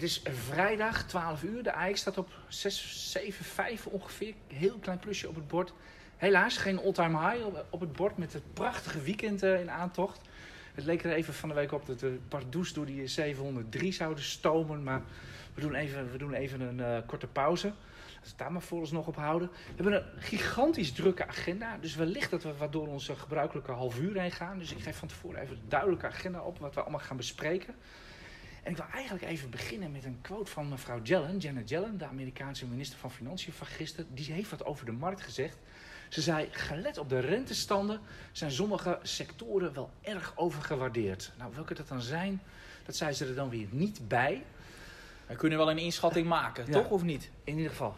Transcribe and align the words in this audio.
Het 0.00 0.08
is 0.08 0.22
vrijdag, 0.24 1.04
12 1.04 1.42
uur. 1.42 1.62
De 1.62 1.72
Ajax 1.72 2.00
staat 2.00 2.18
op 2.18 2.28
6, 2.48 3.10
7, 3.12 3.44
5 3.44 3.86
ongeveer. 3.86 4.34
Heel 4.46 4.78
klein 4.78 4.98
plusje 4.98 5.28
op 5.28 5.34
het 5.34 5.48
bord. 5.48 5.72
Helaas 6.16 6.56
geen 6.56 6.78
all-time 6.78 7.30
high 7.30 7.46
op, 7.70 7.80
het 7.80 7.92
bord 7.92 8.16
met 8.16 8.32
het 8.32 8.54
prachtige 8.54 9.02
weekend 9.02 9.42
eh, 9.42 9.60
in 9.60 9.70
aantocht. 9.70 10.20
Het 10.74 10.84
leek 10.84 11.04
er 11.04 11.12
even 11.12 11.34
van 11.34 11.48
de 11.48 11.54
week 11.54 11.72
op 11.72 11.86
dat 11.86 12.00
we 12.00 12.18
Pardoes 12.28 12.72
door 12.72 12.86
die 12.86 13.06
703 13.06 13.92
zouden 13.92 14.24
stomen. 14.24 14.82
Maar 14.82 15.02
we 15.54 15.60
doen 15.60 15.74
even, 15.74 16.12
we 16.12 16.18
doen 16.18 16.32
even 16.32 16.60
een 16.60 16.80
eh, 16.80 16.98
korte 17.06 17.26
pauze. 17.26 17.66
Laten 17.66 18.30
we 18.30 18.36
daar 18.36 18.52
maar 18.52 18.62
vooralsnog 18.62 19.06
op 19.06 19.16
houden. 19.16 19.48
We 19.76 19.82
hebben 19.82 19.94
een 19.94 20.22
gigantisch 20.22 20.92
drukke 20.92 21.26
agenda. 21.26 21.78
Dus 21.80 21.94
wellicht 21.94 22.30
dat 22.30 22.42
we 22.42 22.56
wat 22.56 22.72
door 22.72 22.88
onze 22.88 23.16
gebruikelijke 23.16 23.72
half 23.72 23.98
uur 23.98 24.20
heen 24.20 24.32
gaan. 24.32 24.58
Dus 24.58 24.72
ik 24.72 24.82
geef 24.82 24.96
van 24.96 25.08
tevoren 25.08 25.40
even 25.40 25.56
de 25.56 25.68
duidelijke 25.68 26.06
agenda 26.06 26.40
op 26.40 26.58
wat 26.58 26.74
we 26.74 26.80
allemaal 26.80 27.00
gaan 27.00 27.16
bespreken. 27.16 27.74
En 28.62 28.70
ik 28.70 28.76
wil 28.76 28.86
eigenlijk 28.92 29.24
even 29.24 29.50
beginnen 29.50 29.92
met 29.92 30.04
een 30.04 30.18
quote 30.20 30.50
van 30.50 30.68
mevrouw 30.68 31.00
Yellen, 31.02 31.38
Janet 31.38 31.68
Yellen, 31.68 31.98
de 31.98 32.04
Amerikaanse 32.06 32.66
minister 32.66 32.98
van 32.98 33.10
Financiën 33.10 33.52
van 33.52 33.66
gisteren. 33.66 34.14
Die 34.14 34.32
heeft 34.32 34.50
wat 34.50 34.64
over 34.64 34.84
de 34.86 34.92
markt 34.92 35.22
gezegd. 35.22 35.56
Ze 36.08 36.20
zei, 36.20 36.48
gelet 36.50 36.98
op 36.98 37.08
de 37.08 37.18
rentestanden 37.18 38.00
zijn 38.32 38.50
sommige 38.50 38.98
sectoren 39.02 39.74
wel 39.74 39.90
erg 40.02 40.32
overgewaardeerd. 40.36 41.32
Nou, 41.38 41.54
welke 41.54 41.74
dat 41.74 41.88
dan 41.88 42.00
zijn, 42.02 42.42
dat 42.86 42.96
zei 42.96 43.12
ze 43.12 43.26
er 43.26 43.34
dan 43.34 43.48
weer 43.48 43.66
niet 43.70 44.08
bij. 44.08 44.42
We 45.26 45.36
kunnen 45.36 45.58
wel 45.58 45.70
een 45.70 45.78
inschatting 45.78 46.26
maken, 46.26 46.66
Ja. 46.66 46.72
toch 46.72 46.90
of 46.90 47.02
niet? 47.02 47.30
In 47.44 47.54
ieder 47.56 47.70
geval. 47.70 47.94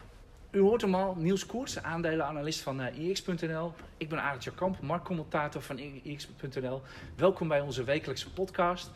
U 0.51 0.61
hoort 0.61 0.81
hem 0.81 0.95
al, 0.95 1.15
Niels 1.15 1.47
Koerts, 1.47 1.83
aandelenanalist 1.83 2.61
van 2.61 2.81
eh, 2.81 3.09
IX.nl. 3.09 3.75
Ik 3.97 4.09
ben 4.09 4.23
Arend 4.23 4.55
Kamp, 4.55 4.81
marktcommentator 4.81 5.63
van 5.63 5.79
IX.nl. 5.79 6.83
Welkom 7.17 7.49
bij 7.49 7.61
onze 7.61 7.85
wekelijkse 7.85 8.33
podcast. 8.33 8.91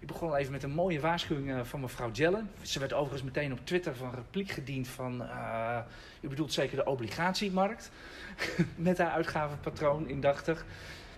Ik 0.00 0.06
begon 0.06 0.28
al 0.28 0.36
even 0.36 0.52
met 0.52 0.62
een 0.62 0.70
mooie 0.70 1.00
waarschuwing 1.00 1.50
eh, 1.50 1.60
van 1.62 1.80
mevrouw 1.80 2.10
Jellen. 2.10 2.50
Ze 2.62 2.78
werd 2.78 2.92
overigens 2.92 3.22
meteen 3.22 3.52
op 3.52 3.58
Twitter 3.64 3.96
van 3.96 4.14
repliek 4.14 4.50
gediend 4.50 4.88
van... 4.88 5.22
eh, 5.22 5.78
u 6.20 6.28
bedoelt 6.28 6.52
zeker 6.52 6.76
de 6.76 6.84
obligatiemarkt. 6.84 7.90
met 8.76 8.98
haar 8.98 9.10
uitgavenpatroon 9.10 10.08
indachtig. 10.08 10.64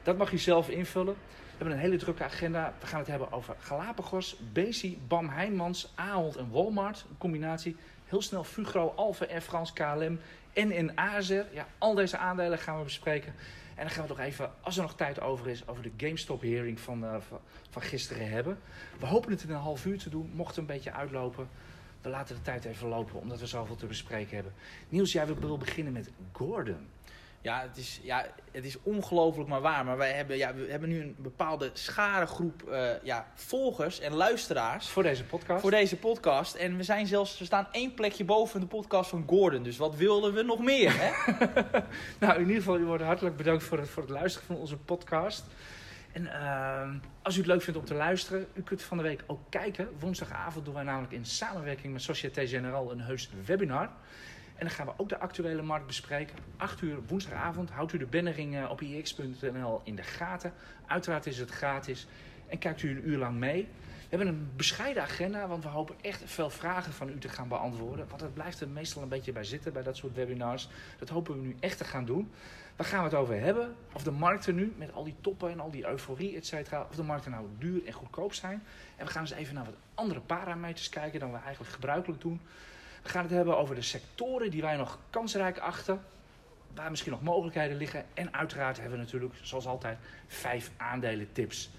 Dat 0.02 0.16
mag 0.16 0.32
u 0.32 0.38
zelf 0.38 0.68
invullen. 0.68 1.14
We 1.14 1.56
hebben 1.56 1.74
een 1.76 1.82
hele 1.82 1.96
drukke 1.96 2.24
agenda. 2.24 2.74
We 2.80 2.86
gaan 2.86 2.98
het 2.98 3.08
hebben 3.08 3.32
over 3.32 3.54
Galapagos, 3.58 4.36
Bezi, 4.52 4.98
Bam 5.08 5.28
Heijmans, 5.28 5.92
Ahold 5.94 6.36
en 6.36 6.50
Walmart. 6.50 7.04
Een 7.08 7.18
combinatie. 7.18 7.76
Heel 8.06 8.22
snel 8.22 8.44
Fugro, 8.44 8.92
Alfa, 8.96 9.26
Air 9.26 9.40
France, 9.40 9.72
KLM 9.72 10.20
en 10.52 10.72
in 10.72 10.98
AZR. 10.98 11.44
Ja, 11.52 11.66
al 11.78 11.94
deze 11.94 12.16
aandelen 12.16 12.58
gaan 12.58 12.78
we 12.78 12.84
bespreken. 12.84 13.34
En 13.74 13.82
dan 13.82 13.90
gaan 13.90 14.02
we 14.02 14.08
toch 14.08 14.20
even, 14.20 14.50
als 14.60 14.76
er 14.76 14.82
nog 14.82 14.94
tijd 14.94 15.20
over 15.20 15.48
is, 15.48 15.68
over 15.68 15.82
de 15.82 15.92
GameStop-hearing 15.96 16.80
van, 16.80 17.04
eh, 17.04 17.16
van, 17.28 17.40
van 17.70 17.82
gisteren 17.82 18.30
hebben. 18.30 18.58
We 18.98 19.06
hopen 19.06 19.30
het 19.30 19.42
in 19.42 19.50
een 19.50 19.56
half 19.56 19.86
uur 19.86 19.98
te 19.98 20.10
doen. 20.10 20.30
Mocht 20.34 20.48
het 20.48 20.58
een 20.58 20.66
beetje 20.66 20.92
uitlopen, 20.92 21.48
we 22.00 22.08
laten 22.08 22.36
de 22.36 22.42
tijd 22.42 22.64
even 22.64 22.88
lopen, 22.88 23.20
omdat 23.20 23.40
we 23.40 23.46
zoveel 23.46 23.76
te 23.76 23.86
bespreken 23.86 24.34
hebben. 24.34 24.52
Niels, 24.88 25.12
jij 25.12 25.26
wil 25.26 25.58
beginnen 25.58 25.92
met 25.92 26.10
Gordon. 26.32 26.86
Ja, 27.42 27.60
het 27.60 27.76
is, 27.76 28.00
ja, 28.02 28.26
het 28.50 28.64
is 28.64 28.76
ongelooflijk 28.82 29.48
maar 29.48 29.60
waar. 29.60 29.84
Maar 29.84 29.96
wij 29.96 30.12
hebben, 30.12 30.36
ja, 30.36 30.54
we 30.54 30.66
hebben 30.70 30.88
nu 30.88 31.00
een 31.00 31.16
bepaalde 31.18 31.70
scharengroep 31.72 32.68
eh, 32.68 33.02
ja, 33.02 33.26
volgers 33.34 34.00
en 34.00 34.12
luisteraars 34.12 34.88
Voor 34.88 35.02
deze 35.02 35.24
podcast. 35.24 35.60
voor 35.60 35.70
deze 35.70 35.96
podcast. 35.96 36.54
En 36.54 36.76
we, 36.76 36.82
zijn 36.82 37.06
zelfs, 37.06 37.38
we 37.38 37.44
staan 37.44 37.68
één 37.70 37.94
plekje 37.94 38.24
boven 38.24 38.60
de 38.60 38.66
podcast 38.66 39.10
van 39.10 39.24
Gordon. 39.26 39.62
Dus 39.62 39.76
wat 39.76 39.96
wilden 39.96 40.34
we 40.34 40.42
nog 40.42 40.58
meer, 40.58 40.92
hè? 40.94 41.10
Nou, 42.20 42.34
in 42.34 42.40
ieder 42.40 42.56
geval, 42.56 42.78
u 42.78 42.84
wordt 42.84 43.02
hartelijk 43.02 43.36
bedankt 43.36 43.62
voor 43.62 43.78
het, 43.78 43.88
voor 43.88 44.02
het 44.02 44.12
luisteren 44.12 44.46
van 44.46 44.56
onze 44.56 44.76
podcast. 44.76 45.44
En 46.12 46.26
ehm, 46.26 46.94
als 47.22 47.34
u 47.34 47.38
het 47.38 47.46
leuk 47.46 47.62
vindt 47.62 47.78
om 47.78 47.84
te 47.84 47.94
luisteren, 47.94 48.46
u 48.54 48.62
kunt 48.62 48.82
van 48.82 48.96
de 48.96 49.02
week 49.02 49.24
ook 49.26 49.40
kijken. 49.48 49.88
Woensdagavond 49.98 50.64
doen 50.64 50.74
wij 50.74 50.82
namelijk 50.82 51.12
in 51.12 51.24
samenwerking 51.24 51.92
met 51.92 52.02
Société 52.02 52.46
Générale 52.46 52.92
een 52.92 53.00
heus 53.00 53.30
webinar. 53.44 53.90
En 54.62 54.68
dan 54.68 54.76
gaan 54.76 54.86
we 54.86 54.92
ook 54.96 55.08
de 55.08 55.18
actuele 55.18 55.62
markt 55.62 55.86
bespreken. 55.86 56.36
8 56.56 56.82
uur 56.82 56.98
woensdagavond. 57.06 57.70
Houdt 57.70 57.92
u 57.92 57.98
de 57.98 58.06
bannering 58.06 58.56
eh, 58.56 58.70
op 58.70 58.80
ix.nl 58.80 59.80
in 59.84 59.96
de 59.96 60.02
gaten. 60.02 60.52
Uiteraard 60.86 61.26
is 61.26 61.38
het 61.38 61.50
gratis. 61.50 62.06
En 62.46 62.58
kijkt 62.58 62.82
u 62.82 62.90
een 62.90 63.08
uur 63.08 63.18
lang 63.18 63.38
mee. 63.38 63.62
We 63.62 64.16
hebben 64.16 64.26
een 64.26 64.50
bescheiden 64.56 65.02
agenda, 65.02 65.46
want 65.46 65.62
we 65.62 65.68
hopen 65.68 65.96
echt 66.00 66.22
veel 66.24 66.50
vragen 66.50 66.92
van 66.92 67.08
u 67.08 67.18
te 67.18 67.28
gaan 67.28 67.48
beantwoorden. 67.48 68.08
Want 68.08 68.20
het 68.20 68.34
blijft 68.34 68.60
er 68.60 68.68
meestal 68.68 69.02
een 69.02 69.08
beetje 69.08 69.32
bij 69.32 69.44
zitten 69.44 69.72
bij 69.72 69.82
dat 69.82 69.96
soort 69.96 70.14
webinars. 70.14 70.68
Dat 70.98 71.08
hopen 71.08 71.34
we 71.34 71.46
nu 71.46 71.56
echt 71.60 71.78
te 71.78 71.84
gaan 71.84 72.04
doen. 72.04 72.30
Waar 72.76 72.86
gaan 72.86 72.98
we 72.98 73.04
het 73.04 73.18
over 73.18 73.40
hebben? 73.40 73.74
Of 73.92 74.02
de 74.02 74.10
markten 74.10 74.54
nu, 74.54 74.72
met 74.76 74.92
al 74.92 75.04
die 75.04 75.16
toppen 75.20 75.50
en 75.50 75.60
al 75.60 75.70
die 75.70 75.86
euforie, 75.86 76.36
et 76.36 76.46
cetera, 76.46 76.86
of 76.90 76.96
de 76.96 77.02
markten 77.02 77.30
nou 77.30 77.46
duur 77.58 77.86
en 77.86 77.92
goedkoop 77.92 78.34
zijn. 78.34 78.62
En 78.96 79.06
we 79.06 79.12
gaan 79.12 79.22
eens 79.22 79.32
even 79.32 79.54
naar 79.54 79.64
wat 79.64 79.76
andere 79.94 80.20
parameters 80.20 80.88
kijken 80.88 81.20
dan 81.20 81.32
we 81.32 81.38
eigenlijk 81.38 81.72
gebruikelijk 81.72 82.20
doen. 82.20 82.40
We 83.02 83.08
gaan 83.08 83.22
het 83.22 83.32
hebben 83.32 83.58
over 83.58 83.74
de 83.74 83.82
sectoren 83.82 84.50
die 84.50 84.62
wij 84.62 84.76
nog 84.76 84.98
kansrijk 85.10 85.58
achten. 85.58 86.00
Waar 86.74 86.90
misschien 86.90 87.12
nog 87.12 87.22
mogelijkheden 87.22 87.76
liggen. 87.76 88.04
En 88.14 88.34
uiteraard 88.34 88.76
hebben 88.80 88.98
we 88.98 89.04
natuurlijk, 89.04 89.34
zoals 89.42 89.66
altijd, 89.66 89.98
vijf 90.26 90.70
aandelen 90.76 91.32
tips. 91.32 91.70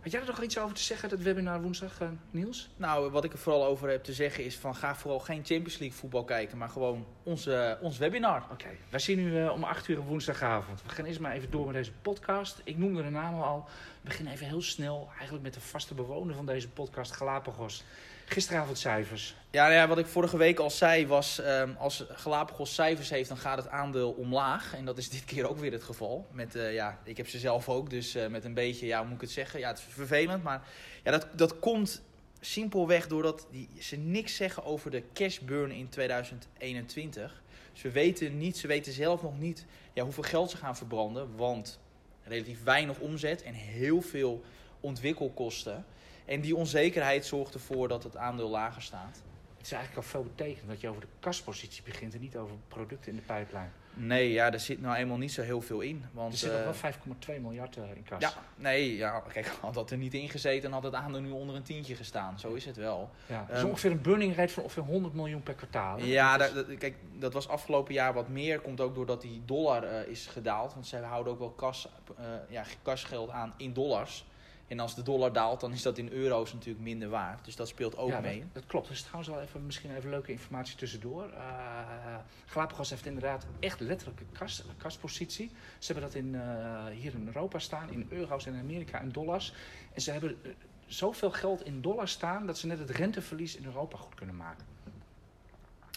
Had 0.00 0.12
jij 0.12 0.20
er 0.20 0.26
nog 0.26 0.42
iets 0.42 0.58
over 0.58 0.74
te 0.74 0.82
zeggen, 0.82 1.08
dat 1.08 1.18
webinar 1.18 1.62
woensdag, 1.62 2.00
eh, 2.00 2.08
Niels? 2.30 2.68
nou, 2.76 3.10
wat 3.10 3.24
ik 3.24 3.32
er 3.32 3.38
vooral 3.38 3.64
over 3.64 3.88
heb 3.88 4.04
te 4.04 4.12
zeggen 4.12 4.44
is 4.44 4.56
van 4.56 4.76
ga 4.76 4.96
vooral 4.96 5.18
geen 5.18 5.44
Champions 5.44 5.78
League 5.78 5.98
voetbal 5.98 6.24
kijken. 6.24 6.58
Maar 6.58 6.68
gewoon 6.68 7.06
onze, 7.22 7.78
ons 7.80 7.98
webinar. 7.98 8.46
Oké, 8.52 8.68
wij 8.90 9.00
zien 9.00 9.18
u 9.18 9.38
eh, 9.38 9.52
om 9.52 9.64
8 9.64 9.88
uur 9.88 9.98
op 9.98 10.06
woensdagavond. 10.06 10.82
We 10.82 10.88
gaan 10.88 11.04
eerst 11.04 11.20
maar 11.20 11.32
even 11.32 11.50
door 11.50 11.66
met 11.66 11.74
deze 11.74 11.92
podcast. 11.92 12.60
Ik 12.64 12.78
noemde 12.78 13.02
de 13.02 13.10
namen 13.10 13.44
al. 13.44 13.64
We 14.00 14.08
beginnen 14.08 14.32
even 14.32 14.46
heel 14.46 14.62
snel, 14.62 15.08
eigenlijk 15.12 15.42
met 15.42 15.54
de 15.54 15.60
vaste 15.60 15.94
bewoner 15.94 16.34
van 16.34 16.46
deze 16.46 16.68
podcast, 16.68 17.12
Galapagos. 17.12 17.84
Gisteravond 18.32 18.78
cijfers. 18.78 19.34
Ja, 19.50 19.62
nou 19.62 19.74
ja, 19.74 19.88
wat 19.88 19.98
ik 19.98 20.06
vorige 20.06 20.36
week 20.36 20.58
al 20.58 20.70
zei 20.70 21.06
was, 21.06 21.40
ehm, 21.40 21.70
als 21.78 22.04
Galapagos 22.08 22.74
cijfers 22.74 23.10
heeft, 23.10 23.28
dan 23.28 23.38
gaat 23.38 23.56
het 23.56 23.68
aandeel 23.68 24.10
omlaag. 24.10 24.74
En 24.74 24.84
dat 24.84 24.98
is 24.98 25.08
dit 25.08 25.24
keer 25.24 25.48
ook 25.48 25.58
weer 25.58 25.72
het 25.72 25.82
geval. 25.82 26.26
Met, 26.32 26.54
eh, 26.54 26.74
ja, 26.74 26.98
ik 27.04 27.16
heb 27.16 27.28
ze 27.28 27.38
zelf 27.38 27.68
ook, 27.68 27.90
dus 27.90 28.14
eh, 28.14 28.26
met 28.26 28.44
een 28.44 28.54
beetje, 28.54 28.86
ja, 28.86 28.98
hoe 28.98 29.06
moet 29.06 29.14
ik 29.14 29.20
het 29.20 29.30
zeggen? 29.30 29.60
Ja, 29.60 29.68
het 29.68 29.78
is 29.78 29.84
vervelend, 29.88 30.42
maar 30.42 30.62
ja, 31.04 31.10
dat, 31.10 31.26
dat 31.34 31.58
komt 31.58 32.02
simpelweg 32.40 33.06
doordat 33.06 33.46
die, 33.50 33.68
ze 33.78 33.96
niks 33.96 34.36
zeggen 34.36 34.64
over 34.64 34.90
de 34.90 35.02
cash 35.12 35.38
burn 35.38 35.70
in 35.70 35.88
2021. 35.88 37.42
Ze 37.72 37.90
weten 37.90 38.38
niet, 38.38 38.58
ze 38.58 38.66
weten 38.66 38.92
zelf 38.92 39.22
nog 39.22 39.38
niet 39.38 39.64
ja, 39.92 40.02
hoeveel 40.02 40.22
geld 40.22 40.50
ze 40.50 40.56
gaan 40.56 40.76
verbranden, 40.76 41.36
want 41.36 41.78
relatief 42.24 42.62
weinig 42.62 42.98
omzet 42.98 43.42
en 43.42 43.54
heel 43.54 44.00
veel 44.00 44.42
ontwikkelkosten. 44.80 45.84
En 46.30 46.40
die 46.40 46.56
onzekerheid 46.56 47.26
zorgt 47.26 47.54
ervoor 47.54 47.88
dat 47.88 48.02
het 48.02 48.16
aandeel 48.16 48.48
lager 48.48 48.82
staat. 48.82 49.22
Het 49.56 49.66
is 49.66 49.72
eigenlijk 49.72 50.04
al 50.06 50.10
veel 50.10 50.22
betekend 50.22 50.68
dat 50.68 50.80
je 50.80 50.88
over 50.88 51.00
de 51.00 51.06
kaspositie 51.20 51.82
begint 51.82 52.14
en 52.14 52.20
niet 52.20 52.36
over 52.36 52.56
producten 52.68 53.10
in 53.10 53.16
de 53.16 53.22
pijplijn. 53.22 53.72
Nee, 53.94 54.32
ja, 54.32 54.52
er 54.52 54.60
zit 54.60 54.80
nou 54.80 54.96
eenmaal 54.96 55.16
niet 55.16 55.32
zo 55.32 55.42
heel 55.42 55.60
veel 55.60 55.80
in. 55.80 56.04
Want, 56.12 56.32
Er 56.32 56.38
zit 56.38 56.50
eh, 56.50 56.64
nog 56.66 56.80
wel 56.80 56.92
5,2 57.36 57.40
miljard 57.42 57.76
eh, 57.76 57.82
in 57.96 58.02
kas. 58.02 58.20
Ja, 58.20 58.32
nee, 58.56 58.96
ja, 58.96 59.22
kijk, 59.32 59.46
had 59.46 59.74
dat 59.74 59.90
er 59.90 59.96
niet 59.96 60.14
in 60.14 60.28
gezeten, 60.28 60.72
had 60.72 60.82
het 60.82 60.94
aandeel 60.94 61.20
nu 61.20 61.30
onder 61.30 61.56
een 61.56 61.62
tientje 61.62 61.94
gestaan. 61.94 62.38
Zo 62.38 62.52
is 62.54 62.64
het 62.64 62.76
wel. 62.76 63.10
Ja, 63.26 63.46
Ehm, 63.50 63.66
ongeveer 63.66 63.90
een 63.90 64.02
burning 64.02 64.36
rate 64.36 64.52
van 64.52 64.62
ongeveer 64.62 64.82
100 64.82 65.14
miljoen 65.14 65.42
per 65.42 65.54
kwartaal. 65.54 65.98
hè? 65.98 66.04
Ja, 66.04 66.36
Dat 66.36 66.48
is- 66.48 66.54
dat, 66.54 66.68
dat- 66.68 66.78
kijk, 66.78 66.96
dat 67.18 67.32
was 67.32 67.48
afgelopen 67.48 67.94
jaar 67.94 68.12
wat 68.14 68.28
meer. 68.28 68.60
Komt 68.60 68.80
ook 68.80 68.94
doordat 68.94 69.20
die 69.20 69.42
dollar 69.44 69.82
eh, 69.84 70.06
is 70.08 70.26
gedaald. 70.26 70.74
Want 70.74 70.86
zij 70.86 71.00
houden 71.00 71.32
ook 71.32 71.38
wel 71.38 71.50
kas, 71.50 71.88
eh, 72.18 72.24
ja, 72.48 72.64
kasgeld 72.82 73.30
aan 73.30 73.54
in 73.56 73.72
dollars. 73.72 74.24
En 74.70 74.80
als 74.80 74.94
de 74.94 75.02
dollar 75.02 75.32
daalt, 75.32 75.60
dan 75.60 75.72
is 75.72 75.82
dat 75.82 75.98
in 75.98 76.08
euro's 76.12 76.52
natuurlijk 76.52 76.84
minder 76.84 77.08
waard. 77.08 77.44
Dus 77.44 77.56
dat 77.56 77.68
speelt 77.68 77.96
ook 77.96 78.08
ja, 78.10 78.20
mee. 78.20 78.38
Dat, 78.38 78.48
dat 78.52 78.66
klopt. 78.66 78.90
Is 78.90 79.00
trouwens 79.02 79.28
wel 79.28 79.40
even, 79.40 79.66
misschien 79.66 79.96
even 79.96 80.10
leuke 80.10 80.32
informatie 80.32 80.76
tussendoor. 80.76 81.24
Eh 81.32 82.16
Galapagos 82.46 82.90
heeft 82.90 83.06
inderdaad 83.06 83.46
echt 83.60 83.80
letterlijk 83.80 84.20
een 84.20 84.32
kas, 84.32 84.58
een 84.68 84.76
kaspositie. 84.76 85.50
Ze 85.78 85.92
hebben 85.92 86.10
dat 86.10 86.14
in, 86.22 86.34
eh, 86.34 86.86
hier 86.86 87.14
in 87.14 87.26
Europa 87.26 87.58
staan, 87.58 87.90
in 87.90 88.06
euro's 88.10 88.46
en 88.46 88.54
in 88.54 88.60
Amerika 88.60 89.00
in 89.00 89.12
dollars. 89.12 89.54
En 89.94 90.00
ze 90.00 90.10
hebben 90.10 90.36
eh, 90.42 90.50
zoveel 90.86 91.30
geld 91.30 91.64
in 91.64 91.80
dollars 91.80 92.12
staan 92.12 92.46
dat 92.46 92.58
ze 92.58 92.66
net 92.66 92.78
het 92.78 92.90
renteverlies 92.90 93.56
in 93.56 93.64
Europa 93.64 93.96
goed 93.96 94.14
kunnen 94.14 94.36
maken. 94.36 94.64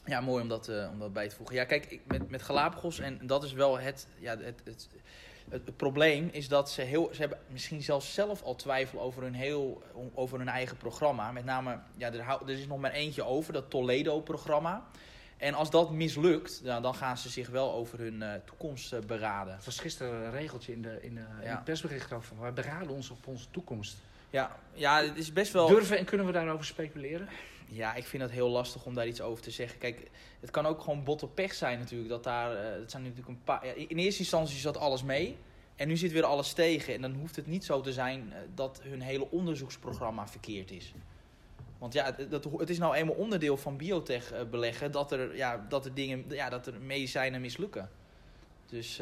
Ja, 0.05 0.21
mooi 0.21 0.41
om 0.41 0.47
dat, 0.49 0.69
om 0.91 0.99
dat 0.99 1.13
bij 1.13 1.29
te 1.29 1.35
voegen. 1.35 1.55
Ja, 1.55 1.63
kijk, 1.63 1.85
ik- 1.85 2.01
met, 2.07 2.29
met 2.29 2.41
Galapagos, 2.41 2.99
en 2.99 3.27
dat 3.27 3.43
is 3.43 3.53
wel 3.53 3.79
het, 3.79 4.07
ja, 4.19 4.37
het, 4.37 4.61
het, 4.63 4.89
het, 5.49 5.65
het 5.65 5.77
probleem, 5.77 6.29
is 6.31 6.47
dat 6.47 6.71
ze, 6.71 6.81
heel, 6.81 7.09
ze 7.13 7.19
hebben 7.19 7.39
misschien 7.47 7.81
zelfs 7.81 8.13
zelf 8.13 8.43
al 8.43 8.55
twijfel 8.55 9.01
over 9.01 9.23
hun, 9.23 9.33
heel, 9.33 9.83
over 10.13 10.37
hun 10.37 10.47
eigen 10.47 10.77
programma. 10.77 11.31
Met 11.31 11.45
name, 11.45 11.79
ja, 11.97 12.11
er, 12.13 12.19
er 12.19 12.49
is 12.49 12.67
nog 12.67 12.79
maar 12.79 12.91
eentje 12.91 13.23
over, 13.23 13.53
dat 13.53 13.69
Toledo-programma. 13.69 14.87
En 15.37 15.53
als 15.53 15.69
dat 15.69 15.91
mislukt, 15.91 16.61
ja, 16.63 16.81
dan 16.81 16.95
gaan 16.95 17.17
ze 17.17 17.29
zich 17.29 17.49
wel 17.49 17.73
over 17.73 17.99
hun 17.99 18.21
eh, 18.21 18.33
toekomst 18.45 18.93
eh, 18.93 18.99
beraden. 18.99 19.53
Het 19.55 19.65
was 19.65 19.79
gisteren 19.79 20.13
een 20.13 20.31
regeltje 20.31 20.71
in, 20.71 20.81
de, 20.81 20.97
in, 21.01 21.15
de, 21.15 21.25
in 21.41 21.49
het 21.49 21.63
persbericht 21.63 22.13
over. 22.13 22.39
Wij 22.39 22.53
beraden 22.53 22.89
ons 22.89 23.09
op 23.09 23.27
onze 23.27 23.45
toekomst. 23.51 23.97
Ja, 24.29 24.59
ja, 24.73 25.03
het 25.03 25.17
is 25.17 25.33
best 25.33 25.53
wel... 25.53 25.67
Durven 25.67 25.97
en 25.97 26.05
kunnen 26.05 26.25
we 26.25 26.31
daarover 26.31 26.65
speculeren? 26.65 27.27
Ja, 27.67 27.95
ik 27.95 28.05
vind 28.05 28.23
het 28.23 28.31
heel 28.31 28.49
lastig 28.49 28.85
om 28.85 28.93
daar 28.93 29.07
iets 29.07 29.21
over 29.21 29.43
te 29.43 29.51
zeggen. 29.51 29.79
Kijk, 29.79 30.09
het 30.39 30.51
kan 30.51 30.65
ook 30.65 30.81
gewoon 30.81 31.03
botte 31.03 31.27
pech 31.27 31.53
zijn 31.53 31.79
natuurlijk. 31.79 32.09
Dat 32.09 32.23
daar, 32.23 32.55
eh, 32.55 32.79
het 32.79 32.91
zijn 32.91 33.03
natuurlijk 33.03 33.29
een 33.29 33.43
paar. 33.43 33.65
ja, 33.65 33.73
in 33.73 33.97
eerste 33.97 34.19
instantie 34.19 34.57
zat 34.57 34.77
alles 34.77 35.03
mee. 35.03 35.37
En 35.75 35.87
nu 35.87 35.97
zit 35.97 36.11
weer 36.11 36.23
alles 36.23 36.53
tegen. 36.53 36.93
En 36.93 37.01
dan 37.01 37.13
hoeft 37.13 37.35
het 37.35 37.47
niet 37.47 37.65
zo 37.65 37.81
te 37.81 37.93
zijn 37.93 38.33
eh, 38.33 38.39
dat 38.55 38.79
hun 38.83 39.01
hele 39.01 39.31
onderzoeksprogramma 39.31 40.27
verkeerd 40.27 40.71
is. 40.71 40.93
Want 41.77 41.93
ja, 41.93 42.11
dat, 42.29 42.47
het 42.57 42.69
is 42.69 42.77
nou 42.77 42.95
eenmaal 42.95 43.15
onderdeel 43.15 43.57
van 43.57 43.77
biotech 43.77 44.31
eh, 44.31 44.43
beleggen 44.49 44.91
dat 44.91 45.11
er, 45.11 45.35
ja, 45.35 45.65
dat 45.69 45.85
er 45.85 45.93
dingen, 45.93 46.25
ja, 46.29 46.49
dat 46.49 46.67
er 46.67 46.81
medicijnen 46.81 47.41
mislukken. 47.41 47.89
Dus 48.65 49.01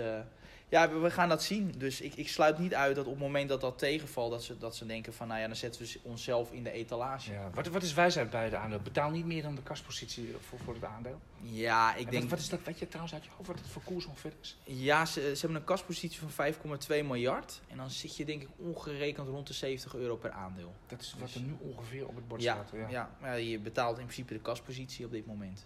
ja, 0.72 0.90
we, 0.90 0.98
we 1.00 1.12
gaan 1.12 1.30
dat 1.30 1.44
zien. 1.44 1.74
Dus 1.78 2.02
ik, 2.02 2.16
ik 2.16 2.30
sluit 2.30 2.58
niet 2.60 2.74
uit 2.76 2.96
dat 2.96 3.06
op 3.06 3.12
het 3.12 3.22
moment 3.22 3.50
dat 3.50 3.62
dat 3.62 3.78
tegenvalt, 3.78 4.32
dat 4.32 4.44
ze, 4.44 4.58
dat 4.58 4.76
ze 4.76 4.86
denken 4.86 5.14
van, 5.14 5.28
nou 5.28 5.40
ja, 5.40 5.48
dan 5.48 5.56
zetten 5.56 5.82
we 5.82 6.00
onszelf 6.02 6.52
in 6.52 6.64
de 6.64 6.72
etalage. 6.72 7.32
Ja. 7.32 7.50
Wat, 7.54 7.68
wat 7.68 7.84
is 7.84 7.94
wijsheid 7.94 8.30
bij 8.30 8.44
het 8.44 8.54
aandeel? 8.54 8.80
Betaal 8.80 9.10
niet 9.10 9.26
meer 9.26 9.42
dan 9.42 9.56
de 9.56 9.62
kaspositie 9.64 10.36
voor, 10.50 10.60
voor 10.60 10.74
het 10.74 10.84
aandeel. 10.84 11.20
Ja, 11.42 11.96
ik 11.96 12.06
En 12.06 12.12
denk, 12.12 12.22
wat, 12.22 12.32
wat 12.32 12.40
is 12.40 12.50
dat, 12.50 12.60
weet 12.64 12.80
je 12.80 12.86
trouwens 12.88 13.14
uit 13.14 13.24
je 13.24 13.30
hoofd 13.36 13.48
wat 13.48 13.60
het 13.60 13.68
voor 13.68 13.82
koers 13.84 14.06
ongeveer 14.06 14.34
is? 14.42 14.58
ja, 14.64 15.06
ze, 15.06 15.22
ze 15.22 15.40
hebben 15.40 15.58
een 15.60 15.64
kaspositie 15.64 16.20
van 16.28 16.54
5,2 16.54 16.88
miljard. 16.88 17.62
En 17.68 17.78
dan 17.78 17.90
zit 17.90 18.16
je 18.18 18.26
denk 18.26 18.42
ik 18.42 18.50
ongerekend 18.58 19.28
rond 19.28 19.48
de 19.48 19.54
70 19.54 19.96
euro 19.96 20.16
per 20.16 20.32
aandeel. 20.32 20.74
Dat 20.88 21.02
is 21.02 21.16
wat 21.20 21.28
Dus- 21.28 21.36
er 21.36 21.42
nu 21.42 21.56
ongeveer 21.60 22.08
op 22.08 22.16
het 22.16 22.28
bord 22.28 22.42
Ja, 22.42 22.54
staat. 22.54 22.72
Ja. 22.80 22.90
ja. 22.90 23.10
maar 23.22 23.40
je 23.40 23.60
betaalt 23.60 23.98
in 23.98 24.04
principe 24.04 24.34
de 24.34 24.40
kaspositie 24.40 25.06
op 25.06 25.12
dit 25.12 25.26
moment. 25.26 25.66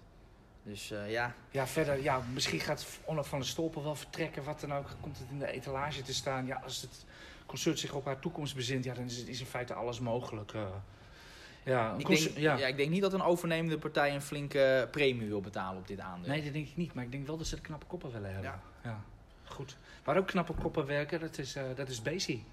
Dus 0.66 0.92
eh, 0.92 1.12
ja, 1.12 1.34
Ja, 1.52 1.68
verder, 1.68 2.04
ja, 2.04 2.22
misschien 2.34 2.60
gaat 2.60 2.86
Onno 3.04 3.24
van 3.24 3.40
der 3.40 3.48
Stolpen 3.48 3.84
wel 3.84 3.96
vertrekken. 3.96 4.44
Wat 4.44 4.60
dan 4.60 4.74
ook, 4.74 4.88
komt 5.02 5.18
het 5.20 5.28
in 5.30 5.40
de 5.40 5.52
etalage 5.52 6.02
te 6.02 6.14
staan. 6.14 6.46
Ja, 6.46 6.62
als 6.64 6.82
het 6.82 7.06
concert 7.46 7.80
zich 7.80 7.94
op 7.94 8.06
haar 8.06 8.20
toekomst 8.20 8.56
bezint, 8.56 8.84
ja, 8.84 8.94
dan 8.94 9.04
is, 9.06 9.24
is 9.24 9.40
in 9.40 9.46
feite 9.46 9.74
alles 9.74 10.00
mogelijk. 10.00 10.54
eh. 10.54 10.62
ja, 11.64 11.96
ik 11.98 12.08
denk, 12.08 12.20
ja. 12.38 12.58
ja. 12.58 12.68
ik 12.68 12.78
denk 12.78 12.90
niet 12.90 13.02
dat 13.02 13.14
een 13.14 13.22
overnemende 13.22 13.78
partij 13.78 14.14
een 14.14 14.22
flinke 14.22 14.88
premie 14.92 15.28
wil 15.28 15.42
betalen 15.42 15.80
op 15.80 15.88
dit 15.88 16.00
aandeel. 16.00 16.30
Nee, 16.32 16.44
dat 16.44 16.54
denk 16.54 16.68
ik 16.68 16.78
niet. 16.78 16.94
Maar 16.94 17.04
ik 17.04 17.12
denk 17.12 17.28
wel 17.28 17.38
dat 17.38 17.48
ze 17.48 17.56
de 17.56 17.62
knappe 17.62 17.86
koppen 17.86 18.12
willen 18.12 18.32
hebben. 18.34 18.50
Ja. 18.52 18.62
Ja. 18.84 19.04
Goed. 19.44 19.78
Waar 20.04 20.18
ook 20.18 20.28
knappe 20.28 20.54
koppen 20.54 20.86
werken, 20.86 21.20
dat 21.20 21.38
is, 21.38 21.56
eh 21.56 21.64
dat 21.76 21.90
is 21.90 22.02
Bezi. 22.02 22.44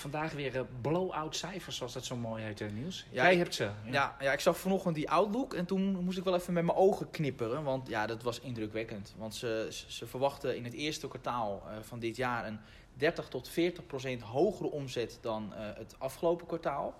Vandaag 0.00 0.32
weer 0.32 0.56
eh, 0.56 0.62
blow-out 0.80 1.36
cijfers, 1.36 1.76
zoals 1.76 1.92
dat 1.92 2.04
zo 2.04 2.16
mooi 2.16 2.42
heet, 2.42 2.60
eh, 2.60 2.68
Niels. 2.70 3.06
Ja, 3.10 3.22
Jij 3.22 3.32
ik- 3.32 3.38
hebt 3.38 3.54
ze. 3.54 3.70
Ja, 3.84 4.16
ja, 4.20 4.32
ik 4.32 4.40
zag 4.40 4.58
vanochtend 4.58 4.94
die 4.94 5.10
Outlook 5.10 5.54
en 5.54 5.66
toen 5.66 6.04
moest 6.04 6.18
ik 6.18 6.24
wel 6.24 6.34
even 6.34 6.52
met 6.52 6.64
mijn 6.64 6.76
ogen 6.78 7.10
knipperen. 7.10 7.62
Want 7.62 7.88
ja, 7.88 8.06
dat 8.06 8.22
was 8.22 8.40
indrukwekkend. 8.40 9.14
Want 9.18 9.34
ze, 9.34 9.84
ze, 9.88 10.06
verwachten 10.06 10.56
in 10.56 10.64
het 10.64 10.72
eerste 10.72 11.08
kwartaal 11.08 11.62
eh, 11.66 11.76
van 11.80 11.98
dit 11.98 12.16
jaar 12.16 12.46
een 12.46 12.58
30 12.94 13.28
tot 13.28 13.48
40 13.48 13.86
procent 13.86 14.22
hogere 14.22 14.70
omzet 14.70 15.18
dan 15.20 15.52
het 15.54 15.94
afgelopen 15.98 16.46
kwartaal. 16.46 16.94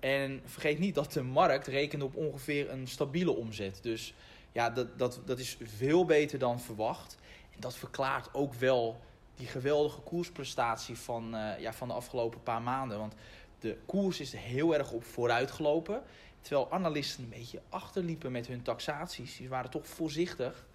En 0.00 0.40
vergeet 0.44 0.78
niet 0.78 0.94
dat 0.94 1.12
de 1.12 1.22
markt 1.22 1.66
rekent 1.66 2.02
op 2.02 2.16
ongeveer 2.16 2.70
een 2.70 2.86
stabiele 2.88 3.30
omzet. 3.36 3.78
Dus 3.82 4.14
ja, 4.52 4.70
dat, 4.70 4.98
dat, 4.98 5.20
dat 5.24 5.38
is 5.38 5.56
veel 5.62 6.04
beter 6.04 6.38
dan 6.38 6.60
verwacht. 6.60 7.16
En 7.54 7.60
dat 7.60 7.74
verklaart 7.76 8.34
ook 8.34 8.54
wel 8.54 9.00
die 9.38 9.46
geweldige 9.46 10.00
koersprestatie 10.00 10.96
van, 10.96 11.36
eh, 11.36 11.60
ja, 11.60 11.72
van 11.72 11.88
de 11.88 11.94
afgelopen 11.94 12.42
paar 12.42 12.62
maanden. 12.62 12.98
Want 12.98 13.14
de 13.58 13.76
koers 13.86 14.20
is 14.20 14.32
heel 14.32 14.74
erg 14.74 14.90
op 14.90 15.04
vooruit 15.04 15.50
gelopen. 15.50 16.02
Terwijl 16.40 16.72
analisten 16.72 17.24
een 17.24 17.30
beetje 17.30 17.60
achterliepen 17.68 18.32
met 18.32 18.46
hun 18.46 18.62
taxaties. 18.62 19.36
Die 19.36 19.48
waren 19.48 19.70
toch 19.70 19.86
voorzichtig. 19.86 20.66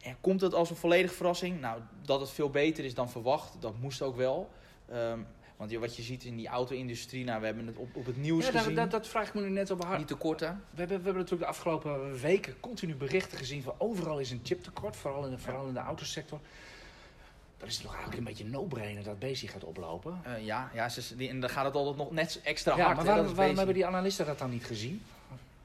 En 0.00 0.16
komt 0.20 0.40
het 0.40 0.54
als 0.54 0.70
een 0.70 0.76
volledige 0.76 1.14
verrassing? 1.14 1.60
Nou, 1.60 1.80
dat 2.02 2.20
het 2.20 2.30
veel 2.30 2.50
beter 2.50 2.84
is 2.84 2.94
dan 2.94 3.10
verwacht, 3.10 3.56
dat 3.60 3.78
moest 3.80 4.02
ook 4.02 4.16
wel. 4.16 4.50
Ehm, 4.88 5.18
want 5.56 5.72
wat 5.72 5.96
je 5.96 6.02
ziet 6.02 6.24
in 6.24 6.36
die 6.36 6.48
auto-industrie, 6.48 7.24
nou, 7.24 7.40
we 7.40 7.46
hebben 7.46 7.66
het 7.66 7.76
op, 7.76 7.96
op 7.96 8.06
het 8.06 8.16
nieuws 8.16 8.46
Ja, 8.46 8.50
gezien. 8.50 8.74
dat, 8.74 8.90
dat 8.90 9.08
vraag 9.08 9.28
ik 9.28 9.34
me 9.34 9.40
nu 9.40 9.50
net 9.50 9.70
op 9.70 9.84
haar. 9.84 9.98
Niet 9.98 10.06
tekorten. 10.06 10.64
We 10.70 10.78
hebben, 10.78 10.96
we 10.98 11.04
hebben 11.04 11.22
natuurlijk 11.22 11.50
de 11.50 11.56
afgelopen 11.56 12.18
weken 12.18 12.60
continu 12.60 12.94
berichten 12.94 13.38
gezien 13.38 13.62
van 13.62 13.74
overal 13.78 14.18
is 14.18 14.30
een 14.30 14.40
chiptekort, 14.42 14.96
vooral 14.96 15.24
in 15.24 15.30
de, 15.30 15.38
vooral 15.38 15.66
in 15.66 15.74
de 15.74 15.80
autosector. 15.80 16.40
Dan 17.60 17.68
is 17.68 17.74
het 17.74 17.84
toch 17.84 17.94
eigenlijk 17.94 18.18
een 18.18 18.28
beetje 18.28 18.44
een 18.44 18.50
no-brainer 18.50 19.02
dat 19.02 19.18
Bezi 19.18 19.48
gaat 19.48 19.64
oplopen. 19.64 20.20
Eh, 20.24 20.44
ja, 20.44 20.70
ja 20.74 20.88
ze, 20.88 21.16
die, 21.16 21.28
en 21.28 21.40
dan 21.40 21.50
gaat 21.50 21.64
het 21.64 21.74
altijd 21.74 21.96
nog 21.96 22.10
net 22.10 22.40
extra 22.44 22.76
ja, 22.76 22.84
hard. 22.84 22.96
maar 22.96 23.34
waarom, 23.34 23.56
hebben 23.56 23.74
die 23.74 23.86
analisten 23.86 24.26
dat 24.26 24.38
dan 24.38 24.50
niet 24.50 24.64
gezien? 24.64 25.02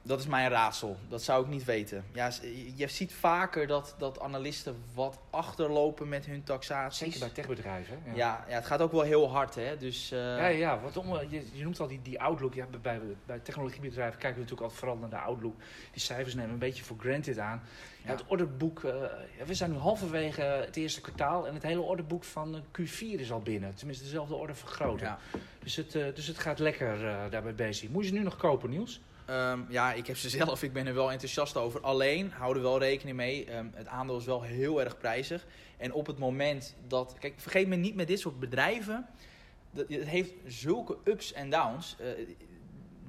Dat 0.05 0.19
is 0.19 0.25
mijn 0.27 0.49
raadsel. 0.49 0.97
Dat 1.09 1.23
zou 1.23 1.43
ik 1.43 1.49
niet 1.49 1.63
weten. 1.63 2.05
Ja, 2.13 2.31
je- 2.75 2.87
ziet 2.87 3.13
vaker 3.13 3.67
dat, 3.67 3.95
dat 3.97 4.19
analisten 4.19 4.75
wat 4.93 5.19
achterlopen 5.29 6.09
met 6.09 6.25
hun 6.25 6.43
taxaties. 6.43 6.97
Zeker 6.97 7.19
bij 7.19 7.29
techbedrijven. 7.29 7.99
hè? 8.03 8.09
Ja, 8.15 8.45
ja, 8.47 8.55
het 8.55 8.65
gaat 8.65 8.81
ook 8.81 8.91
wel 8.91 9.01
heel 9.01 9.29
hard, 9.31 9.55
hè. 9.55 9.77
Dus, 9.77 10.11
eh, 10.11 10.19
Ja, 10.19 10.47
ja, 10.47 10.79
wat 10.79 10.97
om, 10.97 11.13
je, 11.29 11.43
je 11.53 11.63
noemt 11.63 11.79
al 11.79 11.87
die, 11.87 11.99
die 12.01 12.21
outlook. 12.21 12.53
Ja, 12.53 12.65
bij, 12.65 12.79
bij, 12.81 12.99
bij 13.25 13.39
technologiebedrijven 13.39 14.19
kijken 14.19 14.33
we 14.33 14.41
natuurlijk 14.49 14.61
altijd 14.61 14.79
vooral 14.79 14.97
naar 14.97 15.09
de 15.09 15.25
outlook. 15.25 15.55
Die 15.91 16.01
cijfers 16.01 16.35
nemen 16.35 16.51
een 16.51 16.59
beetje 16.59 16.83
voor 16.83 16.97
granted 16.99 17.37
aan. 17.39 17.61
Ja, 18.03 18.11
Ja. 18.11 18.17
Het 18.17 18.23
orderboek, 18.27 18.83
eh, 18.83 18.93
ja, 19.37 19.45
we 19.45 19.53
zijn 19.53 19.71
nu 19.71 19.77
halverwege 19.77 20.41
het 20.41 20.75
eerste 20.75 21.01
kwartaal 21.01 21.47
en 21.47 21.53
het 21.53 21.63
hele 21.63 21.81
orderboek 21.81 22.23
van 22.23 22.55
eh, 22.55 22.61
Q4 22.81 23.19
is 23.19 23.31
al 23.31 23.41
binnen. 23.41 23.75
Tenminste, 23.75 24.03
dezelfde 24.03 24.35
orde 24.35 24.53
vergroten. 24.53 25.05
ja. 25.07 25.19
Dus, 25.59 25.75
het, 25.75 25.95
eh, 25.95 26.05
dus 26.13 26.27
het 26.27 26.37
gaat 26.37 26.59
lekker 26.59 27.07
eh 27.07 27.15
daarbij 27.29 27.55
bezig. 27.55 27.89
Moet 27.89 28.03
je 28.03 28.09
ze 28.09 28.15
nu 28.15 28.23
nog 28.23 28.35
kopen, 28.37 28.69
Niels? 28.69 29.01
Ehm, 29.25 29.59
ja, 29.69 29.93
ik 29.93 30.07
heb 30.07 30.17
ze 30.17 30.29
zelf. 30.39 30.63
Ik 30.63 30.73
ben 30.73 30.87
er 30.87 30.93
wel 30.93 31.11
enthousiast 31.11 31.57
over. 31.57 31.81
Alleen, 31.81 32.31
hou 32.31 32.55
er 32.55 32.61
wel 32.61 32.79
rekening 32.79 33.17
mee. 33.17 33.45
ehm, 33.45 33.67
het 33.73 33.87
aandeel 33.87 34.17
is 34.17 34.25
wel 34.25 34.41
heel 34.41 34.81
erg 34.81 34.97
prijzig. 34.97 35.45
En 35.77 35.93
op 35.93 36.07
het 36.07 36.17
moment 36.17 36.75
dat... 36.87 37.15
Kijk, 37.19 37.33
vergeet 37.37 37.67
me 37.67 37.75
niet 37.75 37.95
met 37.95 38.07
dit 38.07 38.19
soort 38.19 38.39
bedrijven. 38.39 39.05
Dat, 39.71 39.85
het 39.89 40.07
heeft 40.07 40.33
zulke 40.45 40.97
ups 41.03 41.33
en 41.33 41.49
downs. 41.49 41.95
Eh, 41.99 42.07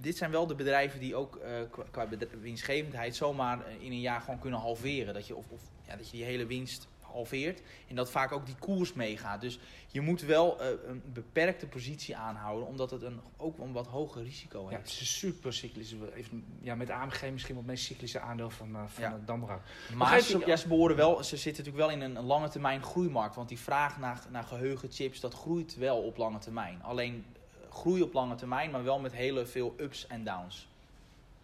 dit 0.00 0.16
zijn 0.16 0.30
wel 0.30 0.46
de 0.46 0.54
bedrijven 0.54 1.00
die 1.00 1.14
ook 1.14 1.36
eh, 1.36 1.52
qua, 1.90 2.08
winstgevendheid 2.40 3.16
zomaar 3.16 3.66
eh, 3.66 3.82
in 3.82 3.92
een 3.92 4.00
jaar 4.00 4.20
gewoon 4.20 4.38
kunnen 4.38 4.60
halveren. 4.60 5.14
Dat 5.14 5.26
je, 5.26 5.36
of, 5.36 5.44
of, 5.48 5.60
ja, 5.86 5.96
dat 5.96 6.10
je 6.10 6.16
die 6.16 6.26
hele 6.26 6.46
winst 6.46 6.88
halveert. 7.16 7.62
En 7.88 7.96
dat 7.96 8.10
vaak 8.10 8.32
ook 8.32 8.46
die 8.46 8.54
koers 8.58 8.92
meegaat. 8.92 9.40
Dus 9.40 9.58
je 9.88 10.00
moet 10.00 10.20
wel 10.20 10.60
eh, 10.60 10.68
een 10.86 11.02
beperkte 11.12 11.66
positie 11.66 12.16
aanhouden. 12.16 12.66
Omdat 12.68 12.90
het 12.90 13.02
een, 13.02 13.20
ook 13.36 13.58
een 13.58 13.72
wat 13.72 13.86
hoger 13.86 14.22
risico 14.22 14.62
Ja, 14.62 14.68
heeft. 14.68 14.80
het 14.80 14.90
is 14.90 15.00
een 15.00 15.06
super 15.06 15.52
cyclisch. 15.52 15.94
Even, 16.14 16.44
ja, 16.60 16.74
met 16.74 16.90
AMG 16.90 17.30
misschien 17.32 17.54
wel 17.54 17.62
het 17.62 17.72
meest 17.72 17.84
cyclische 17.84 18.20
aandeel 18.20 18.50
van, 18.50 18.74
eh 18.76 18.82
van 18.86 19.02
Ja. 19.02 19.20
Damrak. 19.24 19.60
Maar 19.94 20.20
ze, 20.20 20.42
ja, 20.46 20.56
ze, 20.56 20.68
behoren 20.68 20.96
wel, 20.96 21.24
ze 21.24 21.36
zitten 21.36 21.64
natuurlijk 21.64 21.90
wel 21.90 22.00
in 22.00 22.10
een, 22.10 22.16
een 22.16 22.24
lange 22.26 22.48
termijn 22.48 22.82
groeimarkt. 22.82 23.34
Want 23.34 23.48
die 23.48 23.58
vraag 23.58 23.98
naar, 23.98 24.20
naar 24.30 24.44
geheugenchips, 24.44 25.20
dat 25.20 25.34
groeit 25.34 25.76
wel 25.76 25.98
op 26.02 26.16
lange 26.16 26.38
termijn. 26.38 26.82
Alleen 26.82 27.24
eh, 27.62 27.72
groei 27.72 28.02
op 28.02 28.12
lange 28.12 28.34
termijn, 28.34 28.70
maar 28.70 28.84
wel 28.84 28.98
met 29.00 29.12
hele 29.12 29.46
veel 29.46 29.74
ups 29.78 30.06
en 30.06 30.24
downs. 30.24 30.68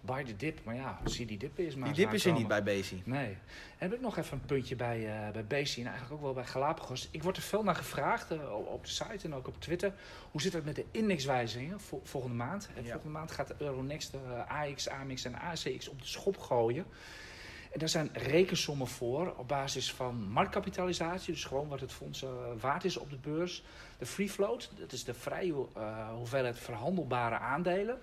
Buy 0.04 0.24
the 0.24 0.36
dip, 0.36 0.64
maar 0.64 0.74
ja, 0.74 0.98
zie 1.04 1.26
die 1.26 1.38
dip 1.38 1.58
is 1.58 1.74
maar 1.74 1.88
Die 1.92 2.04
dip 2.04 2.12
is 2.12 2.24
er 2.24 2.32
niet 2.32 2.48
bij 2.48 2.62
Bezi. 2.62 3.02
Nee. 3.04 3.26
En 3.28 3.38
heb 3.78 3.92
ik 3.92 4.00
nog 4.00 4.16
even 4.18 4.38
een 4.38 4.44
puntje 4.46 4.76
bij, 4.76 5.06
eh 5.26 5.32
bij 5.32 5.44
Bezi 5.44 5.80
en 5.80 5.86
eigenlijk 5.86 6.14
ook 6.16 6.22
wel 6.22 6.32
bij 6.32 6.44
Galapagos. 6.44 7.08
Ik 7.10 7.22
word 7.22 7.36
er 7.36 7.42
veel 7.42 7.62
naar 7.62 7.74
gevraagd 7.74 8.30
eh, 8.30 8.54
op- 8.72 8.84
de 8.84 8.90
site 8.90 9.24
en 9.24 9.34
ook 9.34 9.48
op 9.48 9.60
Twitter. 9.60 9.92
Hoe 10.30 10.40
zit 10.42 10.52
het 10.52 10.64
met 10.64 10.76
de 10.76 10.84
indexwijzigingen 10.90 11.80
vol- 11.80 12.00
volgende 12.04 12.36
maand? 12.36 12.68
En 12.74 12.82
Ja. 12.84 12.90
volgende 12.90 13.18
maand 13.18 13.30
gaat 13.32 13.48
de 13.48 13.54
Euronext, 13.58 14.10
de 14.12 14.18
AX, 14.48 14.88
AMX 14.88 15.24
en 15.24 15.34
ACX 15.34 15.88
op 15.88 16.00
de 16.00 16.06
schop 16.06 16.38
gooien. 16.38 16.84
En 17.72 17.78
daar 17.78 17.88
zijn 17.88 18.10
rekensommen 18.12 18.86
voor 18.86 19.34
op 19.36 19.48
basis 19.48 19.92
van 19.92 20.28
marktkapitalisatie, 20.30 21.32
dus 21.32 21.44
gewoon 21.44 21.68
wat 21.68 21.80
het 21.80 21.92
fonds 21.92 22.22
eh, 22.22 22.30
waard 22.60 22.84
is 22.84 22.96
op 22.96 23.10
de 23.10 23.16
beurs. 23.16 23.64
De 23.98 24.06
free 24.06 24.30
float, 24.30 24.70
dat 24.78 24.92
is 24.92 25.04
de 25.04 25.14
vrije 25.14 25.54
eh, 25.76 26.08
hoeveelheid 26.14 26.58
verhandelbare 26.58 27.38
aandelen. 27.38 27.98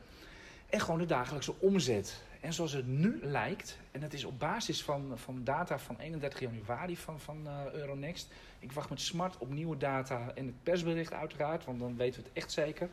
En 0.70 0.80
gewoon 0.80 1.00
de 1.00 1.06
dagelijkse 1.06 1.54
omzet. 1.60 2.22
En 2.40 2.54
zoals 2.54 2.72
het 2.72 2.88
nu 2.88 3.20
lijkt, 3.22 3.78
en 3.92 4.00
dat 4.00 4.14
is 4.14 4.24
op 4.24 4.40
basis 4.40 4.84
van, 4.84 5.12
van 5.16 5.44
data 5.44 5.80
van 5.80 5.98
31 6.00 6.40
januari 6.40 6.98
van, 6.98 7.20
van 7.20 7.48
eh, 7.48 7.74
Euronext. 7.74 8.28
Ik 8.60 8.72
wacht 8.72 8.90
met 8.90 9.02
smart 9.02 9.38
op 9.38 9.50
nieuwe 9.50 9.78
data 9.78 10.32
en 10.36 10.46
het 10.46 10.64
persbericht 10.64 11.14
uiteraard, 11.14 11.66
want 11.66 11.80
dan 11.80 11.98
weten 11.98 12.22
we 12.22 12.28
het 12.28 12.38
echt 12.38 12.52
zeker. 12.52 12.90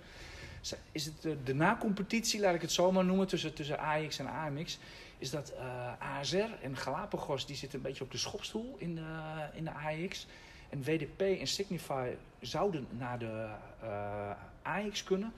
Is 0.92 1.04
het 1.04 1.22
de, 1.44 1.54
na-competitie, 1.54 2.40
laat 2.40 2.54
ik 2.54 2.60
het 2.60 2.72
zo 2.72 2.92
maar 2.92 3.04
noemen, 3.04 3.26
tussen, 3.26 3.54
tussen 3.54 3.78
AX 3.78 4.18
en 4.18 4.26
AMX, 4.26 4.78
is 5.18 5.30
dat 5.30 5.50
eh, 5.50 6.18
ASR 6.18 6.50
en 6.62 6.76
Galapagos, 6.76 7.46
die 7.46 7.56
zitten 7.56 7.78
een 7.78 7.84
beetje 7.84 8.04
op 8.04 8.10
de 8.10 8.18
schopstoel 8.18 8.76
in 8.78 8.94
de, 8.94 9.48
in 9.52 9.64
de 9.64 9.70
AX. 9.70 10.26
En 10.68 10.82
WDP 10.82 11.20
en 11.20 11.46
Signify 11.46 12.10
zouden 12.40 12.86
naar 12.90 13.18
de 13.18 13.48
eh, 13.80 14.30
AX 14.62 15.04
kunnen. 15.04 15.32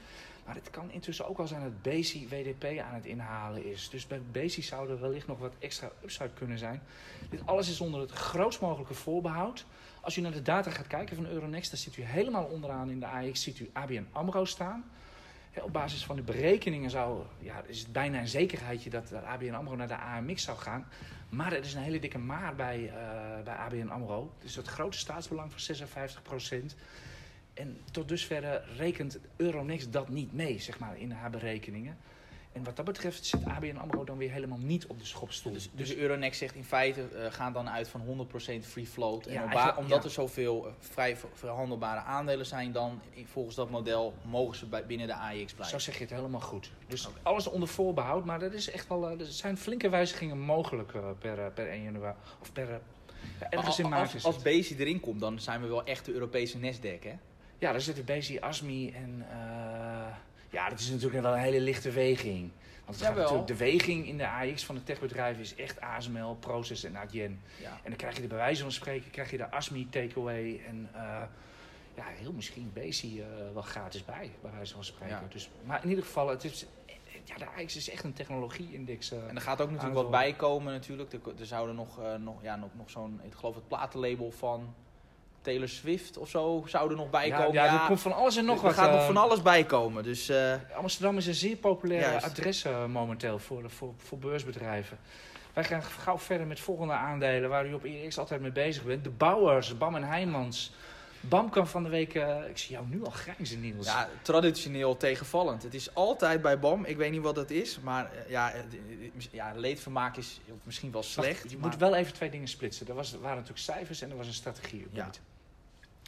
Maar 0.48 0.56
het 0.56 0.70
kan 0.70 0.90
intussen 0.90 1.28
ook 1.28 1.36
wel 1.36 1.46
zijn 1.46 1.62
dat 1.62 1.82
Bezi 1.82 2.28
WDP 2.28 2.64
aan 2.78 2.94
het 2.94 3.04
inhalen 3.04 3.64
is. 3.64 3.88
Dus 3.88 4.06
bij 4.06 4.20
Bezi 4.32 4.62
zou 4.62 4.90
er 4.90 5.00
wellicht 5.00 5.26
nog 5.26 5.38
wat 5.38 5.52
extra 5.58 5.90
upside 6.02 6.30
kunnen 6.34 6.58
zijn. 6.58 6.82
Dit 7.30 7.40
alles 7.46 7.68
is 7.68 7.80
onder 7.80 8.00
het 8.00 8.10
grootst 8.10 8.60
mogelijke 8.60 8.94
voorbehoud. 8.94 9.66
Als 10.00 10.16
u 10.16 10.20
naar 10.20 10.32
de 10.32 10.42
data 10.42 10.70
gaat 10.70 10.86
kijken 10.86 11.16
van 11.16 11.26
Euronext, 11.26 11.70
dan 11.70 11.78
ziet 11.78 11.96
u 11.96 12.02
helemaal 12.02 12.44
onderaan 12.44 12.90
in 12.90 13.00
de 13.00 13.06
AX 13.06 13.42
ziet 13.42 13.58
u 13.58 13.70
ABN 13.72 14.06
AMRO 14.12 14.44
staan. 14.44 14.84
Op 15.62 15.72
basis 15.72 16.04
van 16.04 16.16
de 16.16 16.22
berekeningen 16.22 16.90
zou, 16.90 17.22
ja, 17.38 17.62
is 17.66 17.78
het 17.78 17.92
bijna 17.92 18.20
een 18.20 18.28
zekerheidje 18.28 18.90
dat, 18.90 19.08
dat 19.08 19.24
ABN 19.24 19.54
AMRO 19.54 19.76
naar 19.76 19.88
de 19.88 19.96
AMX 19.96 20.42
zou 20.42 20.58
gaan. 20.58 20.88
Maar 21.28 21.52
er 21.52 21.64
is 21.64 21.74
een 21.74 21.82
hele 21.82 21.98
dikke 21.98 22.18
maar 22.18 22.54
bij, 22.54 22.88
eh, 22.88 23.44
bij 23.44 23.54
ABN 23.54 23.88
AMRO. 23.88 24.32
Dus 24.38 24.56
het 24.56 24.66
grote 24.66 24.98
staatsbelang 24.98 25.50
van 25.50 25.60
56 25.60 26.22
En 27.58 27.80
tot 27.90 28.08
dusver 28.08 28.62
rekent 28.76 29.18
Euronext 29.36 29.92
dat 29.92 30.08
niet 30.08 30.32
mee, 30.32 30.58
zeg 30.58 30.78
maar, 30.78 30.98
in 30.98 31.10
haar 31.10 31.30
berekeningen. 31.30 31.96
En 32.52 32.64
wat 32.64 32.76
dat 32.76 32.84
betreft 32.84 33.24
zit 33.24 33.44
ABN 33.44 33.76
AMRO 33.76 34.04
dan 34.04 34.18
weer 34.18 34.30
helemaal 34.30 34.58
niet 34.58 34.86
op 34.86 34.98
de 34.98 35.04
schopstoel. 35.04 35.52
Dus, 35.52 35.70
dus 35.72 35.94
Euronext 35.96 36.38
zegt 36.38 36.54
in 36.54 36.64
feite, 36.64 37.08
uh, 37.14 37.26
gaan 37.32 37.52
dan 37.52 37.68
uit 37.70 37.88
van 37.88 38.00
100% 38.00 38.66
free 38.66 38.86
float. 38.86 39.26
En 39.26 39.32
Ja, 39.32 39.74
omdat 39.76 39.98
ja. 39.98 40.04
er 40.04 40.10
zoveel 40.10 40.66
eh, 40.66 40.72
vrij 40.78 41.16
ver- 41.16 41.28
verhandelbare 41.32 42.00
aandelen 42.00 42.46
zijn, 42.46 42.72
dan 42.72 43.00
volgens 43.24 43.54
dat 43.56 43.70
model 43.70 44.14
mogen 44.24 44.56
ze 44.56 44.66
bij, 44.66 44.86
binnen 44.86 45.06
de 45.06 45.14
AIX 45.14 45.50
Zo 45.50 45.56
blijven. 45.56 45.80
zeg 45.80 45.94
je 45.94 46.00
het 46.04 46.12
helemaal 46.12 46.40
goed. 46.40 46.70
Dus 46.86 47.08
alles 47.22 47.46
onder 47.46 47.68
voorbehoud, 47.68 48.24
maar 48.24 48.42
er, 48.42 48.54
is 48.54 48.70
echt 48.70 48.88
wel, 48.88 49.08
eh, 49.10 49.20
er 49.20 49.26
zijn 49.26 49.56
flinke 49.58 49.88
wijzigingen 49.88 50.38
mogelijk 50.40 50.94
eh, 50.94 51.10
per, 51.18 51.38
eh, 51.38 51.52
per 51.54 51.68
1 51.70 51.82
januari. 51.82 52.16
Of 52.40 52.52
per, 52.52 52.70
eh, 52.70 52.76
ja, 53.40 53.50
ergens 53.50 53.78
in 53.78 53.88
maart 53.88 54.02
als, 54.02 54.14
is 54.14 54.24
als 54.24 54.44
erin 54.44 55.00
komt, 55.00 55.20
dan 55.20 55.40
zijn 55.40 55.60
we 55.60 55.66
wel 55.68 55.84
echt 55.84 56.04
de 56.04 56.12
Europese 56.12 56.58
Nasdaq, 56.58 57.02
hè? 57.02 57.14
Ja, 57.58 57.72
daar 57.72 57.80
zitten 57.80 58.04
Bezi, 58.04 58.38
Asmi 58.38 58.90
en... 58.90 59.26
eh, 59.30 60.16
ja, 60.50 60.68
dat 60.68 60.78
is 60.78 60.90
natuurlijk 60.90 61.22
wel 61.22 61.32
een 61.32 61.38
hele 61.38 61.60
lichte 61.60 61.90
weging. 61.90 62.50
Want 62.84 63.00
het 63.00 63.14
natuurlijk, 63.16 63.46
de 63.46 63.56
weging 63.56 64.06
in 64.06 64.18
de 64.18 64.28
AX 64.28 64.64
van 64.64 64.74
de 64.74 64.82
techbedrijven 64.82 65.42
is 65.42 65.54
echt 65.54 65.80
ASML, 65.80 66.36
Proces 66.40 66.84
en 66.84 66.96
Adyen. 66.96 67.40
Ja. 67.60 67.70
En 67.70 67.88
dan 67.88 67.96
krijg 67.96 68.14
je 68.14 68.20
de 68.20 68.26
bij 68.26 68.36
wijze 68.36 68.62
van 68.62 68.72
spreken, 68.72 69.10
krijg 69.10 69.30
je 69.30 69.36
de 69.36 69.50
ASMI 69.50 69.88
takeaway 69.88 70.60
en... 70.66 70.88
eh, 70.92 71.22
ja, 71.94 72.04
heel 72.06 72.32
misschien 72.32 72.70
Bezi 72.72 73.20
eh, 73.20 73.26
wel 73.52 73.62
gratis 73.62 74.04
bij, 74.04 74.30
bij 74.42 74.50
wijze 74.50 74.74
van 74.74 74.84
spreken. 74.84 75.16
Ja. 75.16 75.22
Dus, 75.28 75.50
maar 75.64 75.82
in 75.82 75.88
ieder 75.88 76.04
geval, 76.04 76.28
het 76.28 76.44
is, 76.44 76.66
ja, 77.24 77.36
de 77.36 77.46
AX 77.46 77.76
is 77.76 77.90
echt 77.90 78.04
een 78.04 78.12
technologie-index. 78.12 79.10
En 79.10 79.34
er 79.34 79.40
gaat 79.40 79.60
ook 79.60 79.70
natuurlijk 79.70 80.00
wat 80.00 80.10
bij 80.10 80.32
komen 80.32 80.72
natuurlijk. 80.72 81.12
Er, 81.12 81.20
er 81.38 81.46
zouden 81.46 81.74
nog, 81.74 82.00
nog, 82.18 82.42
ja, 82.42 82.56
nog, 82.56 82.70
nog 82.76 82.90
zo'n, 82.90 83.20
ik 83.24 83.32
geloof 83.34 83.54
het 83.54 83.68
platenlabel 83.68 84.30
van 84.30 84.74
Taylor 85.42 85.68
Swift 85.68 86.18
of 86.18 86.28
zo, 86.28 86.64
zou 86.66 86.90
er 86.90 86.96
nog 86.96 87.10
bij 87.10 87.26
ja, 87.26 87.36
komen. 87.36 87.52
ja, 87.52 87.80
er 87.80 87.86
komt 87.86 88.00
van 88.00 88.12
alles 88.12 88.36
en 88.36 88.44
nog 88.44 88.56
er 88.56 88.62
wat. 88.62 88.74
gaat 88.74 88.90
nog 88.90 89.00
eh, 89.00 89.06
van 89.06 89.16
alles 89.16 89.42
bij 89.42 89.64
komen. 89.64 90.02
Dus 90.02 90.28
eh, 90.28 90.54
Amsterdam 90.76 91.16
is 91.16 91.26
een 91.26 91.34
zeer 91.34 91.56
populair 91.56 92.00
Juist. 92.00 92.26
adres 92.26 92.64
eh, 92.64 92.84
momenteel 92.84 93.38
voor, 93.38 93.70
voor, 93.70 93.94
voor 93.96 94.18
beursbedrijven. 94.18 94.98
Wij 95.52 95.64
gaan 95.64 95.82
gauw 95.82 96.18
verder 96.18 96.46
met 96.46 96.60
volgende 96.60 96.92
aandelen 96.92 97.50
waar 97.50 97.66
u 97.66 97.72
op 97.72 97.84
IRX 97.84 98.18
altijd 98.18 98.40
mee 98.40 98.52
bezig 98.52 98.84
bent. 98.84 99.04
De 99.04 99.10
Bouwers, 99.10 99.78
Bam 99.78 99.96
en 99.96 100.04
Heijmans. 100.04 100.72
Bam 101.20 101.50
kan 101.50 101.68
van 101.68 101.82
de 101.82 101.88
week, 101.88 102.14
eh, 102.14 102.48
ik 102.48 102.58
zie 102.58 102.70
jou 102.74 102.86
nu 102.88 103.04
al 103.04 103.10
grijnzen 103.10 103.60
Niels. 103.60 103.86
ja, 103.86 104.08
traditioneel 104.22 104.96
tegenvallend. 104.96 105.62
Het 105.62 105.74
is 105.74 105.94
altijd 105.94 106.42
bij 106.42 106.58
BAM, 106.58 106.84
ik 106.84 106.96
weet 106.96 107.10
niet 107.10 107.22
wat 107.22 107.36
het 107.36 107.50
is, 107.50 107.80
maar 107.80 108.12
eh, 108.12 108.30
ja, 108.30 108.52
eh, 108.52 108.60
ja, 109.30 109.52
leedvermaak 109.56 110.16
is 110.16 110.40
misschien 110.62 110.92
wel 110.92 111.00
Wacht, 111.00 111.12
slecht. 111.12 111.50
je 111.50 111.58
maar- 111.58 111.68
moet 111.70 111.78
wel 111.78 111.94
even 111.94 112.12
twee 112.12 112.30
dingen 112.30 112.48
splitsen. 112.48 112.88
Er 112.88 112.94
was, 112.94 113.12
waren 113.12 113.36
natuurlijk 113.36 113.64
cijfers 113.64 114.02
en 114.02 114.10
er 114.10 114.16
was 114.16 114.26
een 114.26 114.32
strategie. 114.32 114.86
Ja. 114.90 115.10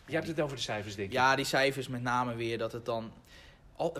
Je 0.06 0.14
hebt 0.14 0.28
het 0.28 0.40
over 0.40 0.56
de 0.56 0.62
cijfers, 0.62 0.94
denk 0.94 1.08
ik. 1.08 1.14
Ja, 1.14 1.36
die 1.36 1.44
cijfers 1.44 1.88
met 1.88 2.02
name 2.02 2.34
weer 2.34 2.58
dat 2.58 2.72
het 2.72 2.84
dan. 2.84 3.12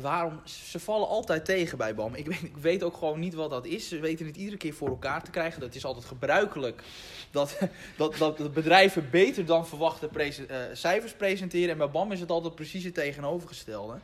Waarom? 0.01 0.41
Ze 0.45 0.81
vallen 0.81 1.09
altijd 1.09 1.45
tegen 1.45 1.79
bij 1.79 1.95
BAM. 1.95 2.15
Ik 2.15 2.27
weet, 2.27 2.43
ik 2.43 2.57
weet 2.57 2.83
ook 2.83 2.97
gewoon 2.97 3.19
niet 3.19 3.35
wat 3.35 3.51
dat 3.51 3.67
is. 3.67 3.89
Ze 3.89 3.99
weten 3.99 4.27
het 4.27 4.37
iedere 4.37 4.57
keer 4.57 4.75
voor 4.75 4.89
elkaar 4.89 5.23
te 5.23 5.31
krijgen. 5.31 5.61
Dat 5.61 5.75
is 5.75 5.85
altijd 5.85 6.05
gebruikelijk 6.05 6.83
dat, 7.31 7.59
dat, 7.97 8.17
dat 8.17 8.53
bedrijven 8.53 9.11
beter 9.11 9.47
dan 9.47 9.67
verwachte 9.67 10.09
eh, 10.09 10.57
cijfers 10.73 11.13
presenteren. 11.13 11.71
En 11.71 11.79
bij 11.79 11.91
BAM 11.91 12.13
is 12.13 12.21
het 12.21 12.31
altijd 12.31 12.55
precies 12.55 12.85
het 12.85 12.95
tegenovergestelde. 12.95 13.99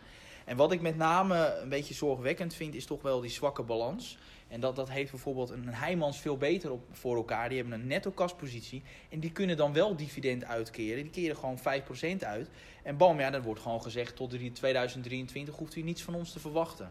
En 0.45 0.57
wat 0.57 0.73
ik 0.73 0.81
met 0.81 0.97
name 0.97 1.59
een 1.63 1.69
beetje 1.69 1.95
zorgwekkend 1.95 2.55
vind, 2.55 2.75
is 2.75 2.85
toch 2.85 3.03
wel 3.03 3.21
die 3.21 3.31
zwakke 3.31 3.63
balans. 3.63 4.19
En 4.49 4.61
dat, 4.61 4.77
dat 4.77 4.91
heeft 4.91 5.11
bijvoorbeeld 5.11 5.51
een 5.51 5.75
Heijmans 5.75 6.21
veel 6.21 6.37
beter 6.37 6.73
op, 6.73 6.85
voor 6.93 7.17
elkaar. 7.17 7.49
Die 7.49 7.59
hebben 7.59 7.81
een 7.81 7.87
netto 7.87 8.11
kaspositie. 8.11 8.83
En 9.09 9.21
die 9.21 9.33
kunnen 9.33 9.57
dan 9.57 9.73
wel 9.73 9.97
dividend 9.97 10.45
uitkeren. 10.45 11.03
Die 11.03 11.13
keren 11.13 11.37
gewoon 11.37 11.59
5% 11.59 12.19
uit. 12.19 12.49
En 12.83 12.97
bam, 12.97 13.21
ja, 13.21 13.31
dan 13.31 13.43
wordt 13.43 13.61
gewoon 13.61 13.83
gezegd... 13.83 14.17
tot 14.17 14.31
drie- 14.31 14.53
2023 14.53 15.57
hoeft 15.57 15.77
u 15.77 15.83
niets 15.83 16.03
van 16.03 16.15
ons 16.15 16.33
te 16.33 16.39
verwachten. 16.39 16.91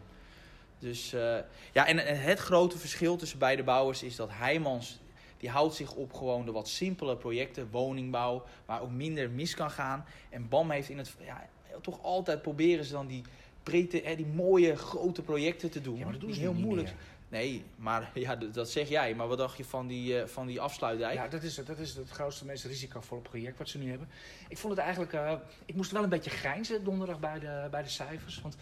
Dus 0.78 1.12
eh, 1.12 1.38
ja, 1.72 1.86
en 1.86 2.06
en 2.06 2.20
het 2.20 2.38
grote 2.38 2.78
verschil 2.78 3.16
tussen 3.16 3.38
beide 3.38 3.62
bouwers 3.62 4.02
is 4.02 4.16
dat 4.16 4.28
Heijmans... 4.32 4.98
die 5.36 5.50
houdt 5.50 5.74
zich 5.74 5.94
op 5.94 6.12
gewoon 6.12 6.44
de 6.44 6.52
wat 6.52 6.68
simpele 6.68 7.16
projecten. 7.16 7.68
Woningbouw, 7.70 8.44
waar 8.64 8.80
ook 8.82 8.90
minder 8.90 9.30
mis 9.30 9.54
kan 9.54 9.70
gaan. 9.70 10.04
En 10.30 10.48
BAM 10.48 10.70
heeft 10.70 10.88
in 10.88 10.98
het... 10.98 11.14
Ja, 11.24 11.48
toch 11.82 12.02
altijd 12.02 12.42
proberen 12.42 12.84
ze 12.84 12.92
dan 12.92 13.06
die... 13.06 13.22
Breedte, 13.62 14.00
hè, 14.04 14.16
die 14.16 14.26
mooie 14.26 14.76
grote 14.76 15.22
projecten 15.22 15.70
te 15.70 15.80
doen. 15.80 15.96
Ja, 15.98 16.02
maar 16.02 16.12
dat 16.12 16.20
doen 16.20 16.34
ze 16.34 16.40
heel 16.40 16.52
moeilijk 16.52 16.88
meer. 16.88 16.96
Nee, 17.36 17.64
maar 17.76 18.10
ja, 18.26 18.36
dat 18.36 18.70
zeg 18.70 18.88
jij. 18.88 19.14
Maar 19.14 19.28
wat 19.28 19.38
dacht 19.38 19.56
je 19.56 19.64
van 19.64 19.86
die, 19.86 20.20
eh, 20.20 20.28
van 20.28 20.46
die 20.46 20.60
afsluitdijk? 20.60 21.14
Ja, 21.14 21.28
dat 21.28 21.42
is, 21.42 21.54
dat 21.54 21.78
is 21.78 21.94
het 21.94 22.10
grootste, 22.10 22.44
meest 22.44 22.64
risicovolle 22.64 23.20
project 23.20 23.58
wat 23.58 23.68
ze 23.68 23.78
nu 23.78 23.90
hebben. 23.90 24.08
Ik 24.48 24.58
vond 24.58 24.72
het 24.72 24.82
eigenlijk, 24.82 25.12
eh, 25.12 25.32
ik 25.64 25.74
moest 25.74 25.90
wel 25.90 26.02
een 26.02 26.08
beetje 26.08 26.30
grijnzen 26.30 26.84
donderdag 26.84 27.20
bij 27.20 27.38
de, 27.38 27.68
bij 27.70 27.82
de 27.82 27.88
cijfers. 27.88 28.40
Want 28.40 28.56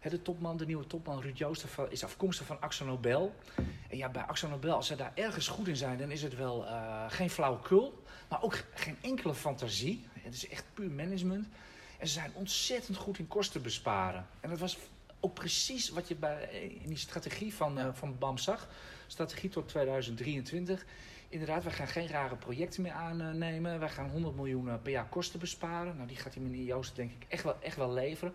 hè, 0.00 0.10
de 0.10 0.22
topman, 0.22 0.56
de 0.56 0.66
nieuwe 0.66 0.86
topman 0.86 1.20
Ruud 1.20 1.38
Joosten 1.38 1.68
is 1.88 2.04
afkomstig 2.04 2.46
van 2.46 2.60
Axo 2.60 2.84
Nobel. 2.84 3.34
En 3.88 3.96
ja, 3.96 4.08
bij 4.08 4.22
Axo 4.22 4.48
Nobel, 4.48 4.74
als 4.74 4.86
ze 4.86 4.96
daar 4.96 5.12
ergens 5.14 5.48
goed 5.48 5.68
in 5.68 5.76
zijn, 5.76 5.98
dan 5.98 6.10
is 6.10 6.22
het 6.22 6.36
wel 6.36 6.66
eh, 6.66 7.04
geen 7.08 7.30
flauwekul. 7.30 8.02
Maar 8.28 8.42
ook 8.42 8.64
geen 8.74 8.96
enkele 9.00 9.34
fantasie. 9.34 10.06
Het 10.12 10.34
is 10.34 10.48
echt 10.48 10.64
puur 10.74 10.90
management. 10.90 11.46
En 11.98 12.06
ze 12.06 12.12
zijn 12.12 12.30
ontzettend 12.34 12.96
goed 12.96 13.18
in 13.18 13.28
kosten 13.28 13.62
besparen. 13.62 14.26
En 14.40 14.50
dat 14.50 14.58
was 14.58 14.78
ook 15.24 15.34
precies 15.34 15.88
wat 15.88 16.08
je 16.08 16.14
bij, 16.14 16.48
in 16.82 16.88
die 16.88 16.96
strategie 16.96 17.54
van, 17.54 17.78
eh, 17.78 17.88
van 17.92 18.18
BAM 18.18 18.38
zag. 18.38 18.68
Strategie 19.06 19.50
tot 19.50 19.68
2023. 19.68 20.84
Inderdaad, 21.28 21.62
wij 21.64 21.72
gaan 21.72 21.86
geen 21.86 22.08
rare 22.08 22.36
projecten 22.36 22.82
meer 22.82 22.92
aannemen. 22.92 23.78
Wij 23.78 23.88
gaan 23.88 24.10
100 24.10 24.36
miljoen 24.36 24.68
eh, 24.68 24.74
per 24.82 24.92
jaar 24.92 25.08
kosten 25.08 25.38
besparen. 25.40 25.94
Nou, 25.96 26.08
die 26.08 26.16
gaat 26.16 26.32
die 26.32 26.42
meneer 26.42 26.64
Joost 26.64 26.96
denk 26.96 27.10
ik 27.10 27.26
echt 27.28 27.42
wel, 27.42 27.56
echt 27.60 27.76
wel 27.76 27.92
leveren. 27.92 28.34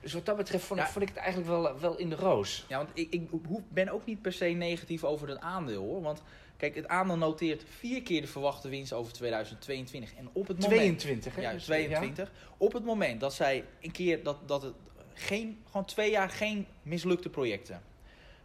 Dus 0.00 0.12
wat 0.12 0.26
dat 0.26 0.36
betreft 0.36 0.64
vond, 0.64 0.80
ik- 0.80 0.86
Ja. 0.86 0.92
vond 0.92 1.04
ik 1.08 1.14
het 1.14 1.22
eigenlijk 1.22 1.48
wel, 1.50 1.78
wel 1.80 1.96
in 1.98 2.08
de 2.08 2.16
roos. 2.16 2.64
Ja, 2.68 2.76
want 2.76 2.90
ik, 2.94 3.12
ik 3.12 3.28
hoef- 3.46 3.60
ben 3.68 3.88
ook 3.88 4.06
niet 4.06 4.22
per 4.22 4.32
se 4.32 4.44
negatief 4.44 5.04
over 5.04 5.28
het 5.28 5.40
aandeel 5.40 5.82
hoor. 5.82 6.02
Want 6.02 6.22
kijk, 6.56 6.74
het 6.74 6.88
aandeel 6.88 7.16
noteert 7.16 7.62
vier 7.78 8.02
keer 8.02 8.20
de 8.20 8.26
verwachte 8.26 8.68
winst 8.68 8.92
over 8.92 9.12
2022. 9.12 10.14
En 10.14 10.28
op 10.32 10.46
het 10.48 10.58
moment. 10.60 10.76
22, 10.78 11.34
hè? 11.34 11.40
Ja, 11.40 11.52
Dus, 11.52 11.64
22. 11.64 12.32
Op 12.56 12.72
het 12.72 12.84
moment 12.84 13.20
dat 13.20 13.34
zij 13.34 13.64
een 13.80 13.90
keer 13.92 14.22
dat, 14.22 14.48
dat 14.48 14.62
het 14.62 14.74
geen, 15.16 15.62
gewoon 15.70 15.86
twee 15.86 16.10
jaar 16.10 16.30
geen 16.30 16.66
mislukte 16.82 17.28
projecten. 17.28 17.82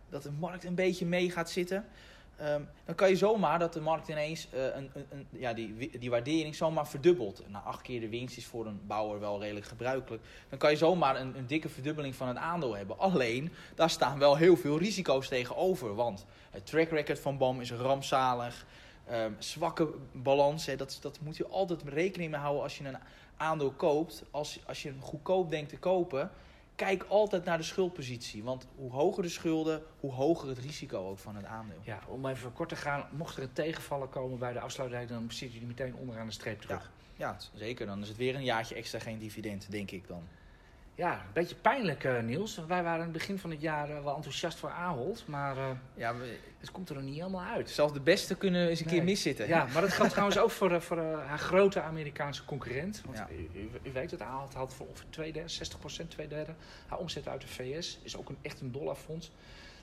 Dat 0.10 0.24
de 0.24 0.32
markt 0.32 0.64
een 0.66 0.76
beetje 0.76 1.06
mee 1.06 1.32
gaat 1.32 1.50
zitten. 1.50 1.86
ehm, 2.38 2.62
dan 2.86 2.96
kan 2.96 3.10
je 3.10 3.16
zomaar 3.16 3.60
dat 3.60 3.74
de 3.74 3.82
markt 3.82 4.08
ineens 4.08 4.48
eh, 4.52 4.64
een, 4.64 4.90
een, 4.94 5.06
een- 5.10 5.28
ja, 5.32 5.54
die, 5.54 6.00
die 6.00 6.10
waardering 6.10 6.56
zomaar 6.56 6.88
verdubbelt. 6.88 7.44
Na 7.48 7.60
acht 7.60 7.82
keer 7.82 8.00
de 8.00 8.10
winst 8.10 8.38
is 8.38 8.46
voor 8.46 8.66
een 8.66 8.80
bouwer 8.88 9.20
wel 9.20 9.40
redelijk 9.42 9.66
gebruikelijk. 9.66 10.24
Dan 10.50 10.60
kan 10.60 10.72
je 10.72 10.78
zomaar 10.78 11.20
een, 11.20 11.38
een 11.38 11.48
dikke 11.48 11.70
verdubbeling 11.70 12.16
van 12.16 12.28
het 12.28 12.38
aandeel 12.38 12.76
hebben. 12.76 13.00
Alleen, 13.00 13.52
daar 13.76 13.90
staan 13.90 14.20
wel 14.20 14.36
heel 14.38 14.58
veel 14.58 14.78
risico's 14.78 15.28
tegenover. 15.28 15.96
Want 15.96 16.26
het 16.50 16.66
track 16.66 16.90
record 16.90 17.20
van 17.20 17.38
BAM 17.38 17.62
is 17.62 17.72
rampzalig. 17.72 18.66
Ehm, 19.08 19.32
zwakke 19.38 19.90
balans, 20.12 20.66
hè, 20.66 20.76
dat, 20.76 20.98
dat 21.02 21.20
moet 21.22 21.38
je 21.38 21.48
altijd 21.48 21.82
rekening 21.86 22.32
mee 22.32 22.40
houden 22.40 22.64
als 22.64 22.78
je 22.78 22.84
een 22.88 22.98
aandeel 23.38 23.72
koopt. 23.72 24.24
Als, 24.32 24.60
als 24.66 24.82
je 24.84 24.90
hem 24.90 25.02
goedkoop 25.02 25.50
denkt 25.50 25.70
te 25.70 25.78
kopen, 25.78 26.32
kijk 26.76 27.04
altijd 27.04 27.46
naar 27.46 27.58
de 27.58 27.64
schuldpositie. 27.64 28.44
Want 28.44 28.68
hoe 28.76 28.92
hoger 28.92 29.24
de 29.24 29.30
schulden, 29.30 29.84
hoe 30.00 30.12
hoger 30.12 30.50
het 30.50 30.58
risico 30.58 31.10
ook 31.10 31.18
van 31.18 31.36
het 31.36 31.46
aandeel. 31.46 31.80
Ja, 31.84 32.00
om 32.08 32.26
even 32.26 32.54
kort 32.54 32.70
te 32.70 32.76
gaan. 32.76 33.08
Mocht 33.12 33.38
er 33.38 33.44
een 33.44 33.54
tegenvallen 33.54 34.10
komen 34.10 34.40
bij 34.40 34.54
de 34.54 34.60
afsluiting, 34.60 35.10
dan 35.10 35.32
zit 35.32 35.54
je 35.54 35.60
die 35.60 35.68
meteen 35.68 35.96
onderaan 35.96 36.26
de 36.26 36.34
streep 36.34 36.62
terug. 36.62 36.92
Ja, 37.16 37.38
zeker. 37.54 37.86
Dan 37.86 38.02
is 38.02 38.08
het 38.08 38.18
weer 38.18 38.36
een 38.36 38.44
jaartje 38.44 38.76
extra 38.76 39.00
geen 39.00 39.20
dividend, 39.20 39.72
denk 39.72 39.92
ik 39.92 40.08
dan. 40.08 40.24
Ja, 40.96 41.14
een 41.14 41.34
beetje 41.34 41.56
pijnlijk, 41.56 42.04
eh, 42.04 42.20
Niels. 42.22 42.56
Wij 42.68 42.84
waren 42.84 42.92
aan 43.00 43.00
het 43.00 43.12
begin 43.12 43.40
van 43.40 43.50
het 43.52 43.62
jaar 43.62 43.90
eh, 43.90 44.04
wel 44.04 44.16
enthousiast 44.16 44.58
voor 44.58 44.70
Ahold, 44.70 45.24
maar 45.28 45.58
eh, 45.58 45.70
Ja, 45.96 46.16
we- 46.16 46.38
het 46.60 46.72
komt 46.72 46.90
er 46.90 46.96
nog 46.96 47.04
niet 47.04 47.16
helemaal 47.16 47.42
uit. 47.46 47.70
zelfs 47.70 47.94
de 47.94 48.00
beste 48.00 48.36
kunnen 48.36 48.70
eens 48.70 48.80
een 48.80 48.86
Nee. 48.86 48.96
keer 48.96 49.04
miszitten. 49.04 49.48
Ja, 49.48 49.68
maar 49.74 49.82
dat 49.82 49.92
geldt 49.94 50.12
trouwens 50.12 50.38
ook 50.40 50.52
voor, 50.52 50.82
voor 50.82 50.98
haar 51.26 51.40
grote 51.40 51.82
Amerikaanse 51.82 52.46
concurrent. 52.46 53.02
Want 53.06 53.18
Ja. 53.18 53.28
u, 53.32 53.50
u- 53.60 53.70
u 53.84 53.92
weet 53.92 54.12
het, 54.12 54.22
Ahold 54.22 54.54
haalt 54.54 54.74
voor 54.74 54.88
ongeveer 54.88 55.10
twee 55.10 55.32
derde, 55.32 55.50
60% 55.50 56.12
twee 56.12 56.28
derde. 56.28 56.54
Haar 56.88 57.00
omzet 57.00 57.28
uit 57.28 57.42
de 57.42 57.48
VS 57.48 58.00
is 58.04 58.18
ook 58.18 58.30
een, 58.30 58.38
echt 58.42 58.60
een 58.62 58.72
dollarfonds. 58.72 59.32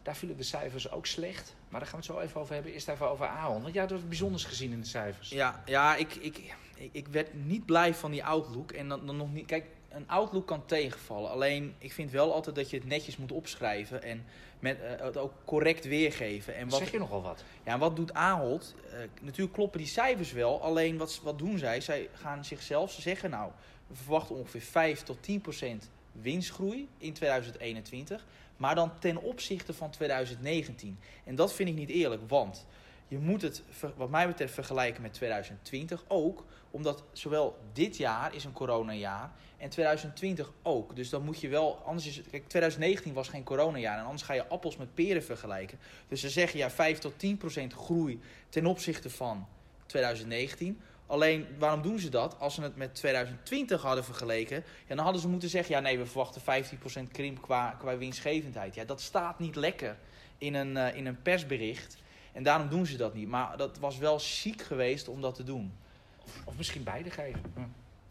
Daar 0.02 0.16
vielen 0.16 0.36
de 0.36 0.42
cijfers 0.42 0.90
ook 0.90 1.06
slecht. 1.06 1.54
Maar 1.68 1.80
daar 1.80 1.88
gaan 1.88 2.00
we 2.00 2.06
het 2.06 2.14
zo 2.16 2.20
even 2.22 2.40
over 2.40 2.54
hebben. 2.54 2.72
Eerst 2.72 2.88
even 2.88 3.08
over 3.10 3.26
Ahold. 3.26 3.62
Want 3.62 3.74
jij 3.74 3.82
had 3.82 3.90
wat 3.90 4.08
bijzonders 4.08 4.44
gezien 4.44 4.72
in 4.72 4.80
de 4.80 4.86
cijfers. 4.86 5.28
Ja, 5.28 5.62
ja 5.66 5.96
ik, 5.96 6.14
ik, 6.14 6.54
ik, 6.76 6.88
ik 6.92 7.08
werd 7.08 7.34
niet 7.34 7.66
blij 7.66 7.94
van 7.94 8.10
die 8.10 8.24
outlook. 8.24 8.72
En 8.72 8.88
dan, 8.88 9.06
dan 9.06 9.16
nog 9.16 9.32
niet. 9.32 9.46
Kijk, 9.46 9.64
een 9.98 10.08
outlook 10.08 10.46
kan 10.46 10.66
tegenvallen. 10.66 11.30
Alleen, 11.30 11.74
ik 11.78 11.92
vind 11.92 12.10
wel 12.10 12.32
altijd 12.34 12.56
dat 12.56 12.70
je 12.70 12.76
het 12.76 12.86
netjes 12.86 13.16
moet 13.16 13.32
opschrijven. 13.32 14.02
En 14.02 14.24
met, 14.58 14.80
eh, 14.80 15.04
het 15.04 15.16
ook 15.16 15.32
correct 15.44 15.84
weergeven. 15.84 16.54
En 16.54 16.68
wat, 16.68 16.78
zeg 16.78 16.90
je 16.90 16.98
nogal 16.98 17.22
wat. 17.22 17.44
ja, 17.64 17.78
wat 17.78 17.96
doet 17.96 18.14
Ahold? 18.14 18.74
Eh, 18.90 18.98
natuurlijk 19.22 19.52
kloppen 19.52 19.78
die 19.78 19.88
cijfers 19.88 20.32
wel. 20.32 20.62
Alleen, 20.62 20.96
wat, 20.96 21.20
wat 21.22 21.38
doen 21.38 21.58
zij? 21.58 21.80
Zij 21.80 22.08
gaan 22.12 22.44
zichzelf 22.44 22.92
ze 22.92 23.00
zeggen, 23.00 23.30
nou, 23.30 23.50
we 23.86 23.94
verwachten 23.94 24.36
ongeveer 24.36 24.60
5 24.60 25.02
tot 25.02 25.22
10 25.22 25.40
procent 25.40 25.90
winstgroei 26.12 26.88
in 26.98 27.12
2021. 27.12 28.26
Maar 28.56 28.74
dan 28.74 28.98
ten 28.98 29.22
opzichte 29.22 29.74
van 29.74 29.90
2019. 29.90 30.98
En 31.24 31.34
dat 31.34 31.52
vind 31.52 31.68
ik 31.68 31.74
niet 31.74 31.90
eerlijk, 31.90 32.22
want 32.28 32.66
je 33.08 33.18
moet 33.18 33.42
het, 33.42 33.62
wat 33.96 34.10
mij 34.10 34.26
betreft, 34.26 34.54
vergelijken 34.54 35.02
met 35.02 35.12
2020 35.12 36.04
ook. 36.08 36.44
Omdat 36.70 37.02
zowel 37.12 37.58
dit 37.72 37.96
jaar 37.96 38.34
is 38.34 38.44
een 38.44 38.52
coronajaar 38.52 39.30
en 39.56 39.68
2020 39.68 40.52
ook. 40.62 40.96
Dus 40.96 41.10
dan 41.10 41.24
moet 41.24 41.40
je 41.40 41.48
wel, 41.48 41.82
anders 41.84 42.06
is 42.06 42.16
het, 42.16 42.30
kijk, 42.30 42.48
2019 42.48 43.12
was 43.12 43.28
geen 43.28 43.44
coronajaar 43.44 43.98
en 43.98 44.04
anders 44.04 44.22
ga 44.22 44.32
je 44.32 44.46
appels 44.46 44.76
met 44.76 44.94
peren 44.94 45.24
vergelijken. 45.24 45.78
Dus 46.08 46.20
ze 46.20 46.28
zeggen 46.28 46.58
ja, 46.58 46.70
5 46.70 46.98
tot 46.98 47.18
10 47.18 47.36
procent 47.36 47.72
groei 47.72 48.20
ten 48.48 48.66
opzichte 48.66 49.10
van 49.10 49.46
2019. 49.86 50.80
Alleen, 51.06 51.46
waarom 51.58 51.82
doen 51.82 51.98
ze 51.98 52.08
dat? 52.08 52.38
Als 52.38 52.54
ze 52.54 52.62
het 52.62 52.76
met 52.76 52.94
2020 52.94 53.82
hadden 53.82 54.04
vergeleken, 54.04 54.64
ja, 54.86 54.94
dan 54.94 55.04
hadden 55.04 55.22
ze 55.22 55.28
moeten 55.28 55.48
zeggen: 55.48 55.74
ja, 55.74 55.80
nee, 55.80 55.98
we 55.98 56.06
verwachten 56.06 56.42
15% 57.08 57.10
krimp 57.12 57.42
qua, 57.42 57.76
qua 57.78 57.96
winstgevendheid. 57.96 58.74
Ja, 58.74 58.84
dat 58.84 59.00
staat 59.00 59.38
niet 59.38 59.56
lekker 59.56 59.96
in 60.38 60.54
een, 60.54 60.76
eh, 60.76 60.96
in 60.96 61.06
een 61.06 61.22
persbericht. 61.22 61.96
En 62.38 62.44
daarom 62.44 62.68
doen 62.68 62.86
ze 62.86 62.96
dat 62.96 63.14
niet. 63.14 63.28
Maar 63.28 63.56
dat 63.56 63.78
was 63.78 63.98
wel 63.98 64.18
chic 64.20 64.62
geweest 64.62 65.08
om 65.08 65.20
dat 65.20 65.34
te 65.34 65.44
doen. 65.44 65.72
Of, 66.44 66.56
misschien 66.56 66.82
beide 66.82 67.10
geven. 67.10 67.40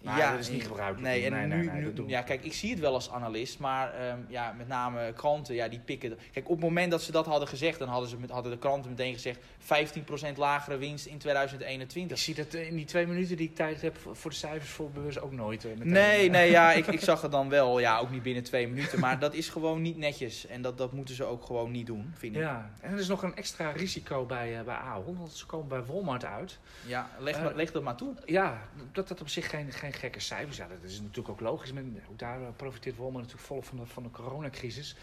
Maar 0.08 0.32
dat 0.32 0.40
is 0.40 0.50
niet 0.50 0.64
gebruikelijk. 0.68 1.08
Nee, 1.08 1.26
en 1.26 1.32
Nee, 1.32 1.46
nu, 1.60 1.66
nee, 1.72 1.82
nu- 1.94 2.04
ja, 2.08 2.22
kijk, 2.22 2.44
ik 2.44 2.54
zie 2.54 2.70
het 2.70 2.80
wel 2.80 2.94
als 2.94 3.12
analist, 3.12 3.60
maar 3.60 3.94
ehm, 3.94 4.18
ja, 4.28 4.54
met 4.58 4.68
name 4.68 5.14
kranten, 5.14 5.56
ja, 5.56 5.68
die 5.68 5.80
pikken. 5.80 6.18
Kijk, 6.34 6.46
op 6.50 6.56
het 6.56 6.64
moment 6.64 6.92
dat 6.92 7.02
ze 7.02 7.12
dat 7.12 7.26
hadden 7.26 7.48
gezegd, 7.48 7.80
dan 7.80 7.88
hadden, 7.88 8.10
ze 8.10 8.18
met, 8.20 8.30
hadden 8.30 8.52
de 8.52 8.58
kranten 8.58 8.90
meteen 8.90 9.14
gezegd 9.14 9.40
15% 9.60 10.38
lagere 10.38 10.78
winst 10.78 11.06
in 11.06 11.14
Ik 11.14 11.20
2021. 11.20 12.18
zie 12.18 12.36
dat 12.36 12.54
eh, 12.54 12.68
in 12.68 12.76
die 12.76 12.86
twee 12.86 13.08
minuten 13.08 13.38
die 13.38 13.50
ik 13.50 13.56
tijd 13.56 13.82
heb 13.82 13.98
voor 14.12 14.30
de 14.32 14.36
cijfers 14.38 14.72
voor 14.72 14.90
beurs 14.90 15.20
ook 15.20 15.32
nooit. 15.32 15.66
eh, 15.66 15.72
meteen, 15.72 15.92
Nee, 15.92 16.30
nee, 16.30 16.50
ja, 16.52 16.72
ik, 16.74 16.88
ik 16.88 17.00
zag 17.12 17.22
het 17.22 17.32
dan 17.32 17.50
wel. 17.50 17.80
Ja, 17.80 17.98
ook 17.98 18.10
niet 18.12 18.24
binnen 18.24 18.44
twee 18.44 18.68
minuten. 18.68 19.00
Maar 19.00 19.20
dat 19.20 19.34
is 19.34 19.50
gewoon 19.50 19.82
niet 19.82 19.98
netjes. 19.98 20.48
En 20.48 20.62
dat, 20.62 20.78
dat 20.78 20.92
moeten 20.92 21.16
ze 21.16 21.24
ook 21.24 21.46
gewoon 21.46 21.72
niet 21.72 21.86
doen, 21.86 22.14
vind 22.18 22.36
ik. 22.36 22.42
Ja, 22.42 22.72
en 22.82 22.92
er 22.94 23.00
is 23.00 23.08
nog 23.08 23.24
een 23.24 23.36
extra 23.36 23.72
risico 23.72 24.26
bij, 24.26 24.58
eh 24.60 24.64
bij 24.66 24.76
Ahold, 24.76 25.18
want 25.18 25.32
ze 25.34 25.46
komen 25.46 25.68
bij 25.68 25.84
Walmart 25.84 26.26
uit. 26.26 26.60
Ja, 26.86 27.10
leg, 27.20 27.42
maar, 27.44 27.56
leg 27.56 27.72
dat 27.72 27.84
maar 27.84 27.96
toe. 27.96 28.14
Ja, 28.26 28.62
dat 28.92 29.08
dat 29.08 29.22
op 29.22 29.30
zich 29.30 29.50
geen, 29.50 29.72
geen 29.72 29.94
gekke 29.98 30.20
cijfers. 30.20 30.58
Ja, 30.58 30.68
dat 30.68 30.84
is 30.84 31.02
natuurlijk 31.02 31.30
ook 31.30 31.40
logisch. 31.40 31.72
Men, 31.72 32.04
ook 32.10 32.20
daar 32.20 32.42
eh, 32.42 32.48
profiteert 32.56 32.98
Walmart 32.98 33.24
natuurlijk 33.24 33.48
volop 33.48 33.66
van 33.66 33.78
de, 33.78 33.86
van 33.86 34.04
de 34.04 34.12
coronacrisis. 34.12 34.96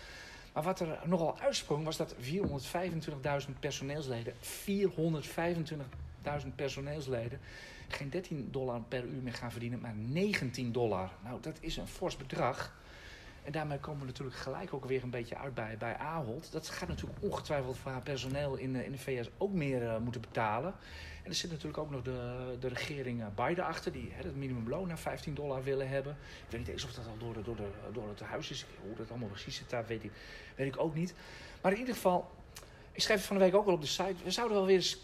Maar 0.52 0.62
wat 0.62 0.80
er 0.80 0.98
nogal 1.04 1.38
uitsprong 1.38 1.84
was 1.84 1.96
dat 1.96 2.14
425.000 2.14 2.20
personeelsleden, 3.60 4.32
425.000 4.32 4.38
personeelsleden, 6.54 7.40
geen 7.88 8.10
13 8.10 8.48
dollar 8.50 8.80
per 8.80 9.04
uur 9.04 9.22
meer 9.22 9.32
gaan 9.32 9.50
verdienen, 9.50 9.80
maar 9.80 9.94
19 9.94 10.72
dollar. 10.72 11.10
Nou, 11.24 11.40
dat 11.40 11.56
is 11.60 11.76
een 11.76 11.86
fors 11.86 12.16
bedrag. 12.16 12.74
En 13.44 13.52
daarmee 13.52 13.78
komen 13.78 14.00
we 14.00 14.06
natuurlijk 14.06 14.36
gelijk 14.36 14.74
ook 14.74 14.84
weer 14.84 15.02
een 15.02 15.10
beetje 15.10 15.36
uit 15.38 15.54
bij, 15.54 15.76
bij 15.78 15.96
Ahold. 15.96 16.52
Dat 16.52 16.68
gaat 16.68 16.88
natuurlijk 16.88 17.18
ongetwijfeld 17.22 17.76
voor 17.76 17.90
haar 17.90 18.00
personeel 18.02 18.56
in, 18.56 18.72
de- 18.72 18.84
in 18.84 18.92
de 18.92 18.98
VS 18.98 19.28
ook 19.38 19.52
meer 19.52 19.88
eh, 19.88 19.98
moeten 19.98 20.20
betalen. 20.20 20.74
En 21.22 21.30
er 21.30 21.34
zit 21.36 21.50
natuurlijk 21.50 21.78
ook 21.78 21.90
nog 21.90 22.02
de, 22.02 22.56
de 22.60 22.68
regering 22.68 23.20
eh, 23.22 23.46
Biden 23.46 23.64
achter, 23.64 23.92
die 23.92 24.10
hè, 24.12 24.22
het 24.22 24.36
minimumloon 24.36 24.88
naar 24.88 24.98
15 24.98 25.34
dollar 25.34 25.62
willen 25.62 25.88
hebben. 25.88 26.12
Ik 26.44 26.50
weet 26.50 26.60
niet 26.60 26.68
eens 26.68 26.84
of 26.84 26.92
dat 26.92 27.06
al 27.06 27.18
door, 27.18 27.32
de, 27.34 27.42
door, 27.42 27.56
de, 27.56 27.68
door 27.92 28.08
het 28.08 28.20
huis 28.20 28.50
is. 28.50 28.66
Hoe 28.86 28.96
dat 28.96 29.10
allemaal 29.10 29.28
precies 29.28 29.56
zit, 29.56 29.70
daar 29.70 29.86
weet 29.86 30.04
ik, 30.04 30.12
weet 30.56 30.66
ik 30.66 30.78
ook 30.80 30.94
niet. 30.94 31.14
Maar 31.62 31.72
in 31.72 31.78
ieder 31.78 31.94
geval, 31.94 32.30
ik 32.92 33.02
schreef 33.02 33.16
het 33.16 33.26
van 33.26 33.36
de 33.38 33.42
week 33.44 33.54
ook 33.54 33.66
al 33.66 33.72
op 33.72 33.80
de 33.80 33.86
site. 33.86 34.14
We 34.24 34.30
zouden 34.30 34.56
wel 34.56 34.66
weer 34.66 34.76
eens 34.76 34.98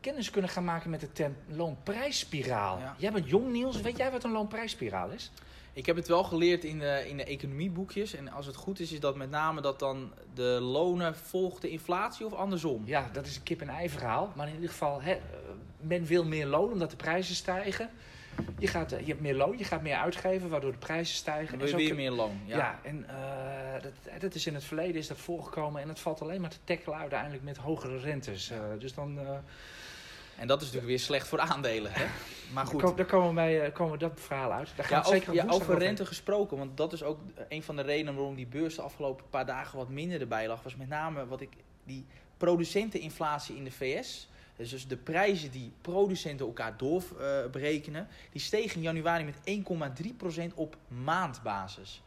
kennis 0.00 0.30
kunnen 0.30 0.50
gaan 0.50 0.64
maken 0.64 0.90
met 0.90 1.00
de 1.00 1.12
term 1.12 1.36
loonprijsspiraal. 1.48 2.78
Ja. 2.78 2.94
Jij 2.98 3.12
bent 3.12 3.28
jong, 3.28 3.52
Niels. 3.52 3.80
Weet 3.80 3.96
jij 3.96 4.10
wat 4.10 4.24
een 4.24 4.32
loonprijsspiraal 4.32 5.10
is? 5.10 5.30
Ik 5.76 5.86
heb 5.86 5.96
het 5.96 6.08
wel 6.08 6.24
geleerd 6.24 6.64
in 6.64 6.78
de, 6.78 7.04
in 7.08 7.16
de 7.16 7.24
economieboekjes. 7.24 8.14
En 8.14 8.30
als 8.32 8.46
het 8.46 8.56
goed 8.56 8.80
is, 8.80 8.92
is 8.92 9.00
dat 9.00 9.16
met 9.16 9.30
name 9.30 9.60
dat 9.60 9.78
dan 9.78 10.12
de 10.34 10.42
lonen 10.60 11.16
volgt 11.16 11.62
de 11.62 11.68
inflatie 11.70 12.26
of 12.26 12.32
andersom. 12.32 12.82
Ja, 12.84 13.10
dat 13.12 13.26
is 13.26 13.36
een 13.36 13.42
kip-en-ei 13.42 13.88
verhaal. 13.90 14.32
Maar 14.36 14.48
in 14.48 14.54
ieder 14.54 14.68
geval, 14.70 15.02
hè, 15.02 15.12
eh, 15.12 15.20
men 15.80 16.04
wil 16.04 16.24
meer 16.24 16.46
loon 16.46 16.72
omdat 16.72 16.90
de 16.90 16.96
prijzen 16.96 17.34
stijgen. 17.34 17.90
Je, 18.58 18.66
gaat, 18.66 18.92
eh, 18.92 19.00
je 19.00 19.06
hebt 19.06 19.20
meer 19.20 19.34
loon, 19.34 19.58
je 19.58 19.64
gaat 19.64 19.82
meer 19.82 19.96
uitgeven, 19.96 20.48
waardoor 20.48 20.72
de 20.72 20.78
prijzen 20.78 21.14
stijgen. 21.16 21.58
Dan 21.58 21.58
wil 21.58 21.68
je 21.68 21.76
weer 21.76 21.86
kun- 21.86 21.96
meer 21.96 22.10
loon. 22.10 22.40
Ja, 22.44 22.56
Ja. 22.56 22.80
en 22.82 23.08
eh, 23.08 23.82
dat, 23.82 24.20
dat 24.20 24.34
is 24.34 24.46
in 24.46 24.54
het 24.54 24.64
verleden 24.64 24.94
is 24.96 25.06
dat 25.06 25.18
voorgekomen. 25.18 25.82
En 25.82 25.88
het 25.88 26.00
valt 26.00 26.22
alleen 26.22 26.40
maar 26.40 26.50
te 26.50 26.58
tackelen 26.64 26.98
uiteindelijk 26.98 27.42
met 27.42 27.56
hogere 27.56 27.98
rentes. 27.98 28.52
Dus 28.78 28.94
dan 28.94 29.18
En 30.38 30.46
dat 30.46 30.58
is 30.60 30.66
natuurlijk 30.66 30.92
weer 30.92 31.00
slecht 31.00 31.28
voor 31.28 31.40
aandelen. 31.40 31.92
Hè? 31.92 32.06
Maar 32.52 32.66
goed. 32.66 32.96
daar 32.96 33.06
komen, 33.06 33.34
wij, 33.34 33.62
eh, 33.62 33.72
komen 33.72 33.92
we 33.92 33.98
dat 33.98 34.20
verhaal 34.20 34.52
uit. 34.52 34.72
Daar 34.76 34.84
gaan 34.84 34.98
Ja, 34.98 35.04
het 35.04 35.12
zeker 35.12 35.30
over, 35.30 35.44
ja, 35.44 35.50
over 35.50 35.78
rente 35.78 36.06
gesproken, 36.06 36.58
want 36.58 36.76
dat 36.76 36.92
is 36.92 37.02
ook 37.02 37.20
een 37.48 37.62
van 37.62 37.76
de 37.76 37.82
redenen 37.82 38.14
waarom 38.14 38.34
die 38.34 38.46
beurs 38.46 38.74
de 38.74 38.82
afgelopen 38.82 39.28
paar 39.30 39.46
dagen 39.46 39.78
wat 39.78 39.88
minder 39.88 40.20
erbij 40.20 40.48
lag. 40.48 40.62
Was 40.62 40.76
met 40.76 40.88
name 40.88 41.26
wat 41.26 41.40
ik, 41.40 41.50
die 41.84 42.06
producenteninflatie 42.36 43.56
in 43.56 43.64
de 43.64 43.70
VS. 43.70 44.28
Dus, 44.56 44.70
dus 44.70 44.86
de 44.86 44.96
prijzen 44.96 45.50
die 45.50 45.72
producenten 45.80 46.46
elkaar 46.46 46.76
doorberekenen, 46.76 48.08
die 48.32 48.40
stegen 48.40 48.76
in 48.76 48.82
januari 48.82 49.24
met 49.24 49.36
1,3% 50.50 50.54
op 50.54 50.76
maandbasis. 50.88 52.02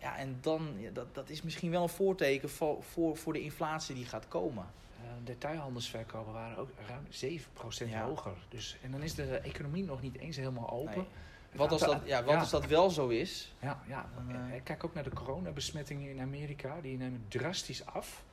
Ja, 0.00 0.16
en 0.16 0.38
dan, 0.40 0.74
ja, 0.78 0.90
dat, 0.92 1.14
dat 1.14 1.30
is 1.30 1.42
misschien 1.42 1.70
wel 1.70 1.82
een 1.82 1.88
voorteken 1.88 2.50
voor, 2.50 2.82
voor, 2.82 3.16
voor 3.16 3.32
de 3.32 3.40
inflatie 3.40 3.94
die 3.94 4.04
gaat 4.04 4.28
komen. 4.28 4.66
Eh, 5.06 5.12
detailhandelsverkopen 5.24 6.32
waren 6.32 6.56
ook 6.56 6.70
ruim 6.88 7.06
7% 7.10 7.90
Ja. 7.90 8.04
hoger. 8.06 8.32
Dus, 8.48 8.76
en 8.82 8.90
dan 8.90 9.02
is 9.02 9.14
de 9.14 9.36
economie 9.38 9.84
nog 9.84 10.02
niet 10.02 10.18
eens 10.18 10.36
helemaal 10.36 10.70
open. 10.70 10.96
Nee. 10.96 11.06
Wat 11.52 11.70
als, 11.72 11.80
dat, 11.80 12.00
ja, 12.04 12.22
wat 12.24 12.34
ja. 12.34 12.40
als 12.40 12.50
dat 12.50 12.66
wel 12.66 12.90
zo 12.90 13.08
is, 13.08 13.52
Ja, 13.60 13.82
ja. 13.86 14.06
Dan, 14.14 14.36
Eh, 14.36 14.56
eh, 14.56 14.62
kijk 14.64 14.84
ook 14.84 14.94
naar 14.94 15.02
de 15.04 15.10
coronabesmettingen 15.10 16.10
in 16.10 16.20
Amerika. 16.20 16.80
Die 16.80 16.96
nemen 16.96 17.24
drastisch 17.28 17.86
af. 17.86 18.24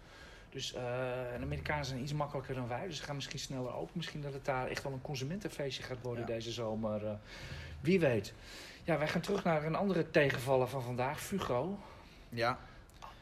Dus 0.49 0.71
de 0.73 1.37
Amerikanen 1.41 1.85
zijn 1.85 2.01
iets 2.01 2.13
makkelijker 2.13 2.55
dan 2.55 2.67
wij. 2.67 2.87
Dus 2.87 2.97
ze 2.97 3.03
gaan 3.03 3.15
misschien 3.15 3.39
sneller 3.39 3.73
open. 3.73 3.91
Misschien 3.93 4.21
dat 4.21 4.33
het 4.33 4.45
daar 4.45 4.67
echt 4.67 4.83
wel 4.83 4.93
een 4.93 5.01
consumentenfeestje 5.01 5.83
gaat 5.83 6.01
worden 6.01 6.21
Ja. 6.27 6.33
deze 6.33 6.51
zomer. 6.51 7.19
wie 7.81 7.99
weet. 7.99 8.33
Ja, 8.83 8.97
wij 8.97 9.07
gaan 9.07 9.21
terug 9.21 9.43
naar 9.43 9.65
een 9.65 9.75
andere 9.75 10.09
tegenvaller 10.09 10.67
van 10.67 10.81
vandaag. 10.83 11.19
Fugo. 11.21 11.79
ja, 12.29 12.59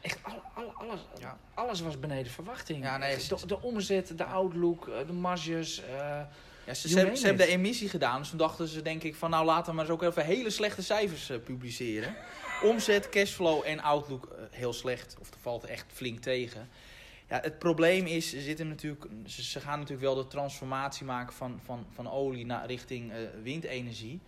Echt 0.02 0.18
alle, 0.22 0.40
alle, 0.54 0.72
alles, 0.72 1.00
Ja. 1.18 1.38
alles 1.54 1.80
was 1.80 1.98
beneden 1.98 2.32
verwachting. 2.32 2.82
Ja, 2.84 2.98
nee, 2.98 3.16
de, 3.16 3.46
de 3.46 3.60
omzet, 3.62 4.18
de 4.18 4.24
outlook, 4.24 4.88
eh, 4.88 5.06
de 5.06 5.12
marges. 5.12 5.82
eh, 5.82 6.20
Ja, 6.66 6.74
ze, 6.74 6.88
ze, 6.88 6.98
hebben 6.98 7.46
de 7.46 7.52
emissie 7.52 7.88
gedaan. 7.88 8.18
Dus 8.18 8.28
toen 8.28 8.38
dachten 8.38 8.68
ze 8.68 8.82
denk 8.82 9.02
ik 9.02 9.14
van 9.14 9.30
nou 9.30 9.44
laten 9.44 9.66
we 9.70 9.72
maar 9.76 9.84
eens 9.84 9.94
ook 9.94 10.02
even 10.02 10.24
hele 10.24 10.50
slechte 10.50 10.82
cijfers 10.82 11.30
eh, 11.30 11.38
publiceren. 11.44 12.14
Omzet, 12.70 13.08
cashflow 13.08 13.62
en 13.66 13.80
outlook 13.80 14.28
heel 14.50 14.72
slecht. 14.72 15.16
Of 15.20 15.30
er 15.30 15.36
valt 15.40 15.64
echt 15.64 15.86
flink 15.92 16.18
tegen. 16.18 16.68
Ja, 17.28 17.38
het 17.42 17.58
probleem 17.58 18.06
is, 18.06 18.30
ze, 18.30 18.40
zitten 18.40 18.68
natuurlijk, 18.68 19.06
ze, 19.26 19.42
ze 19.44 19.60
gaan 19.60 19.78
natuurlijk 19.78 20.06
wel 20.06 20.14
de 20.14 20.26
transformatie 20.26 21.06
maken 21.06 21.34
van, 21.34 21.60
van, 21.64 21.86
van 21.94 22.10
olie 22.10 22.46
naar 22.46 22.66
richting 22.66 23.12
windenergie. 23.42 24.20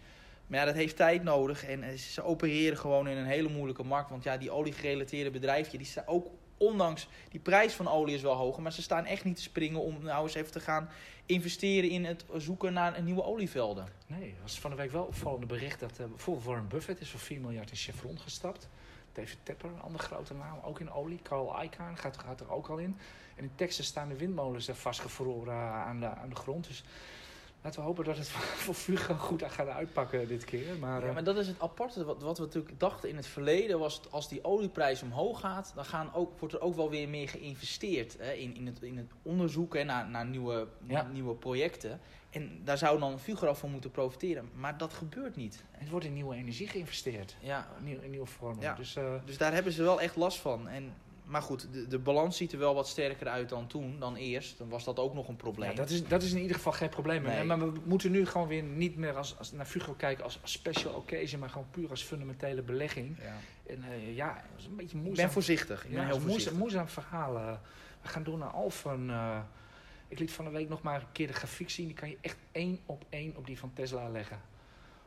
Maar 0.46 0.59
ja, 0.59 0.64
dat 0.64 0.74
heeft 0.74 0.96
tijd 0.96 1.22
nodig. 1.22 1.64
En 1.64 1.83
eh, 1.83 1.96
ze 1.96 2.22
opereren 2.22 2.78
gewoon 2.78 3.09
in 3.09 3.16
een 3.16 3.26
hele 3.26 3.48
moeilijke 3.48 3.85
markt. 3.85 4.11
Want 4.11 4.24
ja, 4.24 4.37
die 4.37 4.50
oliegerelateerde 4.50 5.30
bedrijfje, 5.30 5.78
die 5.78 5.87
staan 5.87 6.07
ook 6.07 6.26
ondanks 6.57 7.09
die 7.30 7.40
prijs 7.40 7.72
van 7.72 7.88
olie 7.88 8.14
is 8.14 8.22
wel 8.22 8.35
hoger. 8.35 8.62
Maar 8.62 8.72
ze 8.72 8.83
staan 8.83 9.04
echt 9.04 9.24
niet 9.24 9.37
te 9.37 9.42
springen 9.42 9.80
om 9.80 10.02
nou 10.02 10.22
eens 10.22 10.35
even 10.35 10.52
te 10.52 10.61
gaan 10.61 10.88
investeren 11.26 11.90
in 11.90 12.04
het 12.04 12.24
zoeken 12.37 12.72
naar 12.72 13.02
nieuwe 13.02 13.24
olievelden. 13.24 13.87
Nee, 14.07 14.35
was 14.42 14.61
van 14.61 14.70
de 14.70 14.76
week 14.76 14.90
wel 14.90 15.04
opvallende 15.04 15.46
bericht 15.46 15.80
dat 15.80 15.98
eh, 15.98 16.07
bijvoorbeeld 16.07 16.46
Warren 16.46 16.68
Buffett 16.68 17.00
is 17.00 17.11
voor 17.11 17.20
4 17.20 17.40
miljard 17.40 17.70
in 17.70 17.76
Chevron 17.76 18.18
gestapt. 18.18 18.68
David 19.12 19.38
Tepper, 19.42 19.70
een 19.70 19.80
andere 19.80 20.04
grote 20.04 20.35
naam, 20.35 20.59
ook 20.62 20.80
in 20.80 20.92
olie. 20.92 21.20
Carl 21.22 21.62
Icahn 21.62 21.96
gaat, 21.96 22.18
gaat 22.18 22.40
er 22.40 22.50
ook 22.50 22.68
al 22.68 22.78
in. 22.78 22.96
En 23.37 23.44
in 23.44 23.50
Texas 23.54 23.87
staan 23.87 24.09
de 24.09 24.16
windmolens 24.16 24.68
er 24.68 24.74
vastgevroren 24.74 25.54
eh, 25.54 25.87
aan 25.87 26.00
de, 26.00 26.07
aan 26.07 26.28
de 26.28 26.35
grond. 26.35 26.66
Dus 26.66 26.85
laten 27.64 27.81
we 27.81 27.87
hopen 27.87 28.05
dat 28.05 28.16
het 28.18 28.29
voor 28.64 28.74
Fugo 28.74 29.14
goed 29.14 29.42
gaat 29.46 29.68
uitpakken 29.68 30.29
dit 30.29 30.44
keer. 30.44 30.79
Maar, 30.79 31.00
Ja, 31.00 31.07
eh, 31.09 31.14
maar 31.14 31.24
dat 31.24 31.37
is 31.37 31.46
het 31.46 31.61
aparte. 31.61 32.05
Wat, 32.05 32.22
wat 32.22 32.38
we 32.38 32.44
natuurlijk 32.44 32.81
dachten 32.81 33.09
in 33.09 33.16
het 33.16 33.27
verleden 33.27 33.79
was 33.79 34.03
dat 34.03 34.12
als 34.12 34.29
die 34.29 34.44
olieprijs 34.44 35.03
omhoog 35.03 35.40
gaat, 35.40 35.72
dan 35.74 35.85
gaan 35.85 36.14
ook, 36.14 36.38
wordt 36.38 36.55
er 36.55 36.61
ook 36.61 36.74
wel 36.74 36.90
weer 36.90 37.09
meer 37.09 37.29
geïnvesteerd 37.29 38.16
hè, 38.18 38.33
in, 38.33 38.57
in, 38.57 38.66
het, 38.66 38.83
in 38.83 38.96
het 38.96 39.11
onderzoek 39.22 39.83
naar, 39.85 40.09
naar 40.09 40.27
nieuwe, 40.27 40.66
Ja. 40.87 41.03
nieuwe 41.12 41.35
projecten. 41.35 42.00
En 42.31 42.61
daar 42.64 42.79
zou 42.79 42.98
dan 42.98 43.18
Fugro 43.18 43.55
van 43.55 43.70
moeten 43.70 43.90
profiteren. 43.90 44.50
Maar 44.55 44.79
dat 44.79 44.92
gebeurt 44.92 45.37
niet. 45.37 45.64
het 45.70 45.88
wordt 45.90 46.07
in 46.07 46.12
nieuwe 46.12 46.35
energie 46.35 46.68
geïnvesteerd. 46.68 47.37
Ja, 47.40 47.68
In, 47.79 47.85
nieuw- 47.85 48.00
in 48.00 48.11
nieuwe 48.11 48.27
vormen. 48.27 48.61
Ja. 48.62 48.74
Dus 48.74 48.96
eh, 48.96 49.14
dus 49.24 49.38
daar 49.38 49.53
hebben 49.53 49.72
ze 49.72 49.83
wel 49.83 50.00
echt 50.00 50.16
last 50.16 50.38
van. 50.38 50.68
En, 50.68 50.94
maar 51.24 51.42
goed, 51.42 51.68
de, 51.72 51.87
de 51.88 51.98
balans 51.98 52.37
ziet 52.37 52.52
er 52.52 52.58
wel 52.58 52.74
wat 52.74 52.88
sterker 52.88 53.28
uit 53.28 53.48
dan 53.48 53.66
toen, 53.66 53.98
dan 53.98 54.16
eerst. 54.16 54.58
Dan 54.58 54.68
was 54.68 54.84
dat 54.84 54.98
ook 54.98 55.14
nog 55.14 55.28
een 55.28 55.37
probleem. 55.37 55.70
ja, 55.70 55.76
dat, 55.76 55.90
is, 55.90 56.06
dat 56.06 56.22
is 56.22 56.32
in 56.32 56.40
ieder 56.40 56.56
geval 56.56 56.72
geen 56.72 56.88
probleem. 56.88 57.22
Nee. 57.22 57.44
Maar 57.44 57.58
we 57.72 57.80
moeten 57.84 58.10
nu 58.10 58.26
gewoon 58.26 58.48
weer 58.48 58.62
niet 58.62 58.96
meer 58.96 59.16
als, 59.16 59.38
als 59.38 59.52
naar 59.52 59.66
Fugo 59.66 59.92
kijken 59.92 60.24
als, 60.24 60.38
als 60.42 60.52
special 60.52 60.92
occasion, 60.94 61.40
maar 61.40 61.50
gewoon 61.50 61.66
puur 61.70 61.90
als 61.90 62.02
fundamentele 62.02 62.62
belegging. 62.62 63.16
Ja. 63.20 63.37
En 63.66 63.82
eh, 63.90 64.16
ja, 64.16 64.42
het 64.50 64.60
is 64.60 64.66
een 64.66 64.76
beetje 64.76 64.96
Ik 64.96 65.02
moeizaam. 65.02 65.24
ben 65.24 65.32
voorzichtig. 65.34 65.84
Ik 65.84 65.90
ben 65.90 66.00
Ja, 66.00 66.06
heel 66.06 66.20
voorzichtig. 66.20 66.52
een 66.52 66.58
moeizaam 66.58 66.88
verhaal. 66.88 67.37
eh. 67.37 67.52
we 68.02 68.08
gaan 68.08 68.22
door 68.22 68.38
naar 68.38 68.50
Alphen. 68.50 69.10
eh. 69.10 69.38
ik 70.08 70.18
liet 70.18 70.32
van 70.32 70.44
de 70.44 70.50
week 70.50 70.68
nog 70.68 70.82
maar 70.82 71.00
een 71.00 71.12
keer 71.12 71.26
de 71.26 71.32
grafiek 71.32 71.70
zien. 71.70 71.87
Die 71.87 71.96
kan 71.96 72.08
je 72.08 72.18
echt 72.20 72.37
één 72.52 72.78
op 72.87 73.04
één 73.08 73.37
op 73.37 73.46
die 73.46 73.58
van 73.58 73.72
Tesla 73.74 74.08
leggen. 74.08 74.40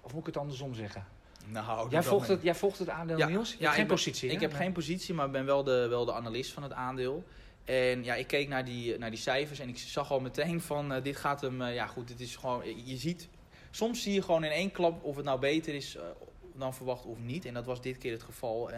Of 0.02 0.12
moet 0.12 0.22
ik 0.22 0.28
het 0.28 0.38
andersom 0.38 0.74
zeggen? 0.74 1.06
Nou, 1.50 1.90
Jij 1.90 2.04
volgt, 2.04 2.28
het, 2.28 2.42
jij 2.42 2.56
volgt 2.56 2.80
het 2.80 2.90
aandeel, 2.90 3.18
Ja, 3.18 3.28
Niels? 3.28 3.52
Je 3.52 3.56
ja, 3.60 3.62
hebt 3.64 3.74
geen 3.74 3.82
ik 3.82 3.88
ben- 3.88 3.98
positie, 3.98 4.30
Ik 4.30 4.40
heb 4.40 4.54
geen 4.54 4.72
positie, 4.72 5.14
maar 5.14 5.30
ben 5.30 5.46
wel 5.46 5.64
de, 5.64 5.88
wel 5.90 6.06
de 6.06 6.14
analist 6.14 6.52
van 6.52 6.64
het 6.64 6.74
aandeel. 6.74 7.24
En 7.66 8.04
ja, 8.04 8.16
ik 8.16 8.28
keek 8.28 8.48
naar 8.48 8.66
die, 8.66 8.98
naar 8.98 9.10
die 9.10 9.20
cijfers 9.20 9.60
en 9.60 9.70
ik 9.70 9.78
zag 9.78 10.12
al 10.12 10.20
meteen 10.20 10.62
van 10.62 10.94
eh, 10.94 11.04
dit 11.04 11.16
gaat 11.16 11.42
hem, 11.42 11.62
eh, 11.62 11.74
ja 11.74 11.88
goed, 11.88 12.08
dit 12.08 12.20
is 12.20 12.36
gewoon, 12.36 12.86
je 12.86 12.98
ziet, 12.98 13.28
soms 13.72 14.02
zie 14.02 14.14
je 14.14 14.22
gewoon 14.22 14.44
in 14.44 14.52
één 14.52 14.72
klap 14.72 15.04
of 15.04 15.16
het 15.16 15.26
nou 15.26 15.40
beter 15.40 15.74
is 15.76 15.96
eh, 15.96 16.04
dan 16.56 16.74
verwacht 16.74 17.06
of 17.06 17.18
niet. 17.20 17.46
En 17.46 17.54
dat 17.54 17.66
was 17.66 17.82
dit 17.82 17.98
keer 17.98 18.12
het 18.12 18.24
geval. 18.24 18.72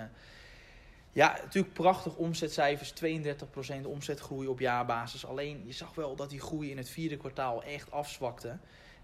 Ja, 1.12 1.40
natuurlijk 1.44 1.74
prachtig 1.74 2.16
omzetcijfers, 2.16 2.94
32% 3.04 3.86
omzetgroei 3.86 4.48
op 4.48 4.60
jaarbasis. 4.60 5.26
Alleen 5.26 5.64
je 5.66 5.74
zag 5.74 5.96
wel 5.96 6.16
dat 6.16 6.30
die 6.30 6.40
groei 6.40 6.70
in 6.72 6.78
het 6.78 6.90
vierde 6.90 7.18
kwartaal 7.18 7.64
echt 7.64 7.92
afzwakte. 7.92 8.58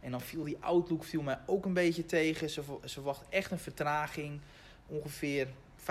En 0.06 0.12
dan 0.12 0.22
viel 0.22 0.44
die 0.44 0.58
outlook 0.60 1.04
viel 1.04 1.22
mij 1.22 1.40
ook 1.46 1.66
een 1.66 1.74
beetje 1.74 2.06
tegen. 2.06 2.50
Ze, 2.50 2.62
ze 2.82 2.94
verwacht 2.94 3.24
echt 3.30 3.52
een 3.52 3.60
vertraging. 3.60 4.40
Ongeveer 4.88 5.48
25% 5.48 5.86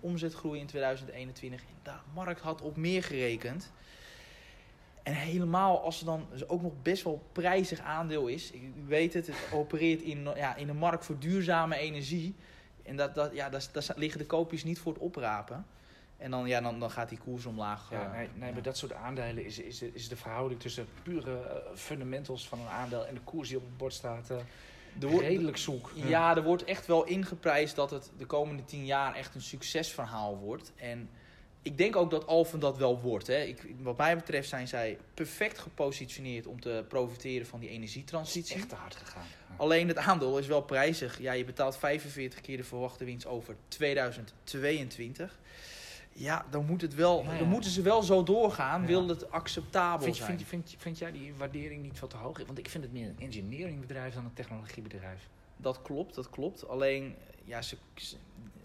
omzetgroei 0.00 0.60
in 0.60 0.66
2021. 0.66 1.60
En 1.60 1.66
de 1.82 1.90
markt 2.14 2.40
had 2.40 2.62
op 2.62 2.76
meer 2.76 3.02
gerekend. 3.02 3.72
En 5.02 5.12
helemaal 5.12 5.80
als 5.80 6.00
er 6.00 6.06
dan 6.06 6.26
dus 6.30 6.48
ook 6.48 6.62
nog 6.62 6.72
best 6.82 7.02
wel 7.02 7.22
prijzig 7.32 7.80
aandeel 7.80 8.26
is. 8.26 8.52
U 8.54 8.72
weet 8.86 9.14
het, 9.14 9.26
het 9.26 9.36
opereert 9.52 10.02
in, 10.02 10.28
ja, 10.34 10.56
in 10.56 10.68
een 10.68 10.76
markt 10.76 11.04
voor 11.04 11.18
duurzame 11.18 11.76
energie. 11.76 12.34
En 12.82 12.96
dat, 12.96 13.14
dat, 13.14 13.34
ja, 13.34 13.48
daar, 13.50 13.66
daar 13.72 13.84
liggen 13.96 14.18
de 14.18 14.26
koopjes 14.26 14.64
niet 14.64 14.78
voor 14.78 14.92
het 14.92 15.02
oprapen. 15.02 15.66
En 16.18 16.30
dan, 16.30 16.46
ja, 16.46 16.60
dan, 16.60 16.80
dan 16.80 16.90
gaat 16.90 17.08
die 17.08 17.18
koers 17.18 17.44
omlaag. 17.46 17.90
Ja, 17.90 18.04
eh, 18.04 18.10
nee, 18.18 18.28
nee 18.34 18.48
ja. 18.48 18.52
bij 18.54 18.62
dat 18.62 18.76
soort 18.76 18.92
aandelen 18.92 19.44
is, 19.44 19.58
is, 19.58 19.78
de, 19.78 19.90
is 19.92 20.08
de 20.08 20.16
verhouding 20.16 20.60
tussen 20.60 20.86
pure 21.02 21.42
eh, 21.42 21.56
fundamentals 21.74 22.48
van 22.48 22.60
een 22.60 22.66
aandeel 22.68 23.06
en 23.06 23.14
de 23.14 23.20
koers 23.20 23.48
die 23.48 23.56
op 23.56 23.64
het 23.64 23.76
bord 23.76 23.92
staat 23.92 24.30
eh, 24.30 24.36
wordt- 25.00 25.26
redelijk 25.26 25.56
zoek. 25.56 25.90
Ja, 25.94 26.36
er 26.36 26.42
wordt 26.42 26.64
echt 26.64 26.86
wel 26.86 27.04
ingeprijsd 27.04 27.76
dat 27.76 27.90
het 27.90 28.10
de 28.18 28.26
komende 28.26 28.64
tien 28.64 28.84
jaar 28.86 29.14
echt 29.14 29.34
een 29.34 29.40
succesverhaal 29.42 30.36
wordt. 30.38 30.72
En 30.76 31.10
ik 31.62 31.78
denk 31.78 31.96
ook 31.96 32.10
dat 32.10 32.26
Alphen 32.26 32.60
dat 32.60 32.76
wel 32.76 33.00
wordt. 33.00 33.26
Hè. 33.26 33.42
Ik, 33.42 33.62
wat 33.82 33.96
mij 33.96 34.16
betreft 34.16 34.48
zijn 34.48 34.68
zij 34.68 34.98
perfect 35.14 35.58
gepositioneerd 35.58 36.46
om 36.46 36.60
te 36.60 36.84
profiteren 36.88 37.46
van 37.46 37.60
die 37.60 37.68
Het 37.68 37.78
is 37.78 37.84
energietransitie. 37.84 38.56
echt 38.56 38.68
te 38.68 38.74
hard 38.74 38.96
gegaan. 38.96 39.26
Alleen 39.56 39.88
het 39.88 39.96
aandeel 39.96 40.38
is 40.38 40.46
wel 40.46 40.62
prijzig. 40.62 41.18
Ja, 41.20 41.32
je 41.32 41.44
betaalt 41.44 41.76
45 41.76 42.40
keer 42.40 42.56
de 42.56 42.64
verwachte 42.64 43.04
winst 43.04 43.26
over 43.26 43.56
2022. 43.68 45.38
Ja, 46.20 46.46
dan, 46.50 46.64
moet 46.66 46.80
het 46.80 46.94
wel, 46.94 47.22
Ja, 47.24 47.32
ja. 47.32 47.38
dan 47.38 47.48
moeten 47.48 47.70
ze 47.70 47.82
wel 47.82 48.02
zo 48.02 48.22
doorgaan. 48.22 48.86
Wil 48.86 49.08
het 49.08 49.30
acceptabel 49.30 50.04
Vind, 50.04 50.16
zijn? 50.16 50.28
vind, 50.28 50.48
vind, 50.48 50.74
vind 50.78 50.98
jij 50.98 51.12
die 51.12 51.34
waardering 51.34 51.82
niet 51.82 51.98
veel 51.98 52.08
te 52.08 52.16
hoog? 52.16 52.40
Want 52.46 52.58
ik 52.58 52.68
vind 52.68 52.84
het 52.84 52.92
meer 52.92 53.08
een 53.08 53.20
engineeringbedrijf 53.20 54.14
dan 54.14 54.24
een 54.24 54.32
technologiebedrijf. 54.34 55.28
Dat 55.56 55.82
klopt, 55.82 56.14
dat 56.14 56.30
klopt. 56.30 56.68
Alleen, 56.68 57.14
ja, 57.44 57.62
ze, 57.62 57.76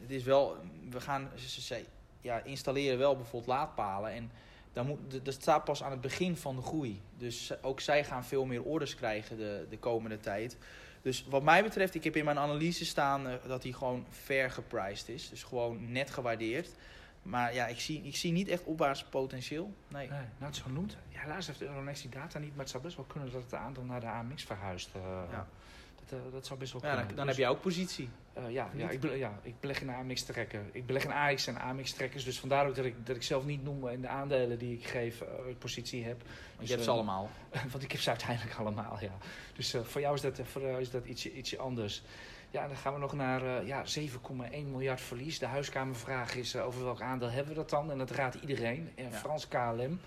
het 0.01 0.11
is 0.11 0.23
wel, 0.23 0.57
we 0.89 1.01
gaan, 1.01 1.29
ze, 1.35 1.61
ze- 1.61 1.85
ja, 2.21 2.39
installeren 2.43 2.97
wel 2.97 3.15
bijvoorbeeld 3.15 3.51
laadpalen 3.57 4.11
en 4.11 4.31
dan 4.73 4.85
moet, 4.87 5.25
dat 5.25 5.33
staat 5.33 5.63
pas 5.63 5.83
aan 5.83 5.91
het 5.91 6.01
begin 6.01 6.37
van 6.37 6.55
de 6.55 6.61
groei. 6.61 7.01
Dus 7.17 7.51
ook 7.61 7.79
zij 7.79 8.03
gaan 8.03 8.25
veel 8.25 8.45
meer 8.45 8.63
orders 8.63 8.95
krijgen 8.95 9.37
de, 9.37 9.65
de 9.69 9.77
komende 9.77 10.19
tijd. 10.19 10.57
Dus 11.01 11.25
wat 11.29 11.43
mij 11.43 11.63
betreft, 11.63 11.95
ik 11.95 12.03
heb 12.03 12.15
in 12.15 12.25
mijn 12.25 12.39
analyse 12.39 12.85
staan 12.85 13.27
eh, 13.27 13.33
dat 13.47 13.63
hij 13.63 13.71
gewoon 13.71 14.05
fair 14.09 14.51
gepriced 14.51 15.09
is. 15.09 15.29
Dus 15.29 15.43
gewoon 15.43 15.91
net 15.91 16.09
gewaardeerd. 16.09 16.69
Maar 17.23 17.53
ja, 17.53 17.67
ik 17.67 17.79
zie, 17.79 18.01
ik 18.03 18.15
zie 18.15 18.31
niet 18.31 18.47
echt 18.47 18.63
opwaarts 18.63 19.03
potentieel. 19.03 19.73
Nee. 19.87 20.09
Nee, 20.09 20.19
nou, 20.19 20.27
het 20.51 20.55
zo 20.55 20.69
noemt. 20.69 20.97
Ja, 21.09 21.19
helaas 21.19 21.47
heeft 21.47 21.61
Euronext 21.61 22.01
die 22.01 22.11
data 22.11 22.39
niet, 22.39 22.49
maar 22.49 22.59
het 22.59 22.69
zou 22.69 22.83
best 22.83 22.95
wel 22.95 23.05
kunnen 23.05 23.31
dat 23.31 23.43
het 23.43 23.53
aandeel 23.53 23.83
naar 23.83 23.99
de 23.99 24.07
AMX 24.07 24.43
verhuist. 24.43 24.89
eh. 24.95 25.01
Ja. 25.31 25.47
dat, 26.09 26.19
eh, 26.19 26.31
dat 26.31 26.45
zou 26.45 26.59
best 26.59 26.71
wel 26.73 26.81
Ja, 26.81 26.87
kunnen. 26.87 27.07
dan, 27.07 27.15
dan 27.15 27.25
Dus, 27.25 27.35
heb 27.35 27.45
jij 27.45 27.53
ook 27.55 27.61
positie. 27.61 28.09
eh, 28.33 28.51
ja, 28.51 28.69
ja, 28.75 28.89
ik, 28.89 29.15
ja, 29.15 29.39
ik 29.41 29.59
beleg 29.59 29.81
in 29.81 29.89
AMX-trekken. 29.89 30.69
Ik 30.71 30.85
beleg 30.85 31.03
in 31.03 31.11
AX 31.11 31.47
en 31.47 31.57
AMX-trekkers. 31.57 32.23
Dus 32.23 32.39
vandaar 32.39 32.67
ook 32.67 32.75
dat 32.75 32.85
ik, 32.85 33.05
dat 33.05 33.15
ik 33.15 33.23
zelf 33.23 33.45
niet 33.45 33.63
noem 33.63 33.87
in 33.87 34.01
de 34.01 34.07
aandelen 34.07 34.57
die 34.59 34.77
ik 34.77 34.85
geef, 34.85 35.23
positie 35.59 36.03
heb. 36.03 36.21
Want 36.21 36.31
Dus, 36.59 36.67
je 36.67 36.73
hebt 36.73 36.83
ze 36.85 36.91
allemaal. 36.91 37.29
Want 37.71 37.83
ik 37.83 37.91
heb 37.91 38.01
ze 38.01 38.09
uiteindelijk 38.09 38.55
allemaal, 38.55 38.97
ja. 39.01 39.17
Dus 39.55 39.75
voor 39.83 40.01
jou 40.01 40.15
is 40.15 40.21
dat, 40.21 40.39
voor 40.43 40.61
jou 40.61 40.81
is 40.81 40.89
dat 40.91 41.05
ietsje, 41.05 41.33
ietsje 41.33 41.57
anders. 41.57 42.03
Ja, 42.53 42.61
en 42.61 42.67
dan 42.67 42.77
gaan 42.77 42.93
we 42.93 42.99
nog 42.99 43.13
naar 43.13 43.59
eh, 43.61 43.67
ja, 43.67 43.83
7,1 43.99 44.67
miljard 44.71 45.01
verlies. 45.01 45.39
De 45.39 45.45
huiskamervraag 45.45 46.35
is 46.35 46.53
eh, 46.53 46.65
over 46.65 46.83
welk 46.83 47.01
aandeel 47.01 47.29
hebben 47.29 47.53
we 47.53 47.59
dat 47.59 47.69
dan? 47.69 47.91
En 47.91 47.97
dat 47.97 48.11
raadt 48.11 48.35
iedereen. 48.41 48.89
En 48.95 49.03
Ja. 49.09 49.17
Frans 49.17 49.47
KLM. 49.47 49.99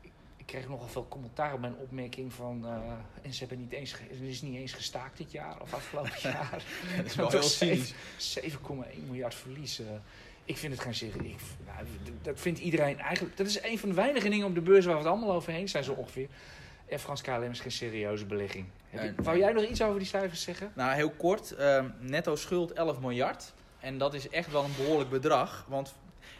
Ik, 0.00 0.10
ik 0.36 0.46
kreeg 0.46 0.68
nogal 0.68 0.88
veel 0.88 1.06
commentaar 1.08 1.52
op 1.52 1.60
mijn 1.60 1.74
opmerking 1.76 2.32
van... 2.32 2.66
eh, 2.66 2.72
en 3.22 3.32
ze 3.32 3.38
hebben 3.38 3.58
niet 3.58 3.72
eens, 3.72 3.92
het 3.92 4.20
is 4.20 4.42
niet 4.42 4.54
eens 4.56 4.72
gestaakt 4.72 5.16
dit 5.18 5.32
jaar 5.32 5.60
of 5.60 5.74
afgelopen 5.74 6.12
jaar. 6.30 6.62
Dat 6.96 7.04
is 7.06 7.14
wel 7.24 7.30
heel 7.30 7.42
zeven- 7.42 7.94
cynisch. 8.16 8.54
7,1 8.58 9.04
miljard 9.06 9.34
verlies. 9.34 9.82
ik 10.44 10.56
vind 10.56 10.72
het 10.72 10.82
geen 10.82 10.94
serieus. 10.94 11.24
ik- 11.32 11.66
Nou, 11.66 11.86
dat 12.22 12.40
vindt 12.40 12.58
iedereen 12.60 12.98
eigenlijk. 13.00 13.36
Dat 13.36 13.46
is 13.46 13.62
een 13.62 13.78
van 13.78 13.88
de 13.88 13.94
weinige 13.94 14.28
dingen 14.28 14.46
op 14.46 14.54
de 14.54 14.60
beurs 14.60 14.84
waar 14.84 14.94
we 14.94 15.00
het 15.00 15.10
allemaal 15.10 15.32
over 15.32 15.52
eens 15.52 15.70
zijn, 15.70 15.84
zo 15.84 15.92
ongeveer. 15.92 16.28
En 16.90 16.98
Frans 16.98 17.20
KLM 17.20 17.42
is 17.50 17.60
geen 17.60 17.72
serieuze 17.72 18.26
belegging. 18.26 18.66
Heb 18.88 19.02
je- 19.16 19.22
wou 19.22 19.38
jij 19.38 19.52
nog 19.52 19.64
iets 19.64 19.82
over 19.82 19.98
die 19.98 20.08
cijfers 20.08 20.42
zeggen? 20.42 20.72
Nou, 20.74 20.92
heel 20.94 21.10
kort. 21.10 21.50
ehm, 21.54 21.88
netto 22.00 22.36
schuld 22.36 22.72
11 22.72 23.00
miljard. 23.00 23.52
En 23.80 23.98
dat 23.98 24.14
is 24.14 24.28
echt 24.28 24.50
wel 24.52 24.64
een 24.64 24.74
behoorlijk 24.76 25.10
bedrag. 25.10 25.64
Want 25.68 25.94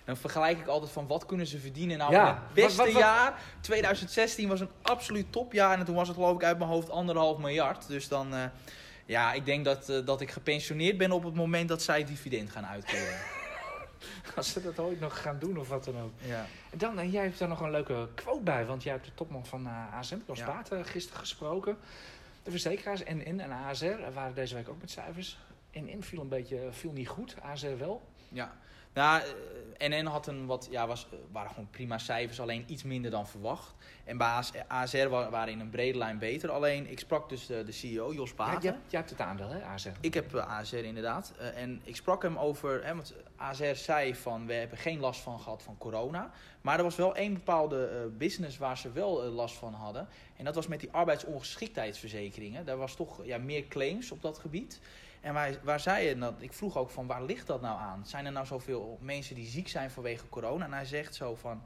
dan 0.05 0.17
vergelijk 0.17 0.59
ik 0.59 0.67
altijd 0.67 0.93
van 0.93 1.07
wat 1.07 1.27
kunnen 1.27 1.47
ze 1.47 1.59
verdienen. 1.59 1.99
Nou, 1.99 2.13
Ja, 2.13 2.29
in 2.29 2.35
het 2.35 2.55
beste 2.55 2.77
wat- 2.77 2.77
wat- 2.87 2.95
wat- 2.95 3.03
jaar, 3.03 3.41
2016, 3.61 4.49
was 4.49 4.61
een 4.61 4.71
absoluut 4.83 5.33
topjaar. 5.33 5.79
En 5.79 5.85
toen 5.85 5.95
was 5.95 6.09
het 6.09 6.17
geloof 6.17 6.35
ik 6.35 6.45
uit 6.45 6.59
mijn 6.59 6.71
hoofd 6.71 6.91
anderhalf 6.91 7.39
miljard. 7.39 7.89
Dus 7.89 8.09
dan, 8.09 8.35
eh, 8.35 8.41
ja, 9.07 9.33
ik 9.33 9.45
denk 9.45 9.65
dat, 9.65 9.89
eh, 9.89 9.97
dat 10.05 10.21
ik 10.21 10.31
gepensioneerd 10.31 10.99
ben 10.99 11.13
op 11.13 11.25
het 11.25 11.35
moment 11.35 11.69
dat 11.69 11.83
zij 11.83 12.05
dividend 12.05 12.51
gaan 12.51 12.67
uitkeren. 12.67 13.15
Als 14.37 14.53
ze 14.53 14.63
dat 14.63 14.79
ooit 14.79 15.01
nog 15.01 15.23
gaan 15.23 15.39
doen 15.39 15.59
of 15.59 15.69
wat 15.69 15.85
dan 15.85 15.99
ook. 15.99 16.13
ja. 16.21 16.47
En 16.71 16.79
dan, 16.79 16.99
en 16.99 17.11
jij 17.11 17.23
hebt 17.23 17.39
daar 17.39 17.49
nog 17.49 17.61
een 17.61 17.71
leuke 17.71 18.09
quote 18.15 18.43
bij. 18.43 18.67
Want 18.67 18.83
jij 18.83 18.93
hebt 18.93 19.05
de 19.05 19.15
topman 19.15 19.47
van 19.47 19.67
eh, 19.67 19.95
ASM, 19.95 20.19
Jos 20.27 20.39
Ja. 20.39 20.63
Eh, 20.71 20.79
gisteren 20.83 21.21
gesproken. 21.21 21.79
De 22.43 22.51
verzekeraars 22.51 23.03
NN 23.05 23.41
en 23.41 23.51
ASR 23.53 24.13
waren 24.15 24.35
deze 24.35 24.55
week 24.55 24.69
ook 24.69 24.81
met 24.81 24.91
cijfers. 24.91 25.39
NN 25.73 26.03
viel 26.03 26.21
een 26.21 26.29
beetje 26.29 26.69
viel 26.71 26.93
niet 26.93 27.09
goed, 27.09 27.37
ASR 27.43 27.77
wel. 27.79 28.03
Ja. 28.29 28.53
Nou, 28.95 29.23
eh, 29.23 29.89
NN 29.89 30.05
had 30.07 30.27
een 30.27 30.47
wat, 30.47 30.69
ja, 30.71 30.87
was, 30.87 31.07
eh, 31.13 31.19
waren 31.33 31.51
gewoon 31.51 31.71
prima 31.71 31.99
cijfers, 31.99 32.41
alleen 32.41 32.65
iets 32.67 32.83
minder 32.83 33.11
dan 33.11 33.27
verwacht. 33.27 33.75
En 34.05 34.17
bij 34.19 34.27
AS 34.27 34.53
ASR 34.69 35.09
wa- 35.09 35.31
waren 35.31 35.53
in 35.53 35.61
een 35.61 35.71
brede 35.71 35.99
lijn 35.99 36.19
beter. 36.19 36.51
Alleen, 36.51 36.91
ik 36.91 36.99
sprak 36.99 37.29
dus 37.29 37.47
de, 37.47 37.65
de 37.65 37.73
CEO, 37.73 38.13
Jos 38.13 38.29
Ja, 38.31 38.37
Baten. 38.37 38.63
jij, 38.63 38.73
jij 38.89 38.99
hebt 38.99 39.11
het 39.11 39.21
aandeel, 39.21 39.49
hè, 39.49 39.63
ASR? 39.65 39.89
Ik 40.01 40.15
heb 40.15 40.35
eh, 40.35 40.59
ASR 40.59 40.77
inderdaad. 40.77 41.33
En 41.55 41.81
ik 41.85 41.97
sprak 41.97 42.23
hem 42.23 42.37
over, 42.39 42.85
hè, 42.85 42.95
want 42.95 43.15
ASR 43.37 43.75
zei 43.75 44.15
van 44.15 44.47
we 44.47 44.53
hebben 44.53 44.79
geen 44.79 45.01
last 45.01 45.21
van 45.21 45.41
gehad 45.41 45.63
van 45.63 45.79
corona. 45.79 46.31
Maar 46.61 46.77
er 46.79 46.83
was 46.85 46.97
wel 46.97 47.15
één 47.17 47.33
bepaalde 47.35 48.11
business 48.19 48.59
waar 48.59 48.79
ze 48.79 48.93
wel 48.93 49.23
last 49.23 49.55
van 49.57 49.75
hadden. 49.75 50.09
En 50.37 50.45
dat 50.45 50.55
was 50.55 50.67
met 50.67 50.81
die 50.81 50.91
arbeidsongeschiktheidsverzekeringen. 50.93 52.65
Daar 52.65 52.77
was 52.77 52.95
toch 52.97 53.25
ja, 53.25 53.39
meer 53.39 53.69
claims 53.69 54.11
op 54.11 54.23
dat 54.23 54.39
gebied. 54.39 54.81
En 55.21 55.35
waar, 55.35 55.59
waar 55.63 55.81
zei 55.81 56.07
je 56.07 56.19
dat? 56.19 56.35
Ik 56.39 56.53
vroeg 56.53 56.77
ook 56.77 56.91
van 56.91 57.07
waar 57.07 57.23
ligt 57.23 57.47
dat 57.47 57.61
nou 57.61 57.81
aan? 57.81 58.07
Zijn 58.07 58.27
er 58.27 58.33
nou 58.33 58.47
zoveel 58.47 58.99
mensen 59.01 59.35
die 59.35 59.47
ziek 59.47 59.69
zijn 59.69 59.91
vanwege 59.91 60.29
corona? 60.29 60.65
En 60.65 60.73
hij 60.73 60.85
zegt 60.85 61.15
zo 61.15 61.35
van. 61.35 61.63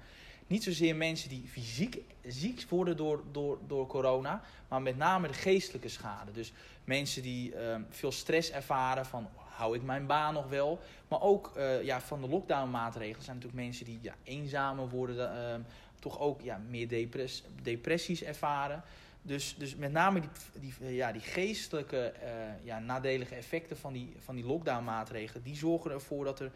Niet 0.46 0.62
zozeer 0.62 0.96
mensen 0.96 1.28
die 1.28 1.48
fysiek 1.48 2.02
ziek 2.26 2.64
worden 2.68 2.96
door, 2.96 3.22
door, 3.32 3.58
door 3.66 3.86
corona, 3.86 4.42
maar 4.68 4.82
met 4.82 4.96
name 4.96 5.28
de 5.28 5.34
geestelijke 5.34 5.88
schade. 5.88 6.32
Dus 6.32 6.52
mensen 6.84 7.22
die 7.22 7.54
ehm, 7.54 7.82
veel 7.90 8.12
stress 8.12 8.50
ervaren 8.50 9.06
van 9.06 9.28
hou 9.34 9.76
ik 9.76 9.82
mijn 9.82 10.06
baan 10.06 10.34
nog 10.34 10.48
wel. 10.48 10.80
Maar 11.08 11.20
ook 11.20 11.52
eh, 11.56 11.82
ja, 11.82 12.00
van 12.00 12.20
de 12.20 12.28
lockdown 12.28 12.70
maatregelen 12.70 13.24
zijn 13.24 13.36
natuurlijk 13.36 13.64
mensen 13.64 13.84
die 13.84 13.98
ja, 14.02 14.14
eenzamer 14.22 14.88
worden, 14.88 15.36
ehm, 15.36 15.60
toch 15.98 16.20
ook 16.20 16.40
ja, 16.40 16.60
meer 16.68 16.88
depress, 16.88 17.44
depressies 17.62 18.22
ervaren. 18.22 18.82
Dus, 19.26 19.54
dus 19.58 19.76
met 19.76 19.92
name 19.92 20.20
die, 20.20 20.30
die, 20.78 20.94
ja, 20.94 21.12
die 21.12 21.20
geestelijke 21.20 21.98
eh, 22.06 22.30
ja, 22.62 22.78
nadelige 22.78 23.34
effecten 23.34 23.76
van 23.76 23.92
die, 23.92 24.14
van 24.18 24.34
die 24.34 24.44
lockdown 24.44 24.84
maatregelen, 24.84 25.42
die 25.42 25.56
zorgen 25.56 25.90
ervoor 25.90 26.24
dat 26.24 26.40
er 26.40 26.50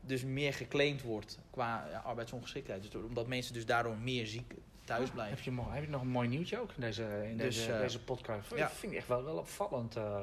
dus 0.00 0.24
meer 0.24 0.54
geclaimd 0.54 1.02
wordt 1.02 1.38
qua 1.50 1.88
ja, 1.90 1.98
arbeidsongeschiktheid. 1.98 2.82
Dus 2.82 3.02
omdat 3.02 3.26
mensen 3.26 3.54
dus 3.54 3.66
daardoor 3.66 3.96
meer 3.96 4.26
ziek 4.26 4.54
thuis 4.84 5.10
blijven. 5.10 5.36
Heb 5.36 5.44
je, 5.44 5.62
heb 5.70 5.84
je 5.84 5.90
nog 5.90 6.00
een 6.00 6.08
mooi 6.08 6.28
nieuwtje 6.28 6.60
ook 6.60 6.70
in 6.74 6.80
deze, 6.80 7.02
in 7.30 7.36
Dus, 7.36 7.56
deze, 7.56 7.72
eh, 7.72 7.80
deze 7.80 8.00
podcast? 8.00 8.50
ja. 8.50 8.56
Dat 8.56 8.72
vind 8.72 8.92
ik 8.92 8.98
echt 8.98 9.08
wel, 9.08 9.24
wel 9.24 9.36
opvallend. 9.36 9.96
eh. 9.96 10.22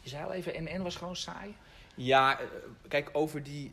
je 0.00 0.08
zei 0.08 0.24
al 0.24 0.32
even, 0.32 0.64
NN 0.64 0.82
was 0.82 0.96
gewoon 0.96 1.16
saai. 1.16 1.54
Ja, 1.94 2.38
kijk, 2.88 3.10
over 3.12 3.42
die, 3.42 3.70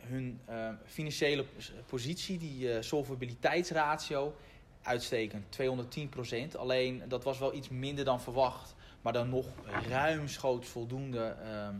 hun 0.00 0.40
financiële 0.86 1.44
pos- 1.44 1.72
positie, 1.86 2.38
die 2.38 2.82
solvabiliteitsratio, 2.82 4.34
uitstekend, 4.86 5.58
210%. 6.54 6.56
Alleen, 6.56 7.02
dat 7.08 7.24
was 7.24 7.38
wel 7.38 7.54
iets 7.54 7.68
minder 7.68 8.04
dan 8.04 8.20
verwacht. 8.20 8.74
Maar 9.02 9.12
dan 9.12 9.28
nog 9.28 9.46
ruimschoots 9.88 10.68
voldoende. 10.68 11.36
ehm, 11.42 11.74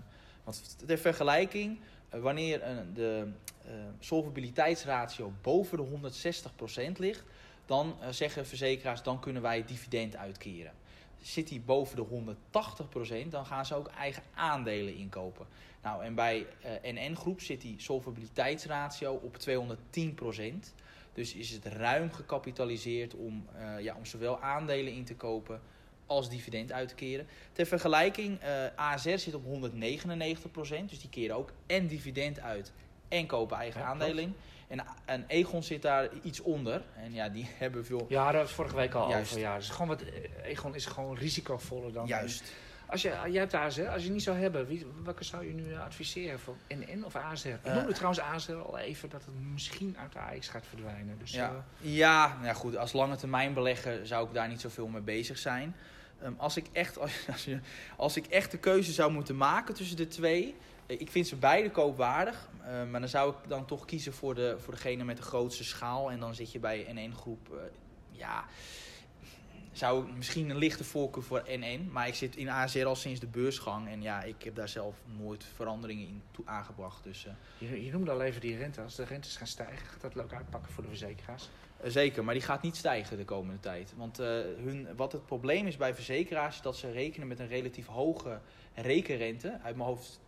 want 0.44 0.76
ter 0.86 0.98
vergelijking, 0.98 1.78
eh, 2.08 2.20
wanneer 2.20 2.60
de 2.94 3.28
eh, 3.64 3.72
solvabiliteitsratio 3.98 5.32
boven 5.42 5.76
de 5.76 5.82
160% 5.82 6.98
ligt... 6.98 7.24
dan 7.66 7.96
eh, 8.00 8.08
zeggen 8.08 8.46
verzekeraars, 8.46 9.02
dan 9.02 9.20
kunnen 9.20 9.42
wij 9.42 9.64
dividend 9.64 10.16
uitkeren. 10.16 10.72
zit 11.22 11.48
die 11.48 11.60
boven 11.60 11.96
de 11.96 12.02
180%, 13.26 13.30
dan 13.30 13.46
gaan 13.46 13.66
ze 13.66 13.74
ook 13.74 13.86
eigen 13.86 14.22
aandelen 14.34 14.94
inkopen. 14.94 15.46
Nou, 15.82 16.04
en 16.04 16.14
bij 16.14 16.46
NN 16.82 17.14
Groep 17.14 17.40
zit 17.40 17.60
die 17.60 17.80
solvabiliteitsratio 17.80 19.12
op 19.12 19.36
210%. 19.36 20.74
Dus 21.16 21.34
is 21.34 21.50
het 21.50 21.64
ruim 21.64 22.12
gecapitaliseerd 22.12 23.14
om, 23.14 23.46
uh, 23.56 23.80
ja, 23.80 23.94
om 23.94 24.04
zowel 24.04 24.40
aandelen 24.40 24.92
in 24.92 25.04
te 25.04 25.14
kopen 25.14 25.60
als 26.06 26.30
dividend 26.30 26.72
uit 26.72 26.88
te 26.88 26.94
keren. 26.94 27.26
Ter 27.52 27.66
vergelijking, 27.66 28.42
uh, 28.42 28.48
ASR 28.74 29.16
zit 29.16 29.34
op 29.34 29.44
199%, 29.44 30.90
dus 30.90 31.00
die 31.00 31.10
keren 31.10 31.36
ook 31.36 31.52
en 31.66 31.86
dividend 31.86 32.40
uit 32.40 32.72
en 33.08 33.26
kopen 33.26 33.56
eigen 33.56 33.80
ja, 33.80 33.86
aandelen 33.86 34.22
in. 34.22 34.34
En, 34.68 34.84
en 35.04 35.24
Egon 35.26 35.62
zit 35.62 35.82
daar 35.82 36.08
iets 36.22 36.40
onder. 36.40 36.82
En 36.96 37.12
ja, 37.12 37.28
die 37.28 37.48
hebben 37.58 37.84
veel... 37.84 38.06
Ja, 38.08 38.32
dat 38.32 38.42
was 38.42 38.52
vorige 38.52 38.76
week 38.76 38.94
al 38.94 39.08
Juist. 39.08 39.30
over. 39.30 39.42
Ja. 39.42 39.56
Dus 39.56 39.68
gewoon 39.68 39.88
wat, 39.88 40.02
Egon 40.42 40.74
is 40.74 40.86
gewoon 40.86 41.16
risicovoller 41.16 41.92
dan... 41.92 42.06
Juist. 42.06 42.52
Als 42.86 43.02
je, 43.02 43.08
jij 43.08 43.40
hebt 43.40 43.54
ASR, 43.54 43.86
als 43.86 44.04
je 44.04 44.10
niet 44.10 44.22
zou 44.22 44.38
hebben, 44.38 44.66
wie, 44.66 44.86
welke 45.04 45.24
zou 45.24 45.46
je 45.46 45.52
nu 45.52 45.76
adviseren? 45.76 46.38
Voor 46.38 46.56
NN 46.68 47.04
of 47.04 47.16
ASR? 47.16 47.48
Ik 47.48 47.58
noemde 47.64 47.88
uh, 47.88 47.94
trouwens 47.94 48.20
ASR 48.20 48.52
al 48.52 48.78
even 48.78 49.08
dat 49.08 49.24
het 49.24 49.34
misschien 49.52 49.96
uit 49.98 50.12
de 50.12 50.18
AX 50.18 50.48
gaat 50.48 50.66
verdwijnen. 50.66 51.18
Dus, 51.18 51.32
ja, 51.32 51.64
uh, 51.80 51.96
ja, 51.96 52.28
nou 52.28 52.44
ja, 52.44 52.52
goed. 52.52 52.76
Als 52.76 52.92
lange 52.92 53.16
termijn 53.16 53.54
belegger 53.54 54.06
zou 54.06 54.26
ik 54.26 54.34
daar 54.34 54.48
niet 54.48 54.60
zoveel 54.60 54.88
mee 54.88 55.02
bezig 55.02 55.38
zijn. 55.38 55.76
Um, 56.24 56.34
als, 56.38 56.56
ik 56.56 56.66
echt, 56.72 56.98
als, 56.98 57.12
als, 57.32 57.44
je, 57.44 57.60
als 57.96 58.16
ik 58.16 58.26
echt 58.26 58.50
de 58.50 58.58
keuze 58.58 58.92
zou 58.92 59.12
moeten 59.12 59.36
maken 59.36 59.74
tussen 59.74 59.96
de 59.96 60.08
twee... 60.08 60.54
Ik 60.86 61.10
vind 61.10 61.26
ze 61.26 61.36
beide 61.36 61.70
koopwaardig, 61.70 62.48
uh, 62.60 62.90
maar 62.90 63.00
dan 63.00 63.08
zou 63.08 63.30
ik 63.30 63.48
dan 63.48 63.64
toch 63.64 63.84
kiezen 63.84 64.12
voor, 64.12 64.34
de, 64.34 64.56
voor 64.58 64.74
degene 64.74 65.04
met 65.04 65.16
de 65.16 65.22
grootste 65.22 65.64
schaal. 65.64 66.10
En 66.10 66.20
dan 66.20 66.34
zit 66.34 66.52
je 66.52 66.58
bij 66.58 66.84
N1 66.84 67.14
groep, 67.14 67.48
uh, 67.52 67.58
ja, 68.10 68.44
zou 69.76 70.06
ik 70.06 70.16
misschien 70.16 70.50
een 70.50 70.56
lichte 70.56 70.84
voorkeur 70.84 71.22
voor 71.22 71.42
N1. 71.46 71.90
Maar 71.90 72.08
ik 72.08 72.14
zit 72.14 72.36
in 72.36 72.48
ASR 72.48 72.84
al 72.84 72.96
sinds 72.96 73.20
de 73.20 73.26
beursgang 73.26 73.88
en 73.88 74.02
ja, 74.02 74.22
ik 74.22 74.42
heb 74.42 74.54
daar 74.54 74.68
zelf 74.68 74.96
nooit 75.18 75.44
veranderingen 75.54 76.06
in 76.06 76.22
toe 76.30 76.46
aangebracht. 76.46 77.04
Dus, 77.04 77.26
uh, 77.26 77.32
je, 77.70 77.84
je 77.84 77.92
noemde 77.92 78.10
al 78.10 78.22
even 78.22 78.40
die 78.40 78.56
rente. 78.56 78.80
Als 78.80 78.94
de 78.94 79.04
rentes 79.04 79.36
gaan 79.36 79.46
stijgen, 79.46 79.86
gaat 79.86 80.00
dat 80.00 80.18
ook 80.18 80.32
uitpakken 80.32 80.72
voor 80.72 80.82
de 80.82 80.88
verzekeraars? 80.88 81.48
zeker, 81.84 82.24
maar 82.24 82.34
die 82.34 82.42
gaat 82.42 82.62
niet 82.62 82.76
stijgen 82.76 83.16
de 83.16 83.24
komende 83.24 83.60
tijd. 83.60 83.92
Want 83.96 84.16
hun, 84.16 84.88
wat 84.96 85.12
het 85.12 85.26
probleem 85.26 85.66
is 85.66 85.76
bij 85.76 85.94
verzekeraars, 85.94 86.56
is 86.56 86.62
dat 86.62 86.76
ze 86.76 86.90
rekenen 86.90 87.28
met 87.28 87.38
een 87.38 87.48
relatief 87.48 87.86
hoge 87.86 88.40
rekenrente, 88.74 89.58
uit 89.62 89.76
mijn 89.76 89.88
hoofd 89.88 90.20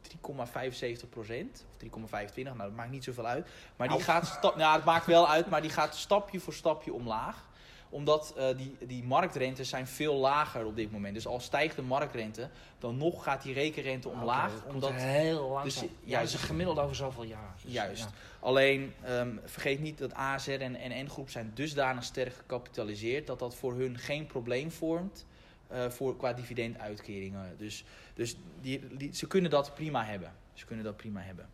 3,75 1.03 1.09
procent, 1.09 1.67
of 1.93 2.11
3,25, 2.31 2.43
nou 2.43 2.59
dat 2.59 2.73
maakt 2.73 2.91
niet 2.91 3.05
zoveel 3.05 3.27
uit. 3.27 3.49
Maar 3.77 3.89
die 3.89 4.01
gaat, 4.01 4.27
stap, 4.27 4.57
nou 4.57 4.77
het 4.77 4.85
maakt 4.85 5.07
wel 5.07 5.29
uit, 5.29 5.49
maar 5.49 5.63
die 5.63 5.71
gaat 5.71 5.97
stapje 5.97 6.41
voor 6.41 6.53
stapje 6.53 6.93
omlaag 6.93 7.48
omdat 7.91 8.35
uh, 8.39 8.45
die, 8.57 8.77
die 8.87 9.05
marktrentes 9.05 9.69
zijn 9.69 9.87
veel 9.87 10.15
lager 10.15 10.67
op 10.67 10.77
dit 10.77 10.93
moment. 10.93 11.15
Dus 11.15 11.27
al 11.27 11.41
stijgt 11.41 11.77
de 11.77 11.83
marktrente, 11.83 12.49
dan 12.79 12.97
nog 12.97 13.23
gaat 13.23 13.43
die 13.43 13.55
rekenrente 13.55 14.09
omlaag. 14.09 14.57
Okay, 14.57 14.75
omdat 14.75 14.93
heel 14.93 15.49
langzaam. 15.49 15.89
Dus, 15.89 15.97
ja, 16.05 16.21
is 16.21 16.35
gemiddeld 16.35 16.79
over 16.79 16.97
zoveel 16.97 17.25
jaar. 17.25 17.55
Dus, 17.63 17.73
juist. 17.73 18.03
Ja. 18.03 18.11
Alleen 18.41 18.95
um, 19.09 19.41
vergeet 19.45 19.81
niet 19.81 19.99
dat 19.99 20.15
ASR 20.15 20.51
en 20.51 20.77
NN-groep 20.89 21.31
zijn 21.31 21.51
dusdanig 21.55 22.05
sterk 22.05 22.35
gecapitaliseerd 22.35 23.27
dat 23.27 23.39
dat 23.39 23.55
voor 23.55 23.75
hun 23.75 23.99
geen 23.99 24.27
probleem 24.27 24.71
vormt. 24.71 25.27
Uh, 25.73 25.89
voor, 25.89 26.17
qua 26.17 26.33
dividenduitkeringen. 26.33 27.55
Dus, 27.59 27.85
dus 28.15 28.37
die, 28.61 28.97
die, 28.97 29.15
ze 29.15 29.27
kunnen 29.27 29.51
dat 29.51 29.75
prima 29.75 30.05
hebben. 30.05 30.33
Ze 30.53 30.67
kunnen 30.67 30.85
dat 30.85 30.97
prima 30.97 31.21
hebben. 31.21 31.49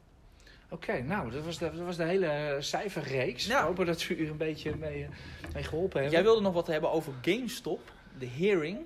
Oké, 0.71 0.91
okay, 0.91 1.01
nou, 1.01 1.31
dat 1.31 1.45
was, 1.45 1.59
de, 1.59 1.71
dat 1.71 1.85
was 1.85 1.97
de 1.97 2.05
hele 2.05 2.57
cijferreeks. 2.59 3.47
Ja. 3.47 3.59
Ik 3.59 3.65
hoop 3.65 3.87
dat 3.87 4.07
we 4.07 4.17
u 4.17 4.29
een 4.29 4.37
beetje 4.37 4.77
mee, 4.77 5.09
mee 5.55 5.63
geholpen 5.63 6.01
hebben. 6.01 6.11
Jij 6.11 6.23
wilde 6.23 6.41
nog 6.41 6.55
wat 6.55 6.67
hebben 6.67 6.91
over 6.91 7.13
GameStop, 7.23 7.93
de 8.19 8.29
hearing. 8.29 8.79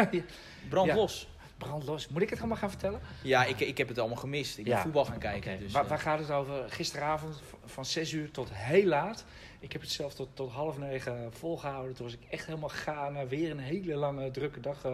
Brand 0.68 0.88
ja. 0.88 0.94
los. 0.94 1.28
Brand 1.58 1.84
los. 1.84 2.08
Moet 2.08 2.22
ik 2.22 2.30
het 2.30 2.38
allemaal 2.38 2.56
gaan 2.56 2.70
vertellen? 2.70 3.00
Ja, 3.22 3.44
ik, 3.44 3.60
ik 3.60 3.78
heb 3.78 3.88
het 3.88 3.98
allemaal 3.98 4.16
gemist. 4.16 4.58
Ik 4.58 4.64
ben 4.64 4.72
ja. 4.72 4.82
voetbal 4.82 5.04
gaan 5.04 5.18
kijken. 5.18 5.52
Okay. 5.52 5.62
Dus, 5.62 5.72
waar, 5.72 5.86
waar, 5.86 5.98
gaat 5.98 6.18
het 6.18 6.30
over? 6.30 6.64
Gisteravond 6.68 7.42
van 7.64 7.84
6 7.84 8.12
uur 8.12 8.30
tot 8.30 8.48
heel 8.52 8.86
laat. 8.86 9.24
Ik 9.60 9.72
heb 9.72 9.80
het 9.80 9.90
zelf 9.90 10.14
tot, 10.14 10.28
tot 10.34 10.50
half 10.50 10.78
negen 10.78 11.32
volgehouden. 11.32 11.94
Toen 11.94 12.04
was 12.04 12.14
ik 12.14 12.26
echt 12.30 12.46
helemaal 12.46 12.68
gaan. 12.68 13.28
Weer 13.28 13.50
een 13.50 13.58
hele 13.58 13.94
lange, 13.94 14.30
drukke 14.30 14.60
dag 14.60 14.84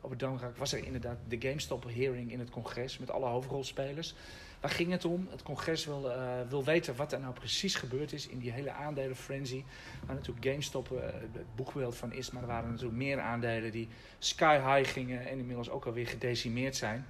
op 0.00 0.10
het 0.10 0.18
Damrak. 0.18 0.56
Was 0.56 0.72
er 0.72 0.84
inderdaad 0.84 1.18
de 1.28 1.40
GameStop 1.40 1.84
hearing 1.94 2.32
in 2.32 2.38
het 2.38 2.50
congres 2.50 2.98
met 2.98 3.10
alle 3.10 3.26
hoofdrolspelers. 3.26 4.14
Waar 4.60 4.70
ging 4.70 4.90
het 4.90 5.04
om? 5.04 5.28
Het 5.30 5.42
congres 5.42 5.84
wil, 5.84 6.10
uh, 6.10 6.40
wil 6.48 6.64
weten 6.64 6.96
wat 6.96 7.12
er 7.12 7.20
nou 7.20 7.34
precies 7.34 7.74
gebeurd 7.74 8.12
is 8.12 8.28
in 8.28 8.38
die 8.38 8.50
hele 8.50 8.70
aandelen 8.70 9.16
frenzy. 9.16 9.64
Waar 10.06 10.14
natuurlijk 10.14 10.46
GameStop 10.46 10.90
uh, 10.90 10.98
het 11.32 11.54
boegbeeld 11.56 11.96
van 11.96 12.12
is. 12.12 12.30
Maar 12.30 12.42
er 12.42 12.48
waren 12.48 12.70
natuurlijk 12.70 12.98
meer 12.98 13.20
aandelen 13.20 13.72
die 13.72 13.88
sky 14.18 14.58
high 14.58 14.92
gingen 14.92 15.26
en 15.26 15.38
inmiddels 15.38 15.70
ook 15.70 15.84
alweer 15.84 16.06
gedecimeerd 16.06 16.76
zijn. 16.76 17.06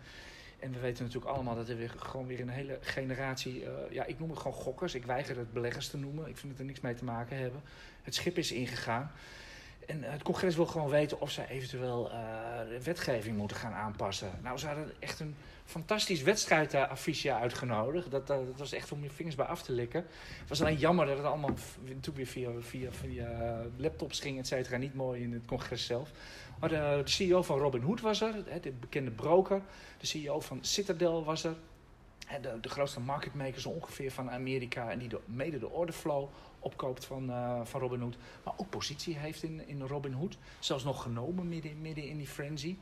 En 0.59 0.73
we 0.73 0.79
weten 0.79 1.05
natuurlijk 1.05 1.33
allemaal 1.35 1.55
dat 1.55 1.69
er 1.69 1.77
weer, 1.77 1.95
gewoon 1.97 2.27
weer 2.27 2.41
een 2.41 2.49
hele 2.49 2.79
generatie, 2.81 3.63
uh, 3.63 3.69
ja, 3.91 4.05
ik 4.05 4.19
noem 4.19 4.31
het 4.31 4.39
gewoon 4.39 4.57
gokkers. 4.57 4.95
Ik 4.95 5.05
weiger 5.05 5.39
het 5.39 5.53
beleggers 5.53 5.89
te 5.89 5.97
noemen. 5.97 6.29
Ik 6.29 6.37
vind 6.37 6.53
het 6.53 6.61
er 6.61 6.67
niks 6.67 6.81
mee 6.81 6.95
te 6.95 7.05
maken 7.05 7.37
hebben. 7.37 7.63
Het 8.03 8.15
schip 8.15 8.39
is 8.39 8.53
ingegaan. 8.53 9.13
En 9.89 10.03
het 10.03 10.23
congres 10.23 10.57
wil 10.57 10.67
gewoon 10.67 10.89
weten 10.89 11.21
of 11.21 11.31
ze 11.31 11.49
eventueel 11.49 12.11
de 12.69 12.83
wetgeving 12.83 13.37
moeten 13.37 13.57
gaan 13.57 13.73
aanpassen. 13.73 14.31
Nou, 14.43 14.59
ze 14.59 14.67
hadden 14.67 14.93
echt 14.99 15.21
een 15.21 15.35
fantastisch 15.65 16.23
wedstrijdaffiche 16.23 17.35
uitgenodigd. 17.35 18.11
Dat, 18.11 18.27
dat, 18.27 18.41
was 18.57 18.73
echt 18.73 18.93
om 18.93 19.03
je 19.03 19.11
vingers 19.11 19.37
bij 19.37 19.47
af 19.47 19.63
te 19.63 19.73
likken. 19.73 20.07
Het 20.39 20.49
was 20.49 20.61
alleen 20.61 20.77
jammer 20.77 21.07
dat 21.07 21.17
het 21.17 21.27
allemaal 21.27 21.55
natuurlijk 21.85 22.17
weer 22.17 22.27
via, 22.27 22.51
via, 22.61 22.93
via 22.93 23.63
laptops 23.77 24.21
ging, 24.21 24.39
et 24.39 24.47
cetera. 24.47 24.77
Niet 24.77 24.95
mooi 24.95 25.23
in 25.23 25.33
het 25.33 25.45
congres 25.47 25.87
zelf. 25.87 26.11
Maar 26.61 26.69
de, 26.69 27.01
de 27.05 27.11
CEO 27.11 27.43
van 27.43 27.59
Robinhood 27.59 28.01
was 28.01 28.21
er, 28.21 28.35
de 28.61 28.73
bekende 28.81 29.11
broker. 29.11 29.63
De 29.99 30.07
CEO 30.07 30.41
van 30.41 30.59
Citadel 30.61 31.25
was 31.25 31.45
er. 31.45 31.55
De, 32.41 32.61
de 32.61 32.69
grootste 32.69 33.01
marketmakers 33.01 33.67
ongeveer 33.67 34.11
van 34.11 34.31
Amerika. 34.31 34.91
En 34.91 34.99
die 34.99 35.09
de, 35.09 35.21
mede 35.25 35.59
de 35.59 35.69
orderflow 35.69 36.29
opkoopt 36.59 37.05
van, 37.05 37.31
uh, 37.31 37.61
van 37.65 37.81
Robinhood. 37.81 38.17
Maar 38.45 38.55
ook 38.57 38.71
positie 38.71 39.17
heeft 39.17 39.43
in, 39.43 39.69
in 39.69 39.83
Robinhood. 39.83 40.39
Zelfs 40.59 40.85
nog 40.85 41.03
genomen 41.03 41.49
midden, 41.49 41.81
midden 41.81 42.09
in 42.09 42.17
die 42.17 42.27
frenzy. 42.27 42.77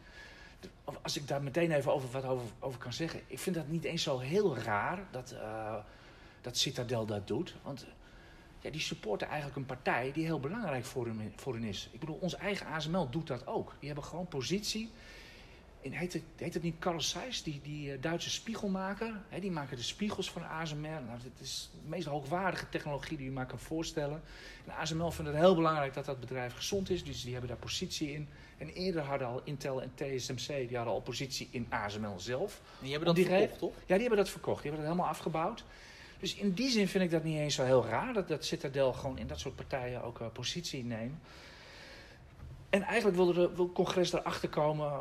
Als 1.02 1.16
ik 1.16 1.28
daar 1.28 1.42
meteen 1.42 1.70
even 1.72 1.92
over 1.92 2.10
wat 2.10 2.24
over, 2.24 2.46
over 2.60 2.78
kan 2.78 2.92
zeggen. 2.92 3.20
Ik 3.26 3.38
vind 3.38 3.56
dat 3.56 3.68
niet 3.68 3.84
eens 3.84 4.02
zo 4.02 4.18
heel 4.18 4.58
raar 4.58 4.98
dat, 5.10 5.32
uh, 5.32 5.74
dat 6.40 6.56
Citadel 6.56 7.06
dat 7.06 7.26
doet. 7.26 7.54
Want 7.62 7.86
ja, 8.60 8.70
die 8.70 8.80
supporten 8.80 9.26
eigenlijk 9.26 9.56
een 9.56 9.66
partij 9.66 10.12
die 10.12 10.24
heel 10.24 10.40
belangrijk 10.40 10.84
voor 10.84 11.06
hen, 11.06 11.32
voor 11.36 11.54
hen 11.54 11.64
is. 11.64 11.88
Ik 11.92 12.00
bedoel, 12.00 12.18
ons 12.20 12.34
eigen 12.34 12.66
ASML 12.66 13.10
doet 13.10 13.26
dat 13.26 13.46
ook. 13.46 13.74
Die 13.78 13.88
hebben 13.88 14.04
gewoon 14.04 14.28
positie 14.28 14.90
heet, 15.92 16.12
het, 16.12 16.22
heet 16.36 16.54
het 16.54 16.62
niet 16.62 16.78
Carl 16.78 17.00
Zeiss, 17.00 17.42
die, 17.42 17.60
die 17.62 17.92
uh, 17.92 18.02
Duitse 18.02 18.30
spiegelmaker? 18.30 19.20
Die 19.40 19.50
maken 19.50 19.76
de 19.76 19.82
spiegels 19.82 20.30
van 20.30 20.48
ASML. 20.48 20.80
Nou, 20.80 21.18
het 21.22 21.40
is 21.40 21.70
de 21.82 21.88
meest 21.88 22.06
hoogwaardige 22.06 22.68
technologie 22.68 23.16
die 23.16 23.26
je 23.26 23.32
maar 23.32 23.46
kan 23.46 23.58
voorstellen. 23.58 24.22
En 24.66 24.74
ASML 24.74 25.10
vindt 25.10 25.30
het 25.30 25.40
heel 25.40 25.54
belangrijk 25.54 25.94
dat 25.94 26.04
dat 26.04 26.20
bedrijf 26.20 26.54
gezond 26.54 26.90
is, 26.90 27.04
dus 27.04 27.22
die 27.22 27.32
hebben 27.32 27.50
daar 27.50 27.58
positie 27.58 28.12
in. 28.12 28.28
En 28.58 28.68
eerder 28.68 29.02
hadden 29.02 29.28
al 29.28 29.40
Intel 29.44 29.82
en 29.82 29.92
TSMC, 29.94 30.46
die 30.46 30.76
hadden 30.76 30.94
al 30.94 31.00
positie 31.00 31.48
in 31.50 31.66
ASML 31.68 32.20
zelf. 32.20 32.54
En 32.54 32.78
die 32.80 32.90
hebben 32.90 33.06
dat 33.06 33.16
die 33.16 33.26
verkocht, 33.26 33.58
toch? 33.58 33.74
Ja, 33.74 33.94
die 33.94 33.98
hebben 33.98 34.18
dat 34.18 34.30
verkocht. 34.30 34.62
Die 34.62 34.70
hebben 34.70 34.88
dat 34.88 34.94
helemaal 34.94 35.14
afgebouwd. 35.14 35.64
Dus 36.18 36.34
in 36.34 36.52
die 36.52 36.70
zin 36.70 36.88
vind 36.88 37.04
ik 37.04 37.10
dat 37.10 37.24
niet 37.24 37.38
eens 37.38 37.54
zo 37.54 37.64
heel 37.64 37.86
raar, 37.86 38.12
dat, 38.12 38.28
dat 38.28 38.44
Citadel 38.44 38.92
gewoon 38.92 39.18
in 39.18 39.26
dat 39.26 39.40
soort 39.40 39.56
partijen 39.56 40.02
ook 40.02 40.20
uh, 40.20 40.26
positie 40.32 40.84
neemt. 40.84 41.14
En 42.70 42.82
eigenlijk 42.82 43.16
wilde 43.16 43.32
de, 43.32 43.54
wil 43.54 43.64
het 43.64 43.74
congres 43.74 44.12
erachter 44.12 44.48
komen 44.48 44.92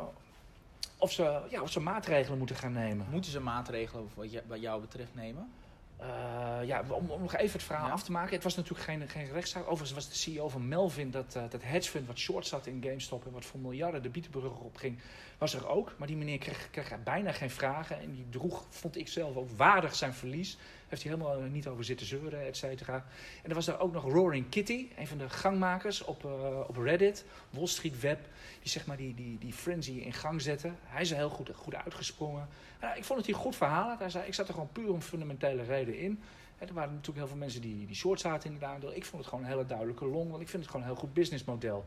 of 1.06 1.12
ze, 1.12 1.40
ja, 1.50 1.62
of 1.62 1.70
ze 1.70 1.80
maatregelen 1.80 2.38
moeten 2.38 2.56
gaan 2.56 2.72
nemen. 2.72 3.06
Moeten 3.10 3.30
ze 3.30 3.40
maatregelen 3.40 4.08
wat, 4.14 4.32
je, 4.32 4.42
wat 4.46 4.60
jou 4.60 4.80
betreft 4.80 5.14
nemen? 5.14 5.52
Uh, 6.00 6.66
ja, 6.66 6.84
om, 6.88 7.10
om, 7.10 7.20
nog 7.20 7.36
even 7.36 7.52
het 7.52 7.62
verhaal 7.62 7.86
ja. 7.86 7.92
af 7.92 8.02
te 8.02 8.12
maken. 8.12 8.34
Het 8.34 8.42
was 8.42 8.56
natuurlijk 8.56 8.84
geen, 8.84 9.08
geen 9.08 9.32
rechtszaak. 9.32 9.62
Overigens 9.62 9.92
was 9.92 10.08
de 10.08 10.14
CEO 10.14 10.48
van 10.48 10.68
Melvin, 10.68 11.10
dat, 11.10 11.34
uh, 11.36 11.42
dat 11.50 11.62
hedge 11.62 11.90
fund 11.90 12.06
wat 12.06 12.18
short 12.18 12.46
zat 12.46 12.66
in 12.66 12.82
GameStop 12.82 13.26
en 13.26 13.32
wat 13.32 13.44
voor 13.44 13.60
miljarden 13.60 14.02
de 14.02 14.08
bietenbrug 14.08 14.58
op 14.60 14.76
ging, 14.76 14.98
was 15.38 15.54
er 15.54 15.68
ook. 15.68 15.94
Maar 15.98 16.06
die 16.06 16.16
meneer 16.16 16.38
kreeg, 16.38 16.70
kreeg 16.70 17.02
bijna 17.04 17.32
geen 17.32 17.50
vragen 17.50 18.00
en 18.00 18.12
die 18.12 18.28
droeg, 18.28 18.64
vond 18.68 18.96
ik 18.96 19.08
zelf, 19.08 19.36
ook 19.36 19.50
waardig 19.56 19.94
zijn 19.94 20.14
verlies. 20.14 20.58
Heeft 20.88 21.02
hij 21.02 21.12
helemaal 21.12 21.40
niet 21.40 21.66
over 21.66 21.84
zitten 21.84 22.06
zeuren, 22.06 22.46
et 22.46 22.56
cetera. 22.56 23.04
En 23.42 23.48
er 23.48 23.54
was 23.54 23.64
daar 23.64 23.80
ook 23.80 23.92
nog 23.92 24.04
Roaring 24.04 24.48
Kitty, 24.48 24.88
een 24.98 25.06
van 25.06 25.18
de 25.18 25.28
gangmakers 25.28 26.04
op, 26.04 26.24
uh, 26.24 26.60
op 26.66 26.76
Reddit, 26.76 27.24
Wall 27.50 27.66
Street 27.66 28.00
Web, 28.00 28.20
die 28.62 28.70
zeg 28.70 28.86
maar 28.86 28.96
die, 28.96 29.14
die, 29.14 29.38
die 29.38 29.52
frenzy 29.52 29.92
in 29.92 30.12
gang 30.12 30.42
zette. 30.42 30.70
Hij 30.82 31.02
is 31.02 31.10
er 31.10 31.16
heel 31.16 31.28
goed, 31.28 31.50
goed 31.54 31.74
uitgesprongen. 31.74 32.48
En, 32.78 32.96
ik 32.96 33.04
vond 33.04 33.18
het 33.18 33.26
hier 33.26 33.36
goed 33.36 33.56
verhaal. 33.56 33.98
Hij 33.98 34.10
zei, 34.10 34.26
ik 34.26 34.34
zat 34.34 34.48
er 34.48 34.54
gewoon 34.54 34.72
puur 34.72 34.92
om 34.92 35.00
fundamentele 35.00 35.62
reden 35.62 35.98
in. 35.98 36.20
Er 36.58 36.74
waren 36.74 36.90
natuurlijk 36.90 37.18
heel 37.18 37.28
veel 37.28 37.36
mensen 37.36 37.60
die, 37.60 37.86
die 37.86 37.96
short 37.96 38.20
zaten 38.20 38.48
in 38.48 38.54
het 38.54 38.64
aandeel. 38.64 38.94
Ik 38.94 39.04
vond 39.04 39.22
het 39.22 39.30
gewoon 39.30 39.44
een 39.44 39.50
hele 39.50 39.66
duidelijke 39.66 40.06
long, 40.06 40.30
want 40.30 40.42
ik 40.42 40.48
vind 40.48 40.62
het 40.62 40.70
gewoon 40.70 40.86
een 40.86 40.92
heel 40.92 41.00
goed 41.00 41.14
businessmodel. 41.14 41.86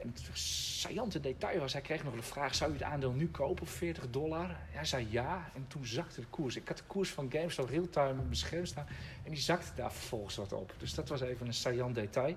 En 0.00 0.08
het 0.08 0.38
saillante 0.38 1.20
detail 1.20 1.60
was, 1.60 1.72
hij 1.72 1.82
kreeg 1.82 2.04
nog 2.04 2.14
de 2.14 2.22
vraag, 2.22 2.54
zou 2.54 2.70
u 2.70 2.72
het 2.72 2.82
aandeel 2.82 3.12
nu 3.12 3.28
kopen 3.28 3.66
voor 3.66 3.76
40 3.76 4.10
dollar? 4.10 4.56
Hij 4.70 4.84
zei 4.84 5.06
ja, 5.10 5.50
en 5.54 5.66
toen 5.68 5.86
zakte 5.86 6.20
de 6.20 6.26
koers. 6.26 6.56
Ik 6.56 6.68
had 6.68 6.76
de 6.76 6.82
koers 6.86 7.10
van 7.10 7.30
GameStop 7.30 7.68
real-time 7.68 8.10
op 8.10 8.24
mijn 8.24 8.36
scherm 8.36 8.66
staan 8.66 8.86
en 9.24 9.30
die 9.30 9.40
zakte 9.40 9.74
daar 9.74 9.92
vervolgens 9.92 10.36
wat 10.36 10.52
op. 10.52 10.74
Dus 10.78 10.94
dat 10.94 11.08
was 11.08 11.20
even 11.20 11.46
een 11.46 11.54
saillant 11.54 11.94
detail. 11.94 12.36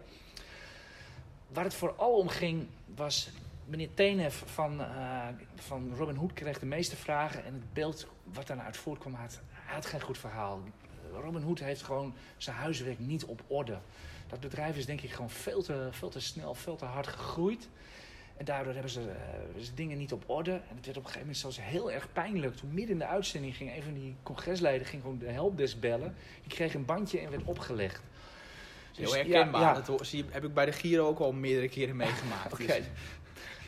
Waar 1.47 1.63
het 1.63 1.73
vooral 1.73 2.17
om 2.17 2.27
ging, 2.27 2.67
was 2.95 3.29
meneer 3.65 3.93
Tenef 3.93 4.43
van, 4.45 4.81
uh, 4.81 5.27
van 5.55 5.95
Robin 5.95 6.15
Hood 6.15 6.33
kreeg 6.33 6.59
de 6.59 6.65
meeste 6.65 6.95
vragen. 6.95 7.45
En 7.45 7.53
het 7.53 7.73
beeld 7.73 8.07
wat 8.23 8.47
daaruit 8.47 8.77
voortkwam, 8.77 9.13
had, 9.13 9.41
had 9.65 9.85
geen 9.85 10.01
goed 10.01 10.17
verhaal. 10.17 10.61
Robin 11.21 11.41
Hood 11.41 11.59
heeft 11.59 11.83
gewoon 11.83 12.13
zijn 12.37 12.55
huiswerk 12.55 12.99
niet 12.99 13.25
op 13.25 13.41
orde. 13.47 13.77
Dat 14.27 14.39
bedrijf 14.39 14.77
is 14.77 14.85
denk 14.85 15.01
ik 15.01 15.11
gewoon 15.11 15.29
veel 15.29 15.61
te, 15.61 15.87
veel 15.91 16.09
te 16.09 16.19
snel, 16.19 16.53
veel 16.53 16.75
te 16.75 16.85
hard 16.85 17.07
gegroeid. 17.07 17.67
En 18.37 18.45
daardoor 18.45 18.73
hebben 18.73 18.91
ze, 18.91 19.01
uh, 19.01 19.63
ze, 19.63 19.73
dingen 19.73 19.97
niet 19.97 20.13
op 20.13 20.23
orde. 20.25 20.51
En 20.51 20.75
het 20.75 20.85
werd 20.85 20.97
op 20.97 21.03
een 21.03 21.11
gegeven 21.11 21.19
moment 21.19 21.37
zelfs 21.37 21.61
heel 21.61 21.91
erg 21.91 22.11
pijnlijk. 22.13 22.55
Toen 22.55 22.73
midden 22.73 22.91
in 22.93 22.99
de 22.99 23.05
uitzending 23.05 23.55
ging 23.55 23.75
een 23.75 23.83
van 23.83 23.93
die 23.93 24.15
congresleden 24.23 24.87
ging 24.87 25.01
gewoon 25.01 25.17
de 25.17 25.29
helpdesk 25.29 25.79
bellen. 25.79 26.15
Die 26.41 26.53
kreeg 26.53 26.73
een 26.73 26.85
bandje 26.85 27.19
en 27.19 27.29
werd 27.29 27.43
opgelegd. 27.43 28.01
Dus, 28.91 29.13
heel 29.13 29.15
herkenbaar. 29.15 29.61
Ja, 29.61 29.81
Dat 29.81 30.11
heb 30.29 30.43
ik 30.43 30.53
bij 30.53 30.65
de 30.65 30.71
Giro 30.71 31.07
ook 31.07 31.19
al 31.19 31.31
meerdere 31.31 31.69
keren 31.69 31.95
meegemaakt. 31.95 32.53
Oké. 32.53 32.65
Dus- 32.65 32.89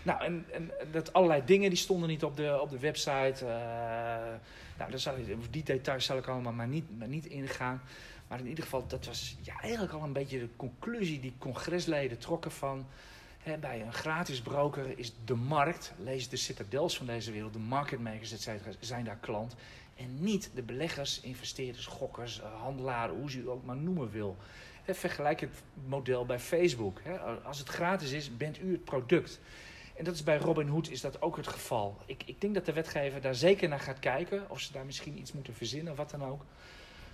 nou, 0.04 0.24
en, 0.24 0.46
en, 0.52 0.72
dat 0.92 1.14
allerlei 1.14 1.42
dingen 1.46 1.70
die 1.70 1.80
stonden 1.80 2.10
niet 2.10 2.24
op 2.24 2.36
de, 2.36 2.62
op 2.62 2.70
de 2.70 2.80
website. 2.80 3.46
Uh, 3.46 4.34
nou, 4.78 4.98
zal, 5.00 5.16
die 5.50 5.64
details 5.64 6.06
zal 6.06 6.18
ik 6.18 6.28
allemaal 6.28 6.54
maar 6.54 6.68
niet, 6.68 6.98
maar 6.98 7.08
niet 7.08 7.26
ingaan. 7.26 7.82
Maar 8.28 8.40
in 8.40 8.48
ieder 8.48 8.64
geval, 8.64 8.88
dat 8.88 9.06
was 9.06 9.38
ja, 9.42 9.60
eigenlijk 9.60 9.94
al 9.94 10.04
een 10.04 10.14
beetje 10.14 10.40
de 10.40 10.50
conclusie 10.56 11.20
die 11.20 11.34
congresleden 11.38 12.18
trokken 12.18 12.52
van... 12.52 12.86
Hè, 13.40 13.58
bij 13.58 13.82
een 13.82 13.94
gratis 13.94 14.42
broker 14.42 14.98
is 15.00 15.14
de 15.26 15.36
markt, 15.36 15.94
lees 15.98 16.30
de 16.30 16.38
citadels 16.38 16.98
van 16.98 17.06
deze 17.06 17.32
wereld, 17.32 17.54
de 17.54 17.60
marketmakers, 17.60 18.32
et 18.32 18.42
cetera, 18.42 18.72
zijn 18.80 19.06
daar 19.06 19.18
klant. 19.20 19.56
En 19.96 20.24
niet 20.24 20.52
de 20.54 20.62
beleggers, 20.62 21.20
investeerders, 21.20 21.86
gokkers, 21.86 22.42
eh, 22.42 22.62
handelaren, 22.62 23.16
hoe 23.16 23.32
ze 23.32 23.40
u 23.40 23.50
ook 23.50 23.66
maar 23.66 23.76
noemen 23.76 24.12
wil. 24.12 24.38
vergelijk 24.88 25.40
het 25.40 25.62
model 25.88 26.26
bij 26.26 26.40
Facebook. 26.40 27.02
Als 27.44 27.60
het 27.60 27.70
gratis 27.70 28.12
is, 28.12 28.38
bent 28.38 28.62
u 28.62 28.72
het 28.72 28.84
product. 28.84 29.40
En 29.96 30.04
dat 30.04 30.14
is 30.14 30.24
bij 30.24 30.38
Robin 30.38 30.68
Hood 30.68 30.90
is 30.90 31.02
dat 31.02 31.22
ook 31.22 31.38
het 31.38 31.48
geval. 31.48 31.98
Ik, 32.06 32.24
ik 32.26 32.42
denk 32.42 32.54
dat 32.54 32.66
de 32.66 32.74
wetgever 32.74 33.22
daar 33.22 33.36
zeker 33.36 33.70
naar 33.70 33.80
gaat 33.80 34.00
kijken. 34.00 34.50
Of 34.50 34.60
ze 34.60 34.72
daar 34.72 34.86
misschien 34.86 35.20
iets 35.20 35.32
moeten 35.32 35.54
verzinnen 35.54 35.92
of 35.92 35.98
wat 35.98 36.10
dan 36.10 36.24
ook. 36.24 36.46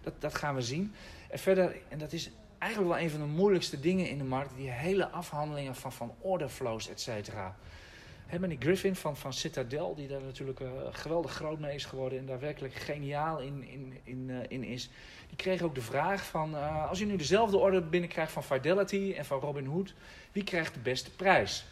Dat, 0.01 0.13
dat 0.19 0.35
gaan 0.35 0.55
we 0.55 0.61
zien. 0.61 0.93
En 1.29 1.39
verder, 1.39 1.75
en 1.89 1.97
dat 1.97 2.13
is 2.13 2.29
eigenlijk 2.57 2.93
wel 2.93 3.03
een 3.03 3.09
van 3.09 3.19
de 3.19 3.25
moeilijkste 3.25 3.79
dingen 3.79 4.09
in 4.09 4.17
de 4.17 4.23
markt. 4.23 4.55
Die 4.55 4.69
hele 4.69 5.07
afhandelingen 5.07 5.75
van, 5.75 5.91
van 5.91 6.15
order 6.19 6.49
flows, 6.49 6.89
et 6.89 7.01
cetera. 7.01 7.55
Meneer 8.39 8.57
Griffin 8.59 8.95
van, 8.95 9.17
van 9.17 9.33
Citadel, 9.33 9.95
die 9.95 10.07
daar 10.07 10.21
natuurlijk 10.21 10.59
uh, 10.59 10.69
geweldig 10.91 11.31
groot 11.31 11.59
mee 11.59 11.75
is 11.75 11.85
geworden 11.85 12.19
en 12.19 12.25
daar 12.25 12.39
werkelijk 12.39 12.73
geniaal 12.73 13.39
in, 13.39 13.63
in, 13.63 13.97
in, 14.03 14.29
uh, 14.29 14.37
in 14.47 14.63
is. 14.63 14.89
Die 15.27 15.37
kreeg 15.37 15.61
ook 15.61 15.75
de 15.75 15.81
vraag 15.81 16.25
van, 16.25 16.55
uh, 16.55 16.89
als 16.89 16.99
u 16.99 17.05
nu 17.05 17.15
dezelfde 17.15 17.57
order 17.57 17.89
binnenkrijgt 17.89 18.31
van 18.31 18.43
Fidelity 18.43 19.13
en 19.17 19.25
van 19.25 19.39
Robinhood, 19.39 19.93
wie 20.31 20.43
krijgt 20.43 20.73
de 20.73 20.79
beste 20.79 21.11
prijs? 21.11 21.65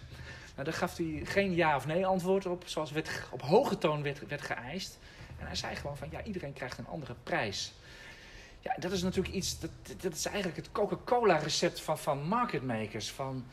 Nou, 0.60 0.72
daar 0.72 0.80
gaf 0.80 0.98
hij 0.98 1.22
geen 1.24 1.56
ja 1.56 1.76
of 1.76 1.86
nee 1.86 2.06
antwoord 2.06 2.46
op, 2.46 2.64
zoals 2.66 2.92
werd, 2.92 3.10
op 3.32 3.42
hoge 3.42 3.78
toon 3.78 4.04
werd, 4.04 4.28
werd 4.28 4.42
geëist. 4.42 5.00
En 5.38 5.46
hij 5.46 5.56
zei 5.56 5.76
gewoon 5.76 5.98
van, 5.98 6.08
ja, 6.12 6.24
iedereen 6.24 6.54
krijgt 6.54 6.78
een 6.78 6.88
andere 6.88 7.16
prijs. 7.24 7.74
Ja, 8.60 8.76
dat 8.80 8.92
is 8.92 9.02
natuurlijk 9.02 9.36
iets, 9.36 9.60
dat, 9.60 9.70
dat 9.98 10.14
is 10.14 10.26
eigenlijk 10.26 10.58
het 10.58 10.72
Coca-Cola 10.72 11.38
recept 11.38 11.82
van, 11.82 11.98
van 11.98 12.24
marketmakers. 12.24 13.12
Van 13.12 13.46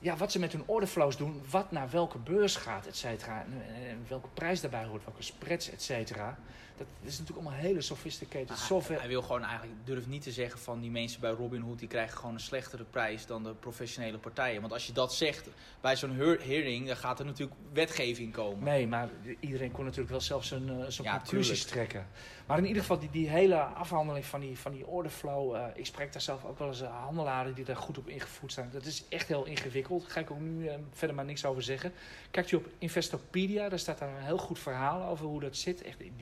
ja, 0.00 0.16
wat 0.16 0.32
ze 0.32 0.38
met 0.38 0.52
hun 0.52 0.62
orderflows 0.66 1.16
doen, 1.16 1.42
wat 1.50 1.70
naar 1.70 1.90
welke 1.90 2.18
beurs 2.18 2.56
gaat, 2.56 2.86
et 2.86 2.96
cetera. 2.96 3.44
En, 3.88 4.04
welke 4.08 4.28
prijs 4.34 4.60
daarbij 4.60 4.84
hoort, 4.84 5.04
welke 5.04 5.22
spreads, 5.22 5.70
et 5.70 5.82
cetera. 5.82 6.38
Dat 6.80 7.12
is 7.12 7.18
natuurlijk 7.18 7.46
allemaal 7.46 7.66
hele 7.66 7.80
sophisticated 7.80 8.58
software. 8.58 9.00
Hij 9.00 9.08
wil 9.08 9.22
gewoon 9.22 9.42
eigenlijk, 9.42 9.78
durft 9.84 10.06
niet 10.06 10.22
te 10.22 10.32
zeggen 10.32 10.60
van 10.60 10.80
die 10.80 10.90
mensen 10.90 11.20
bij 11.20 11.30
Robinhood, 11.30 11.78
die 11.78 11.88
krijgen 11.88 12.18
gewoon 12.18 12.34
een 12.34 12.40
slechtere 12.40 12.84
prijs 12.84 13.26
dan 13.26 13.42
de 13.42 13.54
professionele 13.54 14.18
partijen. 14.18 14.60
Want 14.60 14.72
als 14.72 14.86
je 14.86 14.92
dat 14.92 15.14
zegt 15.14 15.48
bij 15.80 15.96
zo'n 15.96 16.16
hearing, 16.16 16.86
dan 16.86 16.96
gaat 16.96 17.18
er 17.18 17.24
natuurlijk 17.24 17.60
wetgeving 17.72 18.32
komen. 18.32 18.64
Nee, 18.64 18.86
maar 18.86 19.08
iedereen 19.40 19.70
kon 19.70 19.84
natuurlijk 19.84 20.10
wel 20.10 20.20
zelf 20.20 20.44
zijn, 20.44 20.68
uh, 20.68 20.84
zijn 20.88 21.08
conclusies 21.08 21.64
trekken. 21.64 22.06
Maar 22.46 22.58
in 22.58 22.66
ieder 22.66 22.82
geval, 22.82 22.98
die, 22.98 23.10
die 23.10 23.28
hele 23.28 23.56
afhandeling 23.56 24.24
van 24.24 24.40
die, 24.40 24.58
van 24.58 24.72
die 24.72 24.86
orderflow, 24.86 25.54
uh, 25.54 25.64
ik 25.74 25.86
spreek 25.86 26.12
daar 26.12 26.22
zelf 26.22 26.44
ook 26.44 26.58
wel 26.58 26.68
eens 26.68 26.82
uh, 26.82 27.02
handelaren 27.04 27.54
die 27.54 27.64
daar 27.64 27.76
goed 27.76 27.98
op 27.98 28.08
ingevoerd 28.08 28.52
zijn. 28.52 28.70
Dat 28.72 28.84
is 28.84 29.04
echt 29.08 29.28
heel 29.28 29.44
ingewikkeld. 29.44 30.02
Daar 30.02 30.10
ga 30.10 30.20
ik 30.20 30.30
ook 30.30 30.40
nu 30.40 30.70
verder 30.92 31.16
maar 31.16 31.24
niks 31.24 31.44
over 31.44 31.62
zeggen. 31.62 31.92
Kijkt 32.30 32.50
u 32.50 32.56
op 32.56 32.66
Investopedia, 32.78 33.68
daar 33.68 33.78
staat 33.78 33.98
daar 33.98 34.16
een 34.16 34.24
heel 34.24 34.38
goed 34.38 34.58
verhaal 34.58 35.08
over 35.10 35.26
hoe 35.26 35.40
dat 35.40 35.56
zit, 35.56 35.82
echt 35.82 35.98
die 35.98 36.12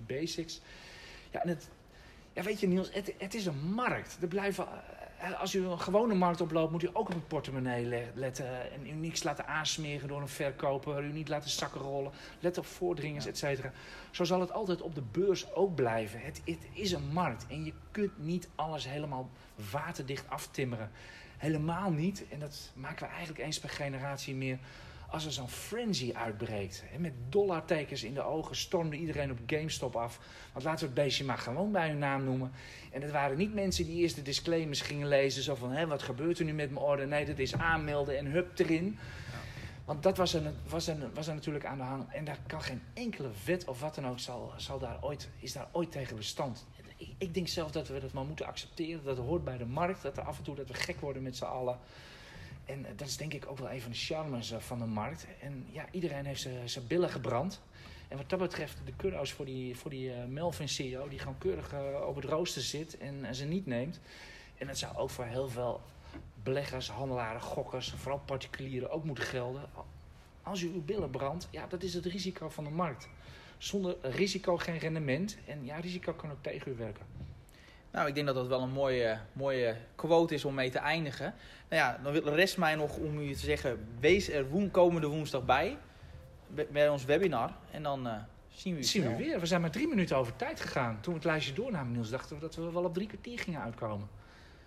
Ja, 1.30 1.42
en 1.42 1.48
het, 1.48 1.68
ja 2.32 2.42
weet 2.42 2.60
je 2.60 2.68
Niels, 2.68 2.92
het, 2.92 3.14
het 3.18 3.34
is 3.34 3.46
een 3.46 3.72
markt. 3.74 4.18
Er 4.20 4.28
blijven, 4.28 4.66
eh, 5.18 5.40
als 5.40 5.54
u 5.54 5.66
een 5.66 5.80
gewone 5.80 6.14
markt 6.14 6.40
oploopt, 6.40 6.72
moet 6.72 6.82
u 6.82 6.88
ook 6.92 7.08
op 7.08 7.14
het 7.14 7.28
portemonnee 7.28 8.10
letten. 8.14 8.72
En 8.72 8.86
u 8.86 8.90
niks 8.90 9.22
laten 9.22 9.46
aansmeren 9.46 10.08
door 10.08 10.20
een 10.20 10.28
verkoper. 10.28 11.04
U 11.04 11.12
niet 11.12 11.28
laten 11.28 11.50
zakken 11.50 11.80
rollen. 11.80 12.12
Let 12.40 12.58
op 12.58 12.66
voordringers, 12.66 13.24
ja. 13.24 13.30
et 13.30 13.38
cetera. 13.38 13.72
Zo 14.10 14.24
zal 14.24 14.40
het 14.40 14.52
altijd 14.52 14.82
op 14.82 14.94
de 14.94 15.02
beurs 15.12 15.52
ook 15.54 15.74
blijven. 15.74 16.20
Het, 16.20 16.40
het 16.44 16.66
is 16.72 16.92
een 16.92 17.08
markt. 17.12 17.46
En 17.48 17.64
je 17.64 17.72
kunt 17.90 18.18
niet 18.18 18.48
alles 18.54 18.88
helemaal 18.88 19.30
waterdicht 19.70 20.28
aftimmeren. 20.28 20.90
Helemaal 21.36 21.90
niet. 21.90 22.24
En 22.28 22.38
dat 22.38 22.70
maken 22.74 23.06
we 23.06 23.12
eigenlijk 23.12 23.44
eens 23.44 23.60
per 23.60 23.68
generatie 23.68 24.34
meer 24.34 24.58
als 25.10 25.24
er 25.24 25.32
zo'n 25.32 25.48
frenzy 25.48 26.12
uitbreekt. 26.14 26.82
Hè, 26.86 26.98
met 26.98 27.12
dollartekens 27.28 28.04
in 28.04 28.14
de 28.14 28.22
ogen 28.22 28.56
stormde 28.56 28.96
iedereen 28.96 29.30
op 29.30 29.38
GameStop 29.46 29.96
af. 29.96 30.20
Want 30.52 30.64
laten 30.64 30.80
we 30.80 30.86
het 30.86 31.04
beestje 31.04 31.24
maar 31.24 31.38
gewoon 31.38 31.72
bij 31.72 31.88
hun 31.88 31.98
naam 31.98 32.24
noemen. 32.24 32.52
En 32.92 33.02
het 33.02 33.10
waren 33.10 33.36
niet 33.36 33.54
mensen 33.54 33.84
die 33.84 33.96
eerst 33.96 34.14
de 34.14 34.22
disclaimers 34.22 34.80
gingen 34.80 35.08
lezen. 35.08 35.42
Zo 35.42 35.54
van, 35.54 35.70
hè, 35.70 35.86
wat 35.86 36.02
gebeurt 36.02 36.38
er 36.38 36.44
nu 36.44 36.52
met 36.52 36.70
mijn 36.70 36.84
order? 36.84 37.06
Nee, 37.06 37.24
dat 37.24 37.38
is 37.38 37.54
aanmelden 37.54 38.18
en 38.18 38.26
hup 38.26 38.58
erin. 38.58 38.98
Want 39.84 40.02
dat 40.02 40.16
was 40.16 40.34
er, 40.34 40.52
was, 40.68 40.90
was 41.14 41.26
natuurlijk 41.26 41.64
aan 41.64 41.78
de 41.78 41.84
hand. 41.84 42.12
En 42.12 42.24
daar 42.24 42.38
kan 42.46 42.62
geen 42.62 42.82
enkele 42.94 43.30
wet 43.44 43.64
of 43.64 43.80
wat 43.80 43.94
dan 43.94 44.06
ook 44.06 44.18
zal, 44.18 44.52
zal 44.56 44.78
daar 44.78 44.98
ooit, 45.00 45.28
is 45.38 45.52
daar 45.52 45.68
ooit 45.72 45.92
tegen 45.92 46.16
bestand. 46.16 46.66
Ik, 46.96 47.08
ik 47.18 47.34
denk 47.34 47.48
zelf 47.48 47.70
dat 47.70 47.88
we 47.88 48.00
dat 48.00 48.12
maar 48.12 48.24
moeten 48.24 48.46
accepteren. 48.46 49.04
Dat 49.04 49.18
hoort 49.18 49.44
bij 49.44 49.56
de 49.56 49.66
markt. 49.66 50.02
Dat 50.02 50.16
er 50.16 50.22
af 50.22 50.38
en 50.38 50.44
toe 50.44 50.54
dat 50.54 50.68
we 50.68 50.74
gek 50.74 51.00
worden 51.00 51.22
met 51.22 51.36
z'n 51.36 51.44
allen. 51.44 51.78
En 52.68 52.86
dat 52.96 53.08
is 53.08 53.16
denk 53.16 53.32
ik 53.32 53.46
ook 53.48 53.58
wel 53.58 53.70
een 53.70 53.80
van 53.80 53.90
de 53.90 53.96
charmes 53.96 54.50
eh, 54.50 54.58
van 54.58 54.78
de 54.78 54.84
markt. 54.84 55.26
En 55.40 55.66
ja, 55.70 55.84
iedereen 55.90 56.24
heeft 56.24 56.48
zijn 56.64 56.86
billen 56.86 57.10
gebrand. 57.10 57.60
En 58.08 58.16
wat 58.16 58.28
dat 58.28 58.38
betreft, 58.38 58.76
de 58.84 58.92
kudos 58.96 59.32
voor 59.32 59.44
die, 59.44 59.76
voor 59.76 59.90
die 59.90 60.08
uh, 60.08 60.24
Melvin 60.24 60.68
CEO, 60.68 61.08
die 61.08 61.18
gewoon 61.18 61.38
keurig 61.38 61.74
op 62.06 62.14
het 62.14 62.24
rooster 62.24 62.62
zit 62.62 62.98
en, 62.98 63.24
en, 63.24 63.34
ze 63.34 63.44
niet 63.44 63.66
neemt. 63.66 64.00
En 64.58 64.66
dat 64.66 64.78
zou 64.78 64.96
ook 64.96 65.10
voor 65.10 65.24
heel 65.24 65.48
veel 65.48 65.80
beleggers, 66.42 66.90
handelaren, 66.90 67.40
gokkers, 67.40 67.90
vooral 67.96 68.20
particulieren 68.24 68.90
ook 68.90 69.04
moeten 69.04 69.24
gelden. 69.24 69.62
Als 70.42 70.60
u 70.60 70.72
uw 70.72 70.84
billen 70.84 71.10
brandt, 71.10 71.48
ja, 71.50 71.66
dat 71.66 71.82
is 71.82 71.94
het 71.94 72.06
risico 72.06 72.48
van 72.48 72.64
de 72.64 72.70
markt. 72.70 73.08
Zonder 73.58 73.96
risico 74.02 74.56
geen 74.56 74.78
rendement. 74.78 75.36
En 75.46 75.64
ja, 75.64 75.76
risico 75.76 76.12
kan 76.12 76.30
ook 76.30 76.42
tegen 76.42 76.72
u 76.72 76.74
werken. 76.74 77.06
Nou, 77.92 78.08
ik 78.08 78.14
denk 78.14 78.26
dat 78.26 78.34
dat 78.34 78.46
wel 78.46 78.62
een 78.62 78.70
mooie, 78.70 79.18
mooie 79.32 79.76
quote 79.94 80.34
is 80.34 80.44
om 80.44 80.54
mee 80.54 80.70
te 80.70 80.78
eindigen. 80.78 81.34
Nou 81.68 81.82
ja, 81.82 81.98
dan 82.02 82.34
rest 82.34 82.58
mij 82.58 82.74
nog 82.74 82.96
om 82.96 83.18
u 83.18 83.32
te 83.32 83.38
zeggen: 83.38 83.88
wees 84.00 84.30
er 84.30 84.48
woen, 84.48 84.70
komende 84.70 85.06
woensdag 85.06 85.44
bij. 85.44 85.76
Bij 86.70 86.88
ons 86.88 87.04
webinar. 87.04 87.52
En 87.70 87.82
dan 87.82 88.06
uh, 88.06 88.14
zien 88.48 88.74
we 88.74 88.80
u 88.80 88.84
zien 88.84 89.02
we 89.02 89.16
weer. 89.16 89.40
We 89.40 89.46
zijn 89.46 89.60
maar 89.60 89.70
drie 89.70 89.88
minuten 89.88 90.16
over 90.16 90.36
tijd 90.36 90.60
gegaan. 90.60 91.00
Toen 91.00 91.12
we 91.12 91.18
het 91.18 91.28
lijstje 91.28 91.52
doornamen, 91.52 91.92
Niels, 91.92 92.10
dachten 92.10 92.36
we 92.36 92.42
dat 92.42 92.54
we 92.54 92.72
wel 92.72 92.84
op 92.84 92.94
drie 92.94 93.06
kwartier 93.06 93.38
gingen 93.38 93.60
uitkomen. 93.60 94.08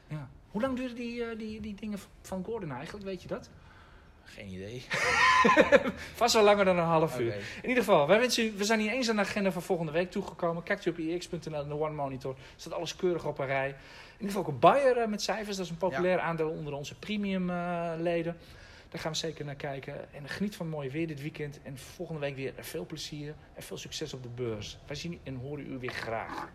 Ja. 0.07 0.29
Hoe 0.51 0.62
lang 0.62 0.77
duurden 0.77 0.95
die, 0.95 1.15
uh, 1.15 1.38
die, 1.38 1.62
die 1.62 1.75
dingen 1.75 1.99
van 2.21 2.43
Gordon 2.43 2.71
eigenlijk? 2.71 3.05
Weet 3.05 3.21
je 3.21 3.27
dat? 3.27 3.49
Geen 4.23 4.47
idee. 4.47 4.86
Vast 6.15 6.34
wel 6.34 6.43
langer 6.43 6.65
dan 6.65 6.77
een 6.77 6.84
half 6.84 7.19
uur. 7.19 7.34
In 7.62 7.69
ieder 7.69 7.84
geval, 7.84 8.07
wij 8.07 8.19
wensen 8.19 8.45
u, 8.45 8.53
we 8.57 8.63
zijn 8.63 8.79
niet 8.79 8.91
eens 8.91 9.10
aan 9.10 9.15
de 9.15 9.21
agenda 9.21 9.51
van 9.51 9.62
volgende 9.62 9.91
week 9.91 10.12
toegekomen. 10.12 10.63
Kijkt 10.63 10.86
u 10.86 10.89
op 10.89 10.97
ix.nl 10.97 11.62
in 11.62 11.67
de 11.67 11.79
One 11.79 11.95
Monitor. 11.95 12.36
Staat 12.55 12.73
alles 12.73 12.95
keurig 12.95 13.25
op 13.25 13.39
een 13.39 13.45
rij. 13.45 13.67
In 13.67 13.75
ieder 14.12 14.27
geval 14.27 14.41
ook 14.41 14.47
een 14.47 14.60
buyer 14.60 14.97
uh, 14.97 15.07
met 15.07 15.21
cijfers. 15.21 15.57
Dat 15.57 15.65
is 15.65 15.71
een 15.71 15.77
populair 15.77 16.19
aandeel 16.19 16.49
onder 16.49 16.73
onze 16.73 16.95
premium 16.95 17.49
uh, 17.49 17.91
leden. 17.97 18.38
Daar 18.89 19.01
gaan 19.01 19.12
we 19.12 19.17
zeker 19.17 19.45
naar 19.45 19.55
kijken. 19.55 20.13
En 20.13 20.29
geniet 20.29 20.55
van 20.55 20.69
mooi 20.69 20.89
weer 20.89 21.07
dit 21.07 21.21
weekend. 21.21 21.60
En 21.63 21.77
volgende 21.77 22.21
week 22.21 22.36
weer 22.36 22.53
veel 22.60 22.86
plezier 22.86 23.34
en 23.53 23.63
veel 23.63 23.77
succes 23.77 24.13
op 24.13 24.23
de 24.23 24.29
beurs. 24.29 24.77
Wij 24.88 24.95
zien 24.95 25.19
en 25.23 25.36
horen 25.36 25.71
u 25.71 25.77
weer 25.79 25.91
graag. 25.91 26.49